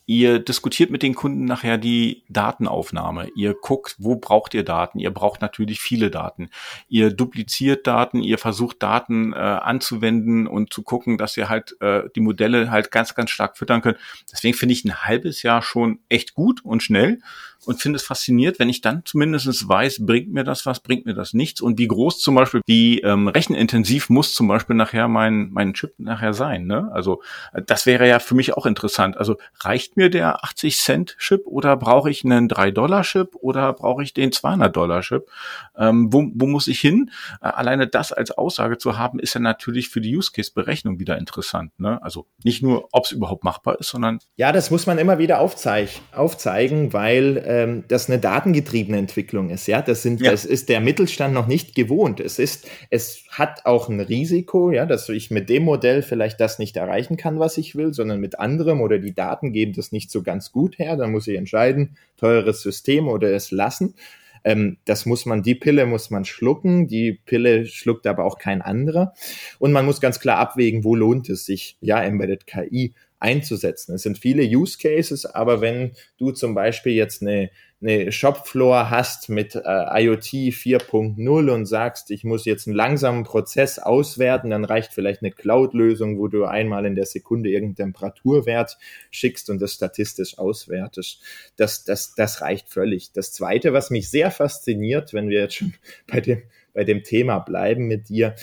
Ihr 0.09 0.39
diskutiert 0.39 0.89
mit 0.89 1.03
den 1.03 1.15
Kunden 1.15 1.43
nachher 1.43 1.77
die 1.77 2.23
Datenaufnahme. 2.29 3.27
Ihr 3.35 3.53
guckt, 3.53 3.97
wo 3.99 4.15
braucht 4.15 4.53
ihr 4.53 4.63
Daten? 4.63 4.99
Ihr 4.99 5.11
braucht 5.11 5.41
natürlich 5.41 5.81
viele 5.81 6.09
Daten. 6.09 6.49
Ihr 6.87 7.11
dupliziert 7.11 7.85
Daten, 7.85 8.21
ihr 8.21 8.37
versucht 8.37 8.81
Daten 8.81 9.33
äh, 9.33 9.35
anzuwenden 9.35 10.47
und 10.47 10.71
zu 10.71 10.81
gucken, 10.81 11.17
dass 11.17 11.35
ihr 11.35 11.49
halt 11.49 11.75
äh, 11.81 12.03
die 12.15 12.21
Modelle 12.21 12.71
halt 12.71 12.89
ganz, 12.89 13.15
ganz 13.15 13.31
stark 13.31 13.57
füttern 13.57 13.81
könnt. 13.81 13.97
Deswegen 14.31 14.55
finde 14.55 14.71
ich 14.71 14.85
ein 14.85 15.03
halbes 15.03 15.43
Jahr 15.43 15.61
schon 15.61 15.99
echt 16.07 16.33
gut 16.33 16.63
und 16.63 16.81
schnell 16.81 17.19
und 17.67 17.81
finde 17.81 17.97
es 17.97 18.03
fasziniert, 18.03 18.59
wenn 18.59 18.69
ich 18.69 18.81
dann 18.81 19.03
zumindest 19.05 19.67
weiß, 19.67 20.05
bringt 20.05 20.31
mir 20.31 20.43
das 20.43 20.65
was, 20.65 20.79
bringt 20.79 21.05
mir 21.05 21.13
das 21.13 21.33
nichts 21.33 21.61
und 21.61 21.77
wie 21.77 21.87
groß 21.87 22.19
zum 22.19 22.35
Beispiel, 22.35 22.61
wie 22.65 23.01
ähm, 23.01 23.27
rechenintensiv 23.27 24.09
muss 24.09 24.33
zum 24.33 24.47
Beispiel 24.47 24.75
nachher 24.75 25.07
mein, 25.07 25.49
mein 25.51 25.73
Chip 25.73 25.93
nachher 25.97 26.33
sein. 26.33 26.65
Ne? 26.65 26.89
Also 26.93 27.21
äh, 27.53 27.61
das 27.61 27.85
wäre 27.85 28.07
ja 28.07 28.19
für 28.19 28.35
mich 28.35 28.55
auch 28.55 28.65
interessant. 28.65 29.17
Also 29.17 29.37
reicht 29.59 29.97
mir 29.97 30.09
der 30.09 30.43
80 30.43 30.77
Cent 30.77 31.17
Chip 31.19 31.45
oder 31.45 31.75
brauche 31.75 32.09
ich 32.09 32.23
einen 32.23 32.47
3 32.47 32.71
Dollar 32.71 33.03
Chip 33.03 33.35
oder 33.35 33.73
brauche 33.73 34.01
ich 34.01 34.13
den 34.13 34.31
200 34.31 34.75
Dollar 34.75 35.01
Chip? 35.01 35.29
Ähm, 35.77 36.11
wo, 36.13 36.25
wo 36.33 36.47
muss 36.47 36.67
ich 36.67 36.79
hin? 36.79 37.11
Äh, 37.41 37.47
alleine 37.47 37.87
das 37.87 38.13
als 38.13 38.31
Aussage 38.31 38.77
zu 38.77 38.97
haben, 38.97 39.19
ist 39.19 39.33
ja 39.33 39.41
natürlich 39.41 39.89
für 39.89 39.99
die 39.99 40.15
Use 40.15 40.31
Case 40.31 40.51
Berechnung 40.53 40.99
wieder 40.99 41.17
interessant. 41.17 41.77
Ne? 41.79 42.01
Also 42.01 42.27
nicht 42.43 42.63
nur, 42.63 42.87
ob 42.93 43.05
es 43.05 43.11
überhaupt 43.11 43.43
machbar 43.43 43.79
ist, 43.79 43.89
sondern 43.89 44.19
ja, 44.37 44.53
das 44.53 44.71
muss 44.71 44.87
man 44.87 44.97
immer 44.97 45.17
wieder 45.19 45.39
aufzeig 45.39 45.89
aufzeigen, 46.13 46.93
weil 46.93 47.37
ähm, 47.57 47.83
das 47.87 48.09
eine 48.09 48.19
datengetriebene 48.19 48.97
Entwicklung 48.97 49.49
ist. 49.49 49.67
Ja, 49.67 49.81
das 49.81 50.03
sind, 50.03 50.21
ja. 50.21 50.31
das 50.31 50.45
ist 50.45 50.69
der 50.69 50.79
Mittelstand 50.79 51.33
noch 51.33 51.47
nicht 51.47 51.73
gewohnt. 51.73 52.19
Es 52.19 52.37
ist, 52.37 52.69
es 52.89 53.23
hat 53.29 53.65
auch 53.65 53.89
ein 53.89 53.99
Risiko, 53.99 54.71
ja, 54.71 54.85
dass 54.85 55.09
ich 55.09 55.31
mit 55.31 55.49
dem 55.49 55.63
Modell 55.63 56.03
vielleicht 56.03 56.39
das 56.39 56.59
nicht 56.59 56.77
erreichen 56.77 57.17
kann, 57.17 57.39
was 57.39 57.57
ich 57.57 57.75
will, 57.75 57.93
sondern 57.93 58.19
mit 58.19 58.39
anderem 58.39 58.81
oder 58.81 58.99
die 58.99 59.13
Daten 59.13 59.53
geben 59.53 59.73
das 59.73 59.91
nicht 59.91 60.11
so 60.11 60.21
ganz 60.21 60.51
gut 60.51 60.77
her. 60.77 60.95
Dann 60.97 61.11
muss 61.11 61.27
ich 61.27 61.37
entscheiden, 61.37 61.97
teures 62.17 62.61
System 62.61 63.07
oder 63.07 63.31
es 63.31 63.49
lassen. 63.49 63.95
Ähm, 64.43 64.77
das 64.85 65.05
muss 65.05 65.25
man, 65.25 65.41
die 65.41 65.55
Pille 65.55 65.85
muss 65.85 66.11
man 66.11 66.23
schlucken, 66.23 66.87
die 66.87 67.13
Pille 67.13 67.65
schluckt 67.65 68.05
aber 68.05 68.23
auch 68.23 68.37
kein 68.37 68.61
anderer. 68.61 69.13
Und 69.57 69.71
man 69.71 69.85
muss 69.85 69.99
ganz 69.99 70.19
klar 70.19 70.37
abwägen, 70.37 70.83
wo 70.83 70.95
lohnt 70.95 71.27
es 71.29 71.45
sich, 71.45 71.77
ja, 71.81 72.01
Embedded 72.03 72.45
KI 72.45 72.93
einzusetzen. 73.19 73.95
Es 73.95 74.03
sind 74.03 74.17
viele 74.17 74.43
Use 74.43 74.77
Cases, 74.77 75.25
aber 75.25 75.59
wenn 75.61 75.93
du 76.17 76.31
zum 76.31 76.53
Beispiel 76.53 76.93
jetzt 76.93 77.21
eine, 77.21 77.49
eine 77.81 78.11
Shopfloor 78.11 78.91
hast 78.91 79.29
mit 79.29 79.55
äh, 79.55 79.59
IoT 80.03 80.53
4.0 80.53 81.49
und 81.49 81.65
sagst, 81.65 82.11
ich 82.11 82.23
muss 82.23 82.45
jetzt 82.45 82.67
einen 82.67 82.75
langsamen 82.75 83.23
Prozess 83.23 83.79
auswerten, 83.79 84.51
dann 84.51 84.65
reicht 84.65 84.93
vielleicht 84.93 85.23
eine 85.23 85.31
Cloud-Lösung, 85.31 86.19
wo 86.19 86.27
du 86.27 86.45
einmal 86.45 86.85
in 86.85 86.95
der 86.95 87.05
Sekunde 87.05 87.49
irgendeinen 87.49 87.93
Temperaturwert 87.93 88.77
schickst 89.09 89.49
und 89.49 89.61
das 89.61 89.73
statistisch 89.73 90.37
auswertest. 90.37 91.21
Das, 91.55 91.83
das, 91.83 92.13
das 92.13 92.41
reicht 92.41 92.69
völlig. 92.69 93.13
Das 93.13 93.31
Zweite, 93.31 93.73
was 93.73 93.89
mich 93.89 94.09
sehr 94.09 94.29
fasziniert, 94.29 95.13
wenn 95.13 95.29
wir 95.29 95.41
jetzt 95.41 95.55
schon 95.55 95.73
bei 96.07 96.21
dem, 96.21 96.43
bei 96.73 96.83
dem 96.83 97.03
Thema 97.03 97.39
bleiben 97.39 97.87
mit 97.87 98.09
dir, 98.09 98.35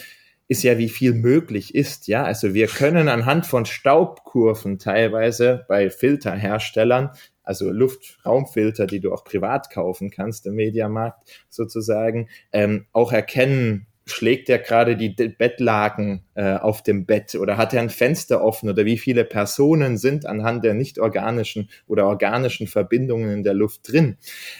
ist 0.46 0.62
ja, 0.62 0.78
wie 0.78 0.88
viel 0.88 1.14
möglich 1.14 1.74
ist. 1.74 2.06
Ja, 2.06 2.24
also 2.24 2.54
wir 2.54 2.66
können 2.66 3.08
anhand 3.08 3.46
von 3.46 3.64
Staubkurven 3.64 4.78
teilweise 4.78 5.64
bei 5.68 5.90
Filterherstellern 5.90 7.10
also 7.44 7.70
Luftraumfilter, 7.70 8.86
die 8.86 9.00
du 9.00 9.12
auch 9.12 9.24
privat 9.24 9.70
kaufen 9.70 10.10
kannst 10.10 10.46
im 10.46 10.54
Mediamarkt 10.54 11.44
sozusagen, 11.48 12.28
ähm, 12.52 12.86
auch 12.92 13.12
erkennen, 13.12 13.86
schlägt 14.06 14.48
er 14.48 14.58
gerade 14.58 14.96
die 14.96 15.10
Bettlaken 15.10 16.23
äh, 16.34 16.54
auf 16.54 16.82
dem 16.82 17.06
Bett 17.06 17.34
oder 17.34 17.56
hat 17.56 17.74
er 17.74 17.80
ein 17.80 17.90
Fenster 17.90 18.42
offen 18.42 18.68
oder 18.68 18.84
wie 18.84 18.98
viele 18.98 19.24
Personen 19.24 19.96
sind 19.96 20.26
anhand 20.26 20.64
der 20.64 20.74
nicht 20.74 20.98
organischen 20.98 21.70
oder 21.86 22.06
organischen 22.06 22.66
Verbindungen 22.66 23.30
in 23.30 23.42
der 23.44 23.54
Luft 23.54 23.92
drin. 23.92 24.16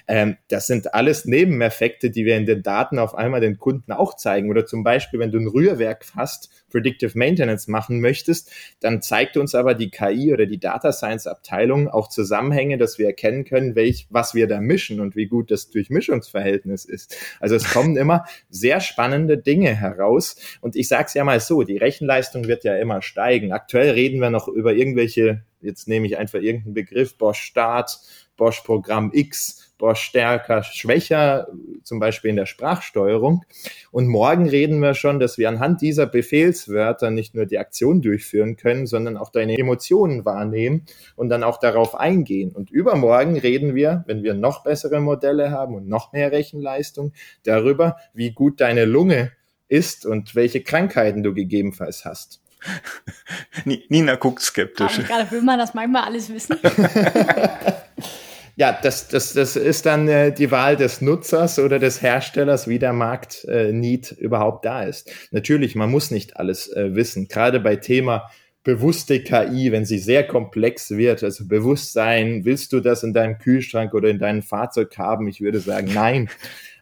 Ähm, 0.06 0.36
das 0.48 0.66
sind 0.66 0.94
alles 0.94 1.24
Nebeneffekte, 1.24 2.10
die 2.10 2.24
wir 2.24 2.36
in 2.36 2.46
den 2.46 2.62
Daten 2.62 2.98
auf 2.98 3.14
einmal 3.14 3.40
den 3.40 3.58
Kunden 3.58 3.92
auch 3.92 4.14
zeigen. 4.14 4.50
Oder 4.50 4.66
zum 4.66 4.84
Beispiel, 4.84 5.20
wenn 5.20 5.32
du 5.32 5.38
ein 5.38 5.48
Rührwerk 5.48 6.04
hast, 6.14 6.50
Predictive 6.70 7.16
Maintenance 7.16 7.68
machen 7.68 8.00
möchtest, 8.00 8.50
dann 8.80 9.00
zeigt 9.00 9.36
uns 9.36 9.54
aber 9.54 9.74
die 9.74 9.90
KI 9.90 10.32
oder 10.32 10.46
die 10.46 10.58
Data 10.58 10.92
Science 10.92 11.26
Abteilung 11.26 11.88
auch 11.88 12.08
Zusammenhänge, 12.08 12.78
dass 12.78 12.98
wir 12.98 13.06
erkennen 13.06 13.44
können, 13.44 13.76
welch, 13.76 14.06
was 14.10 14.34
wir 14.34 14.48
da 14.48 14.60
mischen 14.60 15.00
und 15.00 15.14
wie 15.14 15.26
gut 15.26 15.50
das 15.50 15.70
Durchmischungsverhältnis 15.70 16.84
ist. 16.84 17.16
Also 17.40 17.54
es 17.54 17.72
kommen 17.72 17.96
immer 17.96 18.24
sehr 18.48 18.80
spannende 18.80 19.38
Dinge 19.38 19.74
heraus. 19.74 20.36
Und 20.60 20.76
ich 20.76 20.88
sage 20.88 21.04
es 21.06 21.14
ja 21.14 21.24
mal 21.24 21.40
so, 21.40 21.63
die 21.64 21.76
Rechenleistung 21.76 22.46
wird 22.46 22.64
ja 22.64 22.76
immer 22.76 23.02
steigen. 23.02 23.52
Aktuell 23.52 23.90
reden 23.90 24.20
wir 24.20 24.30
noch 24.30 24.48
über 24.48 24.72
irgendwelche, 24.72 25.42
jetzt 25.60 25.88
nehme 25.88 26.06
ich 26.06 26.18
einfach 26.18 26.40
irgendeinen 26.40 26.74
Begriff, 26.74 27.16
Bosch 27.18 27.40
Start, 27.40 27.98
Bosch 28.36 28.60
Programm 28.62 29.10
X, 29.12 29.74
Bosch 29.78 30.00
stärker, 30.00 30.62
schwächer, 30.62 31.48
zum 31.82 31.98
Beispiel 31.98 32.30
in 32.30 32.36
der 32.36 32.46
Sprachsteuerung. 32.46 33.44
Und 33.90 34.08
morgen 34.08 34.48
reden 34.48 34.80
wir 34.80 34.94
schon, 34.94 35.20
dass 35.20 35.36
wir 35.36 35.48
anhand 35.48 35.82
dieser 35.82 36.06
Befehlswörter 36.06 37.10
nicht 37.10 37.34
nur 37.34 37.46
die 37.46 37.58
Aktion 37.58 38.00
durchführen 38.00 38.56
können, 38.56 38.86
sondern 38.86 39.16
auch 39.16 39.30
deine 39.30 39.58
Emotionen 39.58 40.24
wahrnehmen 40.24 40.86
und 41.16 41.28
dann 41.28 41.42
auch 41.42 41.58
darauf 41.58 41.94
eingehen. 41.94 42.52
Und 42.52 42.70
übermorgen 42.70 43.36
reden 43.36 43.74
wir, 43.74 44.04
wenn 44.06 44.22
wir 44.22 44.34
noch 44.34 44.62
bessere 44.62 45.00
Modelle 45.00 45.50
haben 45.50 45.74
und 45.74 45.88
noch 45.88 46.12
mehr 46.12 46.32
Rechenleistung, 46.32 47.12
darüber, 47.42 47.96
wie 48.14 48.32
gut 48.32 48.60
deine 48.60 48.84
Lunge 48.84 49.32
ist 49.68 50.06
und 50.06 50.34
welche 50.34 50.62
Krankheiten 50.62 51.22
du 51.22 51.34
gegebenenfalls 51.34 52.04
hast. 52.04 52.40
Nina 53.88 54.16
guckt 54.16 54.40
skeptisch. 54.40 54.98
Aber 54.98 55.06
gerade 55.06 55.30
will 55.30 55.42
man 55.42 55.58
das 55.58 55.74
manchmal 55.74 56.04
alles 56.04 56.32
wissen. 56.32 56.56
ja, 58.56 58.78
das, 58.82 59.08
das, 59.08 59.32
das 59.34 59.56
ist 59.56 59.86
dann 59.86 60.08
äh, 60.08 60.32
die 60.32 60.50
Wahl 60.50 60.76
des 60.76 61.00
Nutzers 61.00 61.58
oder 61.58 61.78
des 61.78 62.02
Herstellers, 62.02 62.68
wie 62.68 62.78
der 62.78 62.92
Markt 62.92 63.44
äh, 63.44 63.72
Need 63.72 64.12
überhaupt 64.12 64.64
da 64.64 64.82
ist. 64.82 65.10
Natürlich, 65.30 65.74
man 65.74 65.90
muss 65.90 66.10
nicht 66.10 66.36
alles 66.36 66.72
äh, 66.72 66.94
wissen. 66.94 67.28
Gerade 67.28 67.60
bei 67.60 67.76
Thema 67.76 68.30
bewusste 68.62 69.20
KI, 69.20 69.72
wenn 69.72 69.84
sie 69.84 69.98
sehr 69.98 70.26
komplex 70.26 70.90
wird, 70.90 71.22
also 71.22 71.46
Bewusstsein, 71.46 72.46
willst 72.46 72.72
du 72.72 72.80
das 72.80 73.02
in 73.02 73.12
deinem 73.12 73.38
Kühlschrank 73.38 73.92
oder 73.92 74.08
in 74.08 74.18
deinem 74.18 74.42
Fahrzeug 74.42 74.96
haben? 74.96 75.28
Ich 75.28 75.42
würde 75.42 75.60
sagen, 75.60 75.90
nein. 75.92 76.30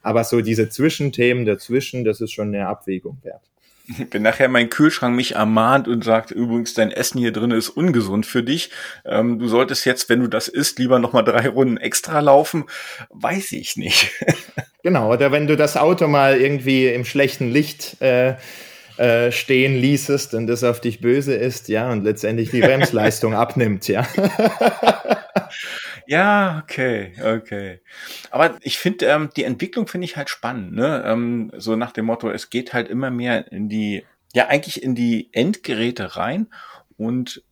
Aber 0.03 0.25
so 0.25 0.41
diese 0.41 0.69
Zwischenthemen 0.69 1.45
dazwischen, 1.45 2.05
das 2.05 2.21
ist 2.21 2.33
schon 2.33 2.49
eine 2.49 2.67
Abwägung 2.67 3.19
wert. 3.23 3.43
Wenn 4.11 4.23
nachher 4.23 4.49
mein 4.49 4.71
Kühlschrank 4.71 5.17
mich 5.17 5.35
ermahnt 5.35 5.89
und 5.89 6.05
sagt, 6.05 6.31
übrigens, 6.31 6.73
dein 6.75 6.93
Essen 6.93 7.19
hier 7.19 7.33
drin 7.33 7.51
ist 7.51 7.69
ungesund 7.69 8.27
für 8.27 8.43
dich, 8.43 8.71
ähm, 9.05 9.39
du 9.41 9.49
solltest 9.49 9.85
jetzt, 9.85 10.09
wenn 10.09 10.21
du 10.21 10.29
das 10.29 10.47
isst, 10.47 10.79
lieber 10.79 10.99
nochmal 10.99 11.25
drei 11.25 11.49
Runden 11.49 11.79
extra 11.79 12.21
laufen, 12.21 12.65
weiß 13.11 13.53
ich 13.53 13.77
nicht. 13.77 14.13
genau, 14.83 15.13
oder 15.13 15.33
wenn 15.33 15.49
du 15.49 15.57
das 15.57 15.77
Auto 15.77 16.07
mal 16.07 16.41
irgendwie 16.41 16.87
im 16.87 17.05
schlechten 17.05 17.51
Licht 17.51 18.01
äh, 18.01 18.35
äh, 18.97 19.33
stehen 19.33 19.77
ließest 19.77 20.35
und 20.35 20.47
das 20.47 20.65
auf 20.65 20.81
dich 20.81 21.01
böse 21.01 21.35
ist, 21.35 21.69
ja, 21.69 21.91
und 21.91 22.05
letztendlich 22.05 22.51
die 22.51 22.61
Bremsleistung 22.61 23.35
abnimmt, 23.35 23.89
ja. 23.89 24.07
Ja, 26.07 26.61
okay, 26.63 27.13
okay. 27.23 27.81
Aber 28.31 28.57
ich 28.61 28.79
finde, 28.79 29.07
ähm, 29.07 29.31
die 29.37 29.45
Entwicklung 29.45 29.87
finde 29.87 30.05
ich 30.05 30.17
halt 30.17 30.31
spannend, 30.31 30.73
ne? 30.75 31.03
Ähm, 31.07 31.51
so 31.57 31.77
nach 31.77 31.93
dem 31.93 32.07
Motto, 32.07 32.29
es 32.31 32.51
geht 32.51 32.73
halt 32.73 32.89
immer 32.89 33.11
mehr 33.11 33.51
in 33.53 33.69
die, 33.69 34.05
ja, 34.35 34.49
eigentlich 34.49 34.83
in 34.83 34.95
die 34.95 35.31
Endgeräte 35.33 36.17
rein 36.17 36.49
und 36.97 37.43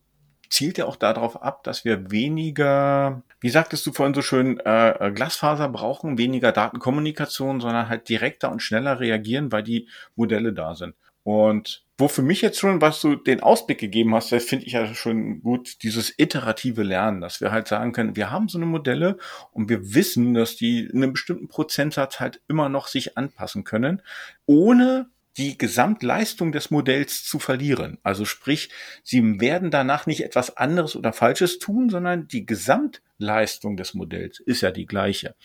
zielt 0.49 0.77
ja 0.77 0.85
auch 0.85 0.97
darauf 0.97 1.41
ab, 1.41 1.63
dass 1.63 1.85
wir 1.85 2.11
weniger, 2.11 3.23
wie 3.39 3.49
sagtest 3.49 3.85
du 3.85 3.93
vorhin 3.93 4.13
so 4.13 4.21
schön, 4.21 4.59
äh, 4.59 5.11
Glasfaser 5.15 5.69
brauchen, 5.69 6.17
weniger 6.17 6.51
Datenkommunikation, 6.51 7.61
sondern 7.61 7.87
halt 7.87 8.09
direkter 8.09 8.51
und 8.51 8.61
schneller 8.61 8.99
reagieren, 8.99 9.51
weil 9.51 9.63
die 9.63 9.87
Modelle 10.15 10.51
da 10.51 10.75
sind. 10.75 10.93
Und 11.23 11.83
wo 11.97 12.07
für 12.07 12.23
mich 12.23 12.41
jetzt 12.41 12.59
schon, 12.59 12.81
was 12.81 12.99
du 12.99 13.15
den 13.15 13.41
Ausblick 13.41 13.77
gegeben 13.77 14.15
hast, 14.15 14.31
das 14.31 14.43
finde 14.43 14.65
ich 14.65 14.73
ja 14.73 14.93
schon 14.95 15.41
gut, 15.41 15.83
dieses 15.83 16.13
iterative 16.17 16.81
Lernen, 16.81 17.21
dass 17.21 17.41
wir 17.41 17.51
halt 17.51 17.67
sagen 17.67 17.91
können, 17.91 18.15
wir 18.15 18.31
haben 18.31 18.49
so 18.49 18.57
eine 18.57 18.65
Modelle 18.65 19.17
und 19.51 19.69
wir 19.69 19.93
wissen, 19.93 20.33
dass 20.33 20.55
die 20.55 20.85
in 20.85 21.03
einem 21.03 21.13
bestimmten 21.13 21.47
Prozentsatz 21.47 22.19
halt 22.19 22.41
immer 22.47 22.69
noch 22.69 22.87
sich 22.87 23.17
anpassen 23.17 23.63
können, 23.63 24.01
ohne 24.47 25.09
die 25.37 25.57
Gesamtleistung 25.57 26.51
des 26.51 26.71
Modells 26.71 27.23
zu 27.23 27.39
verlieren. 27.39 27.99
Also 28.03 28.25
sprich, 28.25 28.69
sie 29.03 29.39
werden 29.39 29.71
danach 29.71 30.05
nicht 30.05 30.23
etwas 30.23 30.57
anderes 30.57 30.95
oder 30.95 31.13
Falsches 31.13 31.59
tun, 31.59 31.89
sondern 31.89 32.27
die 32.27 32.45
Gesamtleistung 32.45 33.77
des 33.77 33.93
Modells 33.93 34.39
ist 34.39 34.61
ja 34.61 34.71
die 34.71 34.85
gleiche. 34.85 35.35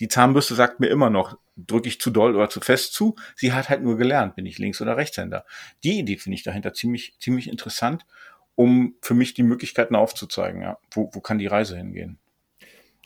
Die 0.00 0.08
Zahnbürste 0.08 0.54
sagt 0.54 0.80
mir 0.80 0.88
immer 0.88 1.10
noch, 1.10 1.38
drücke 1.56 1.88
ich 1.88 2.00
zu 2.00 2.10
doll 2.10 2.36
oder 2.36 2.48
zu 2.48 2.60
fest 2.60 2.92
zu. 2.92 3.16
Sie 3.34 3.52
hat 3.52 3.68
halt 3.68 3.82
nur 3.82 3.96
gelernt, 3.96 4.36
bin 4.36 4.46
ich 4.46 4.58
Links- 4.58 4.80
oder 4.80 4.96
Rechtshänder. 4.96 5.44
Die 5.82 5.98
Idee 5.98 6.16
finde 6.16 6.36
ich 6.36 6.42
dahinter 6.42 6.72
ziemlich, 6.72 7.16
ziemlich 7.18 7.48
interessant, 7.48 8.06
um 8.54 8.94
für 9.02 9.14
mich 9.14 9.34
die 9.34 9.42
Möglichkeiten 9.42 9.96
aufzuzeigen. 9.96 10.62
Ja. 10.62 10.78
Wo, 10.90 11.10
wo 11.12 11.20
kann 11.20 11.38
die 11.38 11.46
Reise 11.46 11.76
hingehen? 11.76 12.18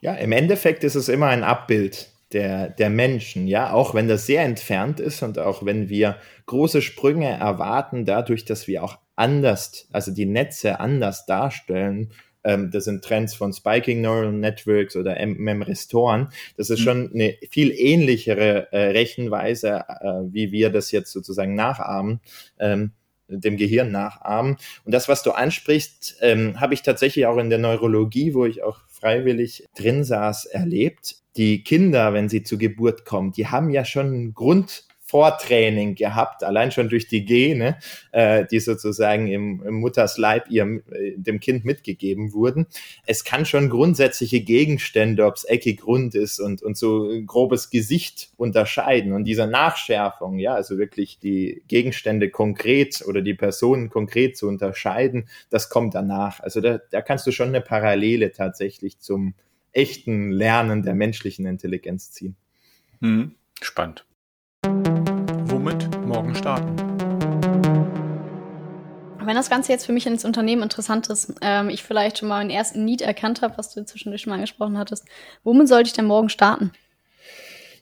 Ja, 0.00 0.14
im 0.14 0.32
Endeffekt 0.32 0.84
ist 0.84 0.96
es 0.96 1.08
immer 1.08 1.28
ein 1.28 1.44
Abbild 1.44 2.10
der, 2.32 2.70
der 2.70 2.90
Menschen, 2.90 3.46
ja, 3.46 3.72
auch 3.72 3.94
wenn 3.94 4.08
das 4.08 4.26
sehr 4.26 4.42
entfernt 4.42 5.00
ist 5.00 5.22
und 5.22 5.38
auch 5.38 5.64
wenn 5.64 5.88
wir 5.88 6.16
große 6.46 6.82
Sprünge 6.82 7.28
erwarten, 7.28 8.04
dadurch, 8.04 8.44
dass 8.44 8.66
wir 8.66 8.82
auch 8.82 8.98
anders, 9.16 9.88
also 9.92 10.12
die 10.12 10.26
Netze 10.26 10.80
anders 10.80 11.26
darstellen, 11.26 12.12
ähm, 12.44 12.70
das 12.70 12.84
sind 12.84 13.04
Trends 13.04 13.34
von 13.34 13.52
Spiking 13.52 14.00
Neural 14.00 14.32
Networks 14.32 14.96
oder 14.96 15.14
Memristoren. 15.26 16.28
Das 16.56 16.70
ist 16.70 16.80
mhm. 16.80 16.84
schon 16.84 17.10
eine 17.14 17.36
viel 17.50 17.70
ähnlichere 17.70 18.72
äh, 18.72 18.90
Rechenweise, 18.90 19.84
äh, 19.88 20.22
wie 20.30 20.52
wir 20.52 20.70
das 20.70 20.90
jetzt 20.90 21.12
sozusagen 21.12 21.54
nachahmen. 21.54 22.20
Ähm, 22.58 22.92
dem 23.28 23.56
Gehirn 23.56 23.90
nachahmen. 23.90 24.56
Und 24.84 24.92
das, 24.92 25.08
was 25.08 25.22
du 25.22 25.30
ansprichst, 25.30 26.16
ähm, 26.20 26.60
habe 26.60 26.74
ich 26.74 26.82
tatsächlich 26.82 27.24
auch 27.24 27.38
in 27.38 27.48
der 27.48 27.58
Neurologie, 27.58 28.34
wo 28.34 28.44
ich 28.44 28.62
auch 28.62 28.80
freiwillig 28.88 29.64
drin 29.74 30.04
saß, 30.04 30.46
erlebt. 30.46 31.16
Die 31.36 31.64
Kinder, 31.64 32.12
wenn 32.12 32.28
sie 32.28 32.42
zur 32.42 32.58
Geburt 32.58 33.06
kommen, 33.06 33.32
die 33.32 33.46
haben 33.46 33.70
ja 33.70 33.86
schon 33.86 34.06
einen 34.06 34.34
Grund, 34.34 34.84
Vortraining 35.12 35.94
gehabt, 35.94 36.42
allein 36.42 36.72
schon 36.72 36.88
durch 36.88 37.06
die 37.06 37.26
Gene, 37.26 37.76
äh, 38.12 38.46
die 38.50 38.60
sozusagen 38.60 39.28
im, 39.28 39.62
im 39.62 39.74
Muttersleib 39.74 40.50
ihrem, 40.50 40.82
äh, 40.90 41.12
dem 41.16 41.38
Kind 41.38 41.66
mitgegeben 41.66 42.32
wurden. 42.32 42.66
Es 43.04 43.22
kann 43.22 43.44
schon 43.44 43.68
grundsätzliche 43.68 44.40
Gegenstände, 44.40 45.26
ob 45.26 45.34
es 45.34 45.44
eckig 45.44 45.86
rund 45.86 46.14
ist 46.14 46.40
und, 46.40 46.62
und 46.62 46.78
so 46.78 47.10
grobes 47.26 47.68
Gesicht 47.68 48.30
unterscheiden. 48.38 49.12
Und 49.12 49.24
diese 49.24 49.46
Nachschärfung, 49.46 50.38
ja, 50.38 50.54
also 50.54 50.78
wirklich 50.78 51.18
die 51.18 51.62
Gegenstände 51.68 52.30
konkret 52.30 53.04
oder 53.06 53.20
die 53.20 53.34
Personen 53.34 53.90
konkret 53.90 54.38
zu 54.38 54.48
unterscheiden, 54.48 55.28
das 55.50 55.68
kommt 55.68 55.94
danach. 55.94 56.40
Also 56.40 56.62
da, 56.62 56.80
da 56.90 57.02
kannst 57.02 57.26
du 57.26 57.32
schon 57.32 57.48
eine 57.48 57.60
Parallele 57.60 58.32
tatsächlich 58.32 58.98
zum 58.98 59.34
echten 59.72 60.30
Lernen 60.30 60.82
der 60.82 60.94
menschlichen 60.94 61.44
Intelligenz 61.44 62.12
ziehen. 62.12 62.34
Hm, 63.02 63.34
spannend 63.60 64.06
womit 64.64 65.88
morgen 66.06 66.34
starten. 66.34 66.76
Wenn 69.24 69.36
das 69.36 69.50
Ganze 69.50 69.72
jetzt 69.72 69.86
für 69.86 69.92
mich 69.92 70.06
ins 70.06 70.24
Unternehmen 70.24 70.62
interessant 70.62 71.08
ist, 71.08 71.34
ähm, 71.40 71.68
ich 71.68 71.82
vielleicht 71.82 72.18
schon 72.18 72.28
mal 72.28 72.40
einen 72.40 72.50
ersten 72.50 72.84
Need 72.84 73.02
erkannt 73.02 73.40
habe, 73.42 73.56
was 73.56 73.72
du 73.72 73.84
zwischendurch 73.84 74.22
schon 74.22 74.30
mal 74.30 74.36
angesprochen 74.36 74.78
hattest, 74.78 75.06
womit 75.44 75.68
sollte 75.68 75.88
ich 75.88 75.92
denn 75.92 76.06
morgen 76.06 76.28
starten? 76.28 76.72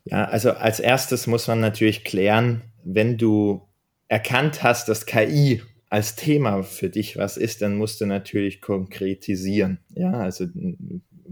Ja, 0.04 0.24
also 0.26 0.52
als 0.52 0.80
erstes 0.80 1.26
muss 1.26 1.48
man 1.48 1.60
natürlich 1.60 2.04
klären, 2.04 2.62
wenn 2.84 3.16
du 3.18 3.62
erkannt 4.08 4.62
hast, 4.62 4.88
dass 4.88 5.06
KI 5.06 5.62
als 5.88 6.14
Thema 6.14 6.62
für 6.62 6.88
dich 6.88 7.16
was 7.16 7.36
ist, 7.36 7.62
dann 7.62 7.76
musst 7.76 8.00
du 8.00 8.06
natürlich 8.06 8.60
konkretisieren. 8.60 9.80
Ja, 9.90 10.12
also 10.12 10.46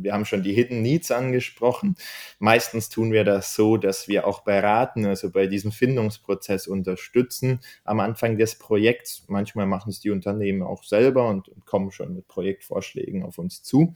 wir 0.02 0.12
haben 0.12 0.24
schon 0.24 0.42
die 0.42 0.52
Hidden 0.52 0.82
Needs 0.82 1.10
angesprochen. 1.10 1.96
Meistens 2.38 2.88
tun 2.88 3.12
wir 3.12 3.24
das 3.24 3.54
so, 3.54 3.76
dass 3.76 4.08
wir 4.08 4.26
auch 4.26 4.40
beraten, 4.40 5.06
also 5.06 5.30
bei 5.30 5.46
diesem 5.46 5.72
Findungsprozess 5.72 6.66
unterstützen 6.66 7.60
am 7.84 8.00
Anfang 8.00 8.38
des 8.38 8.56
Projekts. 8.56 9.24
Manchmal 9.28 9.66
machen 9.66 9.90
es 9.90 10.00
die 10.00 10.10
Unternehmen 10.10 10.62
auch 10.62 10.84
selber 10.84 11.28
und, 11.28 11.50
kommen 11.64 11.90
schon 11.90 12.14
mit 12.14 12.28
Projektvorschlägen 12.28 13.22
auf 13.22 13.38
uns 13.38 13.62
zu. 13.62 13.94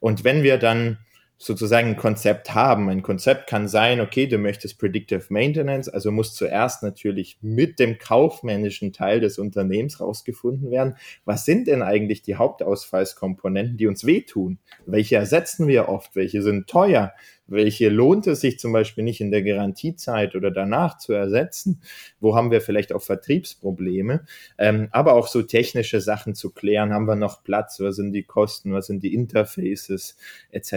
Und 0.00 0.24
wenn 0.24 0.42
wir 0.42 0.56
dann 0.56 0.98
sozusagen 1.42 1.88
ein 1.88 1.96
Konzept 1.96 2.54
haben. 2.54 2.88
Ein 2.88 3.02
Konzept 3.02 3.48
kann 3.48 3.66
sein, 3.66 4.00
okay, 4.00 4.28
du 4.28 4.38
möchtest 4.38 4.78
Predictive 4.78 5.24
Maintenance, 5.28 5.88
also 5.88 6.12
muss 6.12 6.34
zuerst 6.34 6.84
natürlich 6.84 7.38
mit 7.42 7.80
dem 7.80 7.98
kaufmännischen 7.98 8.92
Teil 8.92 9.18
des 9.18 9.38
Unternehmens 9.38 10.00
rausgefunden 10.00 10.70
werden. 10.70 10.94
Was 11.24 11.44
sind 11.44 11.66
denn 11.66 11.82
eigentlich 11.82 12.22
die 12.22 12.36
Hauptausfallskomponenten, 12.36 13.76
die 13.76 13.88
uns 13.88 14.06
wehtun? 14.06 14.58
Welche 14.86 15.16
ersetzen 15.16 15.66
wir 15.66 15.88
oft? 15.88 16.14
Welche 16.14 16.42
sind 16.42 16.68
teuer? 16.68 17.12
Welche 17.46 17.88
lohnt 17.88 18.26
es 18.26 18.40
sich 18.40 18.58
zum 18.58 18.72
Beispiel 18.72 19.04
nicht 19.04 19.20
in 19.20 19.30
der 19.30 19.42
Garantiezeit 19.42 20.34
oder 20.34 20.50
danach 20.50 20.98
zu 20.98 21.12
ersetzen? 21.12 21.82
Wo 22.20 22.36
haben 22.36 22.50
wir 22.50 22.60
vielleicht 22.60 22.92
auch 22.92 23.02
Vertriebsprobleme? 23.02 24.24
Ähm, 24.58 24.88
aber 24.90 25.14
auch 25.14 25.26
so 25.26 25.42
technische 25.42 26.00
Sachen 26.00 26.34
zu 26.34 26.50
klären. 26.50 26.92
Haben 26.92 27.06
wir 27.06 27.16
noch 27.16 27.42
Platz? 27.42 27.80
Was 27.80 27.96
sind 27.96 28.12
die 28.12 28.22
Kosten? 28.22 28.72
Was 28.72 28.86
sind 28.86 29.02
die 29.02 29.14
Interfaces? 29.14 30.16
Etc. 30.50 30.74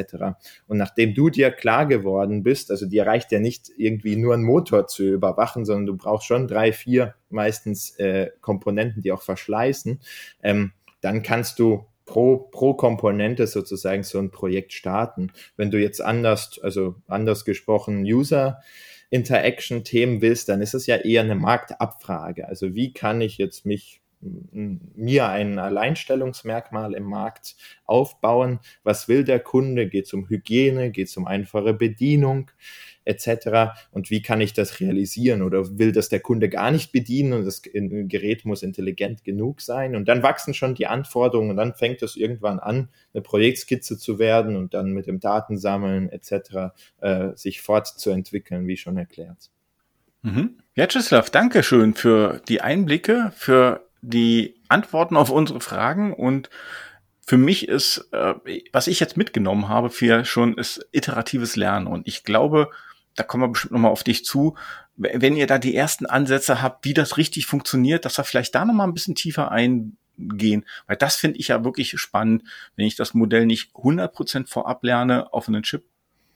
Und 0.68 0.78
nachdem 0.78 1.14
du 1.14 1.30
dir 1.30 1.52
klar 1.52 1.86
geworden 1.86 2.44
bist, 2.44 2.72
also 2.72 2.86
dir 2.86 3.06
reicht 3.06 3.32
ja 3.32 3.40
nicht 3.40 3.72
irgendwie 3.78 4.16
nur 4.16 4.34
einen 4.34 4.44
Motor 4.44 4.88
zu 4.88 5.04
überwachen, 5.04 5.66
sondern 5.66 5.86
du 5.86 5.96
brauchst 5.96 6.28
schon 6.28 6.48
drei, 6.48 6.72
vier 6.74 7.16
meistens 7.30 7.92
äh, 8.00 8.32
Komponenten, 8.42 9.02
die 9.02 9.12
auch 9.12 9.22
verschleißen, 9.22 10.00
ähm, 10.42 10.72
dann 11.02 11.22
kannst 11.22 11.60
du 11.60 11.86
pro, 12.06 12.38
pro 12.38 12.74
Komponente 12.74 13.48
sozusagen 13.48 14.04
so 14.04 14.20
ein 14.20 14.32
Projekt 14.32 14.74
starten. 14.74 15.32
Wenn 15.58 15.72
du 15.72 15.80
jetzt 15.80 16.02
anders, 16.02 16.60
also 16.62 16.96
anders 17.08 17.46
gesprochen, 17.46 18.04
User 18.04 18.62
Interaction-Themen 19.10 20.22
willst, 20.22 20.50
dann 20.50 20.62
ist 20.62 20.74
es 20.74 20.88
ja 20.88 20.98
eher 20.98 21.22
eine 21.22 21.36
Marktabfrage. 21.36 22.48
Also 22.48 22.76
wie 22.76 22.94
kann 22.94 23.22
ich 23.22 23.38
jetzt 23.38 23.66
mich 23.66 24.02
mir 24.22 25.30
ein 25.30 25.60
Alleinstellungsmerkmal 25.60 26.94
im 26.94 27.04
Markt 27.04 27.56
aufbauen? 27.86 28.60
Was 28.84 29.08
will 29.08 29.24
der 29.24 29.40
Kunde? 29.40 29.88
Geht 29.88 30.06
es 30.06 30.14
um 30.14 30.28
Hygiene? 30.28 30.92
Geht 30.92 31.10
es 31.10 31.18
um 31.18 31.28
einfache 31.28 31.74
Bedienung? 31.74 32.50
Etc. 33.06 33.78
Und 33.92 34.10
wie 34.10 34.22
kann 34.22 34.42
ich 34.42 34.54
das 34.54 34.80
realisieren? 34.80 35.42
Oder 35.42 35.78
will 35.78 35.92
das 35.92 36.10
der 36.10 36.20
Kunde 36.20 36.50
gar 36.50 36.72
nicht 36.72 36.92
bedienen 36.92 37.34
und 37.34 37.46
das 37.46 37.62
Gerät 37.62 38.46
muss 38.46 38.64
intelligent 38.64 39.24
genug 39.24 39.62
sein? 39.62 39.96
Und 39.96 40.08
dann 40.08 40.24
wachsen 40.24 40.54
schon 40.54 40.76
die 40.76 40.88
Anforderungen 40.88 41.52
und 41.52 41.58
dann 41.58 41.74
fängt 41.74 42.02
es 42.02 42.16
irgendwann 42.16 42.60
an, 42.60 42.90
eine 43.14 43.22
Projektskizze 43.22 43.98
zu 43.98 44.20
werden 44.20 44.56
und 44.56 44.74
dann 44.74 44.92
mit 44.92 45.08
dem 45.08 45.20
Datensammeln 45.20 46.10
etc. 46.10 46.76
Äh, 47.00 47.36
sich 47.36 47.62
fortzuentwickeln, 47.62 48.68
wie 48.68 48.78
schon 48.78 48.98
erklärt. 48.98 49.50
Mhm. 50.24 50.58
Vyacheslav, 50.74 51.30
danke 51.30 51.64
schön 51.64 51.94
für 51.94 52.42
die 52.50 52.62
Einblicke, 52.62 53.32
für 53.36 53.86
die 54.02 54.56
Antworten 54.68 55.16
auf 55.16 55.30
unsere 55.30 55.62
Fragen 55.62 56.14
und 56.14 56.50
für 57.26 57.38
mich 57.38 57.68
ist, 57.68 58.08
äh, 58.12 58.36
was 58.72 58.88
ich 58.88 59.00
jetzt 59.00 59.18
mitgenommen 59.18 59.68
habe, 59.68 59.90
für 59.90 60.26
schon 60.26 60.58
ist 60.58 60.88
iteratives 60.92 61.56
Lernen. 61.56 61.88
Und 61.88 62.08
ich 62.08 62.24
glaube, 62.24 62.70
da 63.16 63.24
kommen 63.24 63.44
wir 63.44 63.48
bestimmt 63.50 63.74
nochmal 63.74 63.92
auf 63.92 64.04
dich 64.04 64.26
zu, 64.26 64.56
wenn 64.98 65.36
ihr 65.36 65.48
da 65.48 65.58
die 65.58 65.76
ersten 65.76 66.06
Ansätze 66.06 66.62
habt, 66.62 66.86
wie 66.86 66.94
das 66.94 67.18
richtig 67.18 67.48
funktioniert, 67.48 68.06
dass 68.06 68.18
wir 68.18 68.24
vielleicht 68.24 68.56
da 68.56 68.66
nochmal 68.66 68.88
ein 68.88 68.94
bisschen 68.94 69.16
tiefer 69.16 69.52
eingehen, 69.52 70.66
weil 70.88 70.98
das 70.98 71.16
finde 71.16 71.40
ich 71.40 71.50
ja 71.50 71.64
wirklich 71.64 72.00
spannend, 72.00 72.44
wenn 72.76 72.86
ich 72.86 72.96
das 72.96 73.14
Modell 73.14 73.46
nicht 73.46 73.74
100% 73.74 74.48
vorab 74.48 74.84
lerne, 74.84 75.34
auf 75.34 75.48
einen 75.48 75.64
Chip 75.64 75.86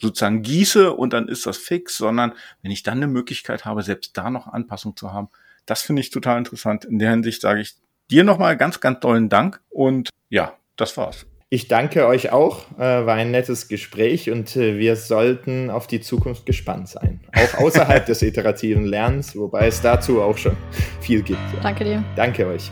sozusagen 0.01 0.41
gieße 0.41 0.93
und 0.93 1.13
dann 1.13 1.27
ist 1.27 1.45
das 1.45 1.57
fix, 1.57 1.97
sondern 1.97 2.33
wenn 2.61 2.71
ich 2.71 2.83
dann 2.83 2.97
eine 2.97 3.07
Möglichkeit 3.07 3.65
habe, 3.65 3.83
selbst 3.83 4.17
da 4.17 4.29
noch 4.29 4.47
Anpassung 4.47 4.95
zu 4.95 5.11
haben, 5.11 5.29
das 5.65 5.81
finde 5.81 6.01
ich 6.01 6.09
total 6.09 6.37
interessant. 6.37 6.85
In 6.85 6.99
der 6.99 7.11
Hinsicht 7.11 7.41
sage 7.41 7.61
ich 7.61 7.75
dir 8.09 8.23
nochmal 8.23 8.57
ganz, 8.57 8.79
ganz 8.79 9.01
tollen 9.01 9.29
Dank 9.29 9.61
und 9.69 10.09
ja, 10.29 10.53
das 10.77 10.97
war's. 10.97 11.28
Ich 11.51 11.67
danke 11.67 12.05
euch 12.05 12.31
auch. 12.31 12.59
Äh, 12.77 13.07
war 13.07 13.15
ein 13.15 13.31
nettes 13.31 13.67
Gespräch 13.67 14.29
und 14.29 14.55
äh, 14.55 14.77
wir 14.77 14.95
sollten 14.95 15.71
auf 15.71 15.87
die 15.87 15.99
Zukunft 15.99 16.45
gespannt 16.45 16.89
sein. 16.89 17.21
Auch 17.33 17.61
außerhalb 17.61 18.05
des 18.05 18.21
iterativen 18.21 18.85
Lernens, 18.85 19.35
wobei 19.35 19.65
es 19.65 19.81
dazu 19.81 20.21
auch 20.21 20.37
schon 20.37 20.55
viel 21.01 21.23
gibt. 21.23 21.39
Ja. 21.55 21.61
Danke 21.63 21.83
dir. 21.83 22.03
Danke 22.15 22.45
euch. 22.45 22.71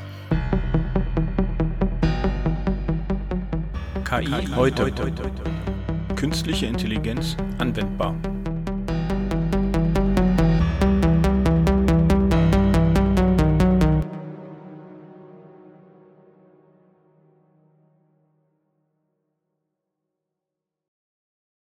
KI, 4.05 4.55
heute. 4.55 4.91
Künstliche 6.15 6.67
Intelligenz 6.67 7.35
anwendbar. 7.57 8.15